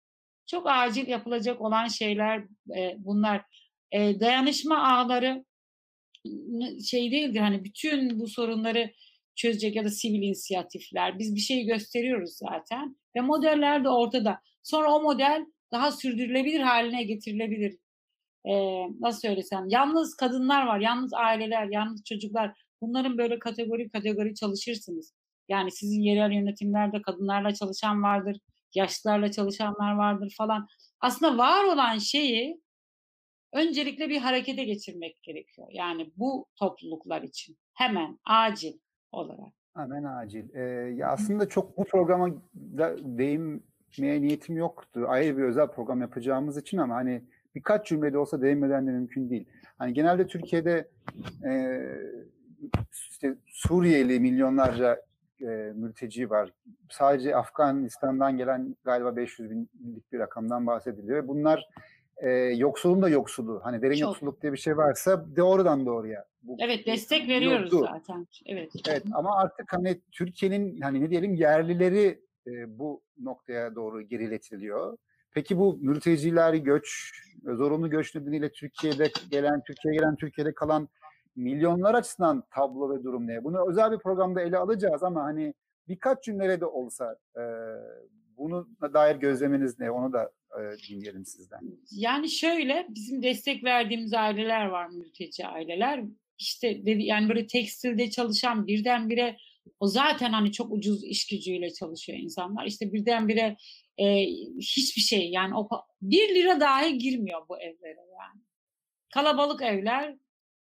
[0.47, 2.39] Çok acil yapılacak olan şeyler
[2.77, 3.45] e, bunlar.
[3.91, 5.45] E, dayanışma ağları
[6.89, 8.91] şey değildir hani bütün bu sorunları
[9.35, 11.19] çözecek ya da sivil inisiyatifler.
[11.19, 14.41] Biz bir şey gösteriyoruz zaten ve modeller de ortada.
[14.63, 17.77] Sonra o model daha sürdürülebilir haline getirilebilir.
[18.45, 22.57] Ee, nasıl söylesem yalnız kadınlar var, yalnız aileler, yalnız çocuklar.
[22.81, 25.13] Bunların böyle kategori kategori çalışırsınız.
[25.49, 28.37] Yani sizin yerel yönetimlerde kadınlarla çalışan vardır,
[28.75, 30.67] yaşlılarla çalışanlar vardır falan.
[30.99, 32.61] Aslında var olan şeyi
[33.53, 35.67] öncelikle bir harekete geçirmek gerekiyor.
[35.71, 38.73] Yani bu topluluklar için hemen acil
[39.11, 39.53] olarak.
[39.75, 40.55] Hemen acil.
[40.55, 40.61] Ee,
[40.95, 43.17] ya aslında çok bu programa da
[43.97, 45.05] değinmeye niyetim yoktu.
[45.07, 47.21] Ayrı bir özel program yapacağımız için ama hani
[47.55, 49.45] birkaç cümlede olsa değinmeden de mümkün değil.
[49.77, 50.87] Hani genelde Türkiye'de
[51.45, 51.81] e,
[52.91, 55.01] işte Suriyeli milyonlarca
[55.41, 55.45] e,
[55.75, 56.49] mülteci var.
[56.89, 61.27] Sadece Afganistan'dan gelen galiba 500 binlik bir rakamdan bahsediliyor.
[61.27, 61.69] Bunlar
[62.17, 63.61] e, yoksulun da yoksulu.
[63.63, 64.01] Hani derin Çok.
[64.01, 66.25] yoksulluk diye bir şey varsa doğrudan doğruya.
[66.43, 67.89] Bu, Evet destek veriyoruz yoktu.
[67.93, 68.27] zaten.
[68.45, 68.71] Evet.
[68.89, 74.97] Evet ama artık hani Türkiye'nin hani ne diyelim yerlileri e, bu noktaya doğru geriletiliyor.
[75.31, 77.11] Peki bu mülteciler göç,
[77.43, 80.89] zorunlu göç nedeniyle Türkiye'de gelen, Türkiye'ye gelen, Türkiye'de kalan
[81.35, 83.43] milyonlar açısından tablo ve durum ne?
[83.43, 85.53] Bunu özel bir programda ele alacağız ama hani
[85.87, 87.43] birkaç cümlede de olsa e,
[88.37, 89.91] bunu dair gözleminiz ne?
[89.91, 91.59] Onu da e, dinleyelim sizden.
[91.91, 96.03] Yani şöyle bizim destek verdiğimiz aileler var mülteci aileler.
[96.39, 99.37] İşte dedi yani böyle tekstilde çalışan birdenbire
[99.79, 102.65] o zaten hani çok ucuz iş gücüyle çalışıyor insanlar.
[102.65, 103.57] İşte birdenbire
[103.97, 104.25] e,
[104.59, 105.69] hiçbir şey yani o
[106.01, 108.41] bir lira dahi girmiyor bu evlere yani.
[109.13, 110.15] Kalabalık evler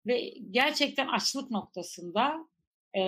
[0.08, 2.48] ve gerçekten açlık noktasında
[2.98, 3.02] e,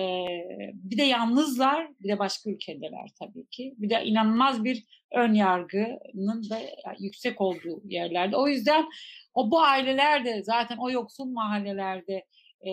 [0.74, 3.74] bir de yalnızlar bir de başka ülkedeler tabii ki.
[3.78, 6.58] Bir de inanılmaz bir ön yargının da
[6.98, 8.36] yüksek olduğu yerlerde.
[8.36, 8.88] O yüzden
[9.34, 12.24] o bu aileler de zaten o yoksul mahallelerde
[12.66, 12.72] e,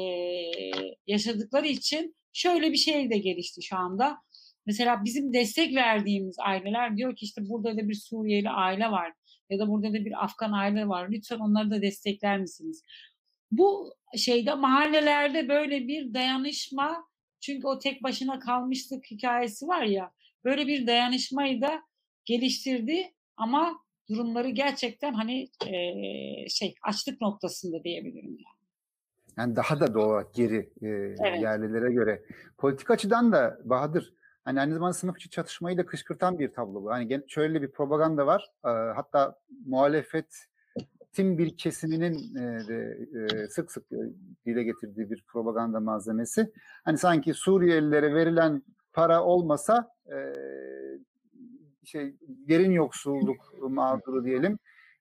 [1.08, 4.18] yaşadıkları için şöyle bir şey de gelişti şu anda.
[4.66, 9.14] Mesela bizim destek verdiğimiz aileler diyor ki işte burada da bir Suriyeli aile var
[9.50, 11.10] ya da burada da bir Afgan aile var.
[11.12, 12.84] Lütfen onları da destekler misiniz?
[13.52, 17.08] Bu şeyde mahallelerde böyle bir dayanışma
[17.42, 20.12] çünkü o tek başına kalmışlık hikayesi var ya
[20.46, 21.82] böyle bir dayanışmayı da
[22.26, 23.80] geliştirdi ama
[24.10, 28.55] durumları gerçekten hani eee, şey açlık noktasında diyebilirim yani.
[29.38, 30.88] Yani daha da doğal geri e,
[31.42, 32.22] yerlilere göre.
[32.58, 34.14] Politik açıdan da Bahadır
[34.46, 36.92] hani aynı zamanda sınıf içi çatışmayı da kışkırtan bir tablo bu.
[36.92, 38.52] Hani şöyle bir propaganda var.
[38.66, 43.86] E, hatta muhalefetin bir kesiminin e, de, e, sık sık
[44.46, 46.52] dile getirdiği bir propaganda malzemesi.
[46.84, 48.64] Hani sanki Suriyelilere verilen
[48.94, 50.18] para olmasa e,
[51.84, 54.60] şey derin yoksulluk mağduru diyelim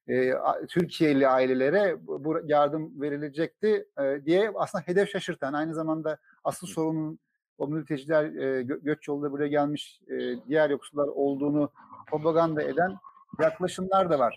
[0.09, 0.33] e,
[0.69, 7.19] Türkiye'li ailelere bu yardım verilecekti e, diye aslında hedef şaşırtan aynı zamanda asıl sorunun
[7.59, 11.71] o mülteciler e, gö- göç yolunda buraya gelmiş e, diğer yoksullar olduğunu
[12.07, 12.97] propaganda eden
[13.41, 14.37] yaklaşımlar da var.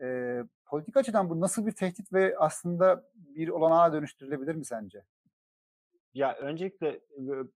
[0.00, 5.02] E, politik açıdan bu nasıl bir tehdit ve aslında bir olanağa dönüştürülebilir mi sence?
[6.14, 7.00] Ya öncelikle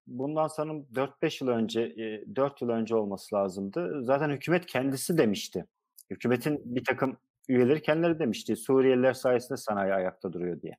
[0.06, 4.05] bundan sanırım 4-5 yıl önce, e, 4 yıl önce olması lazımdı.
[4.05, 5.66] Zaten hükümet kendisi demişti.
[6.10, 7.16] Hükümetin bir takım
[7.48, 8.56] üyeleri kendileri demişti.
[8.56, 10.77] Suriyeliler sayesinde sanayi ayakta duruyor diye.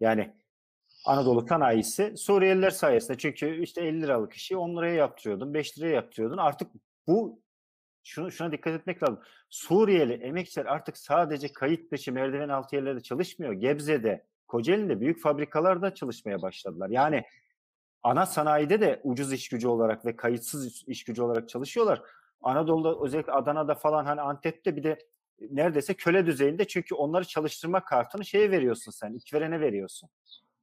[0.00, 0.34] Yani
[1.04, 3.18] Anadolu sanayisi Suriyeliler sayesinde.
[3.18, 6.36] Çünkü işte 50 liralık işi 10 liraya yaptırıyordun, 5 liraya yaptırıyordun.
[6.36, 6.70] Artık
[7.06, 7.40] bu
[8.04, 9.20] şunu şuna dikkat etmek lazım.
[9.50, 13.52] Suriyeli emekçiler artık sadece kayıt dışı merdiven altı yerlerde çalışmıyor.
[13.52, 16.90] Gebze'de, Kocaeli'nde büyük fabrikalarda çalışmaya başladılar.
[16.90, 17.24] Yani
[18.02, 22.02] ana sanayide de ucuz iş gücü olarak ve kayıtsız iş- gücü olarak çalışıyorlar.
[22.42, 24.98] Anadolu'da özellikle Adana'da falan hani Antep'te bir de
[25.50, 30.10] neredeyse köle düzeyinde çünkü onları çalıştırma kartını şeye veriyorsun sen, işverene veriyorsun.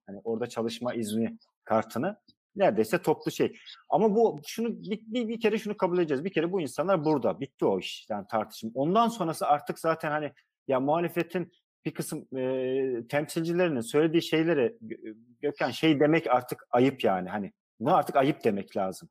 [0.07, 2.17] Hani orada çalışma izni kartını
[2.55, 3.57] neredeyse toplu şey.
[3.89, 6.25] Ama bu şunu bir, bir, bir kere şunu kabul edeceğiz.
[6.25, 7.39] Bir kere bu insanlar burada.
[7.39, 8.07] Bitti o iş.
[8.09, 8.71] Yani tartışım.
[8.73, 10.31] Ondan sonrası artık zaten hani
[10.67, 11.51] ya muhalefetin
[11.85, 17.29] bir kısım e, temsilcilerinin söylediği şeylere Gö- Gökhan şey demek artık ayıp yani.
[17.29, 19.09] Hani bunu artık ayıp demek lazım.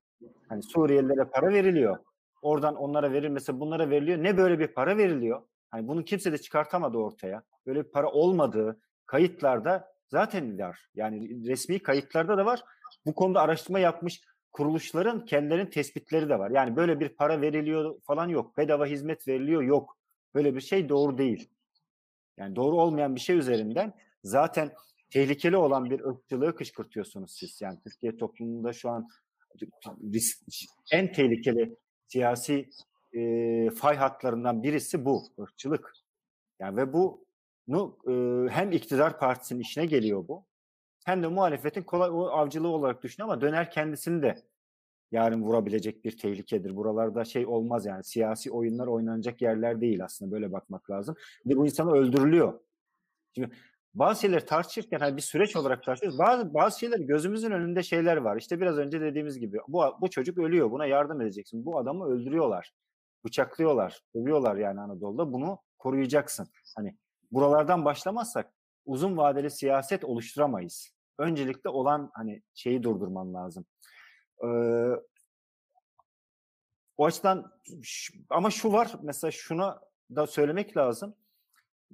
[0.49, 1.99] Hani Suriyelilere para veriliyor.
[2.43, 4.23] Oradan onlara verilmese bunlara veriliyor.
[4.23, 5.43] Ne böyle bir para veriliyor?
[5.74, 7.42] Hani bunu kimse de çıkartamadı ortaya.
[7.66, 10.88] Böyle bir para olmadığı kayıtlarda zaten var.
[10.94, 12.64] Yani resmi kayıtlarda da var.
[13.06, 14.22] Bu konuda araştırma yapmış
[14.52, 16.51] kuruluşların kendilerinin tespitleri de var.
[16.51, 18.59] Yani böyle bir para veriliyor falan yok.
[18.59, 19.98] Bedava hizmet veriliyor yok.
[20.34, 21.51] Böyle bir şey doğru değil.
[22.36, 23.92] Yani doğru olmayan bir şey üzerinden
[24.24, 24.72] zaten
[25.10, 27.60] tehlikeli olan bir ırkçılığı kışkırtıyorsunuz siz.
[27.60, 29.09] Yani Türkiye toplumunda şu an
[30.12, 30.38] risk,
[30.92, 31.76] en tehlikeli
[32.06, 32.70] siyasi
[33.15, 35.93] e, fay hatlarından birisi bu ırkçılık.
[36.61, 37.27] Yani ve bu
[37.69, 38.12] nu e,
[38.51, 40.47] hem iktidar partisinin işine geliyor bu
[41.05, 44.43] hem de muhalefetin kolay o avcılığı olarak düşünüyor ama döner kendisini de
[45.12, 46.77] yarın vurabilecek bir tehlikedir.
[46.77, 51.16] Buralarda şey olmaz yani siyasi oyunlar oynanacak yerler değil aslında böyle bakmak lazım.
[51.45, 52.61] Bir bu insanlar öldürülüyor.
[53.35, 53.51] Şimdi
[53.95, 56.19] bazı şeyleri tartışırken hani bir süreç olarak tartışıyoruz.
[56.19, 58.36] Bazı bazı şeyler gözümüzün önünde şeyler var.
[58.36, 60.70] İşte biraz önce dediğimiz gibi bu bu çocuk ölüyor.
[60.70, 61.65] Buna yardım edeceksin.
[61.65, 62.73] Bu adamı öldürüyorlar.
[63.24, 65.32] Bıçaklıyorlar, dövüyorlar yani Anadolu'da.
[65.32, 66.48] Bunu koruyacaksın.
[66.76, 66.96] Hani
[67.32, 68.52] buralardan başlamazsak
[68.86, 70.94] uzun vadeli siyaset oluşturamayız.
[71.18, 73.66] Öncelikle olan hani şeyi durdurman lazım.
[74.44, 74.46] Ee,
[76.96, 77.52] o açıdan
[78.30, 79.80] ama şu var mesela şuna
[80.16, 81.14] da söylemek lazım.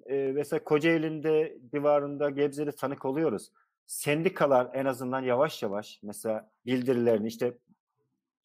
[0.07, 3.53] Ee, mesela Kocaeli'nde civarında Gebze'de tanık oluyoruz.
[3.87, 7.59] Sendikalar en azından yavaş yavaş mesela bildirilerini işte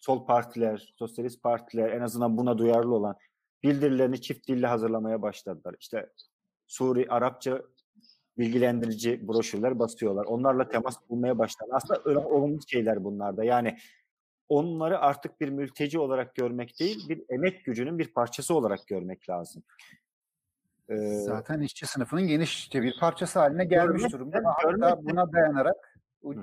[0.05, 3.15] sol partiler, sosyalist partiler en azından buna duyarlı olan
[3.63, 5.75] bildirilerini çift dilli hazırlamaya başladılar.
[5.79, 6.09] İşte
[6.67, 7.61] Suri, Arapça
[8.37, 10.25] bilgilendirici broşürler basıyorlar.
[10.25, 11.69] Onlarla temas bulmaya başladı.
[11.73, 13.43] Aslında olumlu şeyler bunlar da.
[13.43, 13.77] Yani
[14.49, 19.63] onları artık bir mülteci olarak görmek değil, bir emek gücünün bir parçası olarak görmek lazım.
[20.89, 24.37] Ee, Zaten işçi sınıfının genişçe bir parçası haline gelmiş Görmekten- durumda.
[24.45, 25.94] Hatta görmekten- buna dayanarak.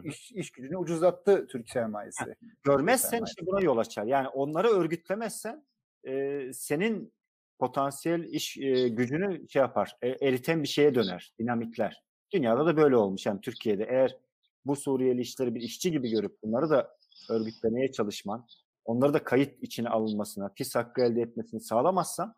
[0.05, 2.25] İş, iş gücünü ucuzattı Türk sermayesi.
[2.63, 3.29] görmezsen sermaye.
[3.29, 4.05] işte buna yol açar.
[4.05, 5.65] Yani onları örgütlemezsen
[6.05, 7.13] e, senin
[7.59, 12.03] potansiyel iş e, gücünü şey yapar, e, eriten bir şeye döner, dinamitler.
[12.33, 13.27] Dünyada da böyle olmuş.
[13.27, 14.17] Yani Türkiye'de eğer
[14.65, 16.97] bu Suriyeli işleri bir işçi gibi görüp bunları da
[17.31, 18.47] örgütlemeye çalışman,
[18.85, 22.35] onları da kayıt içine alınmasına, pis hakkı elde etmesini sağlamazsan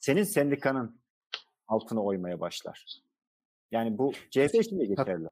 [0.00, 1.00] senin sendikanın
[1.68, 3.02] altına oymaya başlar.
[3.70, 5.28] Yani bu CHP için de geçerli.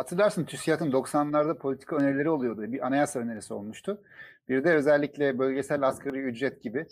[0.00, 2.62] Hatırlarsın TÜSİAD'ın 90'larda politika önerileri oluyordu.
[2.62, 4.02] Bir anayasa önerisi olmuştu.
[4.48, 6.86] Bir de özellikle bölgesel asgari ücret gibi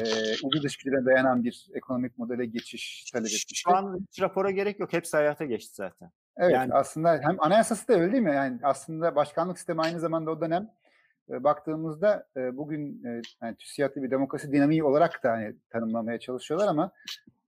[0.00, 0.04] e,
[0.44, 3.54] ucu dışgüdüne dayanan bir ekonomik modele geçiş talep etmişti.
[3.54, 4.92] Şu an hiç rapora gerek yok.
[4.92, 6.10] Hepsi hayata geçti zaten.
[6.36, 8.34] Evet Yani- aslında hem anayasası da öyle değil mi?
[8.34, 10.70] Yani aslında başkanlık sistemi aynı zamanda o dönem
[11.30, 16.68] e, baktığımızda e, bugün e, yani TÜSİAD'lı bir demokrasi dinamiği olarak da hani tanımlamaya çalışıyorlar
[16.68, 16.92] ama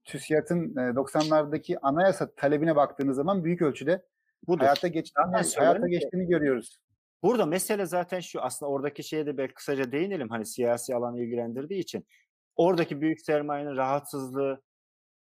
[0.05, 4.01] TÜSİAD'ın e, 90'lardaki anayasa talebine baktığınız zaman büyük ölçüde
[4.47, 4.59] Budur.
[4.59, 6.79] hayata geçtiğini, Zaten hayata geçtiğini görüyoruz.
[7.23, 11.79] Burada mesele zaten şu aslında oradaki şeye de belki kısaca değinelim hani siyasi alanı ilgilendirdiği
[11.79, 12.07] için.
[12.55, 14.61] Oradaki büyük sermayenin rahatsızlığı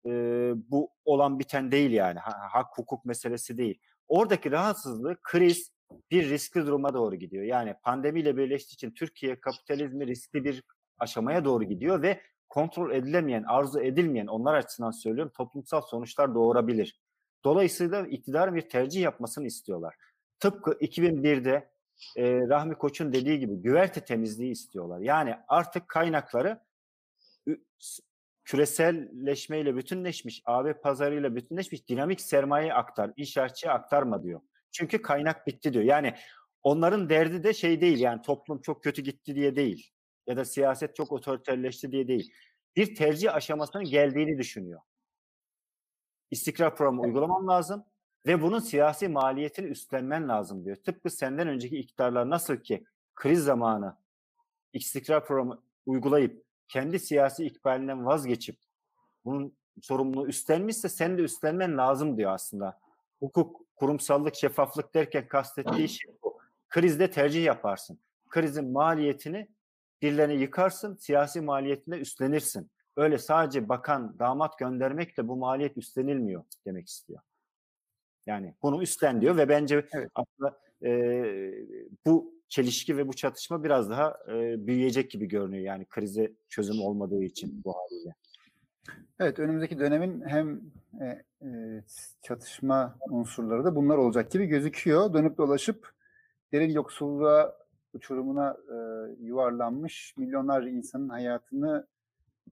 [0.05, 0.09] e,
[0.71, 3.79] bu olan biten değil yani Ha- hak hukuk meselesi değil.
[4.07, 5.73] Oradaki rahatsızlığı kriz
[6.11, 7.43] bir riskli duruma doğru gidiyor.
[7.43, 10.63] Yani pandemiyle birleştiği için Türkiye kapitalizmi riskli bir
[10.99, 17.02] aşamaya doğru gidiyor ve kontrol edilemeyen, arzu edilmeyen onlar açısından söylüyorum toplumsal sonuçlar doğurabilir.
[17.43, 19.95] Dolayısıyla iktidarın bir tercih yapmasını istiyorlar.
[20.39, 21.69] Tıpkı 2001'de
[22.17, 24.99] e, Rahmi Koç'un dediği gibi güverte temizliği istiyorlar.
[24.99, 26.59] Yani artık kaynakları
[28.43, 34.41] küreselleşmeyle bütünleşmiş, AB pazarıyla bütünleşmiş dinamik sermaye aktar, inşaatçıya aktarma diyor.
[34.71, 35.85] Çünkü kaynak bitti diyor.
[35.85, 36.15] Yani
[36.63, 39.91] onların derdi de şey değil yani toplum çok kötü gitti diye değil
[40.27, 42.33] ya da siyaset çok otoriterleşti diye değil.
[42.75, 44.79] Bir tercih aşamasının geldiğini düşünüyor.
[46.31, 47.85] İstikrar programı uygulaman lazım
[48.25, 50.75] ve bunun siyasi maliyetini üstlenmen lazım diyor.
[50.75, 52.85] Tıpkı senden önceki iktidarlar nasıl ki
[53.15, 53.97] kriz zamanı
[54.73, 58.57] istikrar programı uygulayıp kendi siyasi ikbalinden vazgeçip
[59.25, 62.79] bunun sorumluluğu üstlenmişse sen de üstlenmen lazım diyor aslında.
[63.19, 66.39] Hukuk, kurumsallık, şeffaflık derken kastettiği şey bu.
[66.69, 67.99] Krizde tercih yaparsın.
[68.29, 69.47] Krizin maliyetini
[70.01, 72.71] birilerine yıkarsın, siyasi maliyetine üstlenirsin.
[72.97, 77.19] Öyle sadece bakan, damat göndermekle bu maliyet üstlenilmiyor demek istiyor.
[78.25, 80.11] Yani bunu üstlen diyor ve bence Evet.
[80.15, 80.91] aslında e,
[82.05, 85.63] bu çelişki ve bu çatışma biraz daha e, büyüyecek gibi görünüyor.
[85.63, 88.15] Yani krize çözüm olmadığı için bu haliyle.
[89.19, 90.61] Evet, önümüzdeki dönemin hem
[91.01, 91.05] e,
[91.41, 91.49] e,
[92.21, 95.13] çatışma unsurları da bunlar olacak gibi gözüküyor.
[95.13, 95.93] Dönüp dolaşıp
[96.51, 97.57] derin yoksulluğa
[97.93, 98.75] uçurumuna e,
[99.25, 101.87] yuvarlanmış milyonlarca insanın hayatını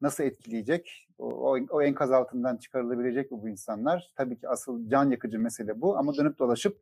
[0.01, 1.07] nasıl etkileyecek?
[1.17, 4.11] O, o, enkaz altından çıkarılabilecek mi bu insanlar?
[4.15, 6.77] Tabii ki asıl can yakıcı mesele bu ama dönüp dolaşıp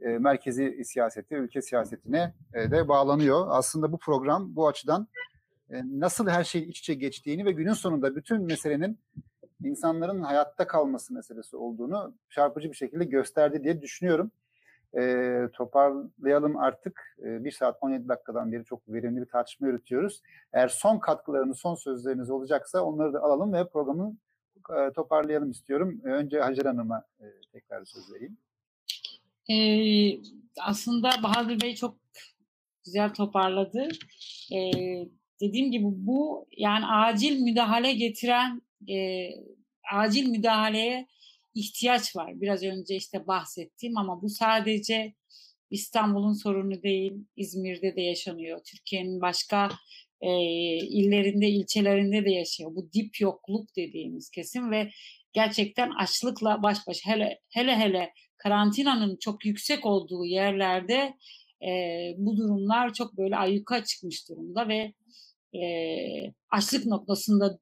[0.00, 3.46] e, merkezi siyasete, ülke siyasetine e, de bağlanıyor.
[3.48, 5.08] Aslında bu program bu açıdan
[5.70, 8.98] e, nasıl her şeyin iç içe geçtiğini ve günün sonunda bütün meselenin
[9.64, 14.30] insanların hayatta kalması meselesi olduğunu çarpıcı bir şekilde gösterdi diye düşünüyorum.
[14.98, 17.16] E, toparlayalım artık.
[17.18, 20.22] E, 1 saat 17 dakikadan beri çok verimli bir tartışma yürütüyoruz.
[20.52, 24.16] Eğer son katkılarınız, son sözleriniz olacaksa onları da alalım ve programı
[24.70, 26.00] e, toparlayalım istiyorum.
[26.04, 28.36] E, önce Hacer Hanım'a e, tekrar söz vereyim.
[29.50, 30.20] Ee,
[30.60, 31.96] aslında Bahadır Bey çok
[32.84, 33.88] güzel toparladı.
[34.52, 34.70] Ee,
[35.40, 39.28] dediğim gibi bu yani acil müdahale getiren e,
[39.92, 41.06] acil müdahaleye
[41.54, 42.40] ihtiyaç var.
[42.40, 45.14] Biraz önce işte bahsettiğim ama bu sadece
[45.70, 48.60] İstanbul'un sorunu değil, İzmir'de de yaşanıyor.
[48.70, 49.68] Türkiye'nin başka
[50.20, 50.30] e,
[50.76, 52.74] illerinde, ilçelerinde de yaşıyor.
[52.74, 54.90] Bu dip yokluk dediğimiz kesim ve
[55.32, 61.14] gerçekten açlıkla baş başa hele hele hele karantinanın çok yüksek olduğu yerlerde
[61.62, 61.70] e,
[62.18, 64.92] bu durumlar çok böyle ayyuka çıkmış durumda ve
[65.58, 65.64] e,
[66.50, 67.58] açlık noktasında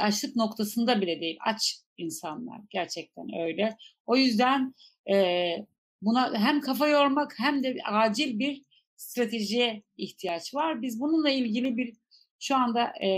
[0.00, 3.76] açlık noktasında bile değil aç insanlar gerçekten öyle.
[4.06, 4.74] O yüzden
[5.12, 5.56] e,
[6.02, 8.62] buna hem kafa yormak hem de acil bir
[8.96, 10.82] stratejiye ihtiyaç var.
[10.82, 11.94] Biz bununla ilgili bir
[12.40, 13.08] şu anda e,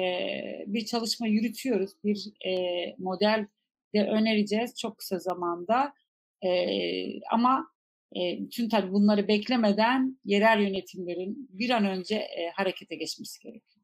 [0.66, 1.90] bir çalışma yürütüyoruz.
[2.04, 2.54] Bir e,
[2.98, 3.46] model
[3.94, 5.92] de önereceğiz çok kısa zamanda.
[6.42, 6.50] E,
[7.30, 7.66] ama
[8.16, 13.75] e, bütün tabii bunları beklemeden yerel yönetimlerin bir an önce e, harekete geçmesi gerekiyor.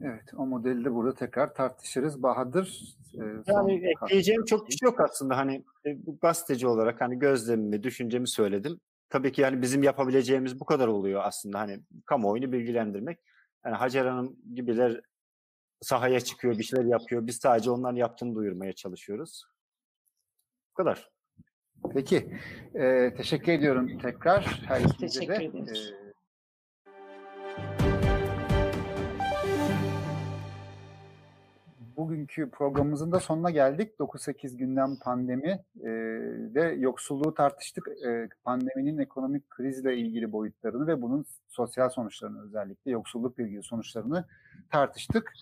[0.00, 2.22] Evet, o modeli de burada tekrar tartışırız.
[2.22, 7.18] Bahadır, e, Yani ekleyeceğim çok bir şey yok aslında hani e, bu gazeteci olarak hani
[7.18, 8.80] gözlemimi, düşüncemi söyledim.
[9.10, 13.18] Tabii ki yani bizim yapabileceğimiz bu kadar oluyor aslında hani kamuoyunu bilgilendirmek.
[13.64, 15.00] Yani Hacer Hanım gibiler
[15.80, 17.26] sahaya çıkıyor, bir şeyler yapıyor.
[17.26, 19.44] Biz sadece onların yaptığını duyurmaya çalışıyoruz.
[20.70, 21.10] Bu kadar.
[21.94, 22.38] Peki,
[22.74, 25.44] e, teşekkür ediyorum tekrar her Teşekkür de.
[25.44, 25.92] ederiz.
[26.04, 26.07] E,
[31.98, 33.92] bugünkü programımızın da sonuna geldik.
[33.98, 35.88] 9-8 gündem pandemi e,
[36.54, 37.88] de yoksulluğu tartıştık.
[38.06, 44.24] E, pandeminin ekonomik krizle ilgili boyutlarını ve bunun sosyal sonuçlarını özellikle yoksullukla ilgili sonuçlarını
[44.70, 45.32] tartıştık.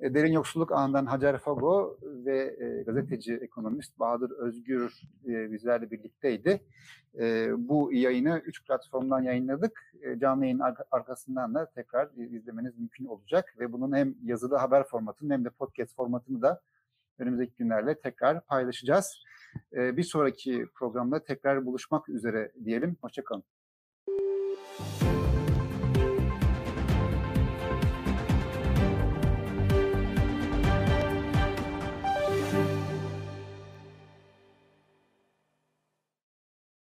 [0.00, 6.60] E, Derin Yoksulluk Ağı'ndan Hacer Fago ve e, gazeteci ekonomist Bahadır Özgür e, bizlerle birlikteydi.
[7.18, 9.92] E, bu yayını 3 platformdan yayınladık.
[10.02, 14.84] E, canlı yayın arka- arkasından da tekrar izlemeniz mümkün olacak ve bunun hem yazılı haber
[14.84, 16.60] formatını hem de podcast formatını da
[17.18, 19.24] önümüzdeki günlerle tekrar paylaşacağız.
[19.72, 22.96] E, bir sonraki programda tekrar buluşmak üzere diyelim.
[23.00, 23.55] Hoşçakalın.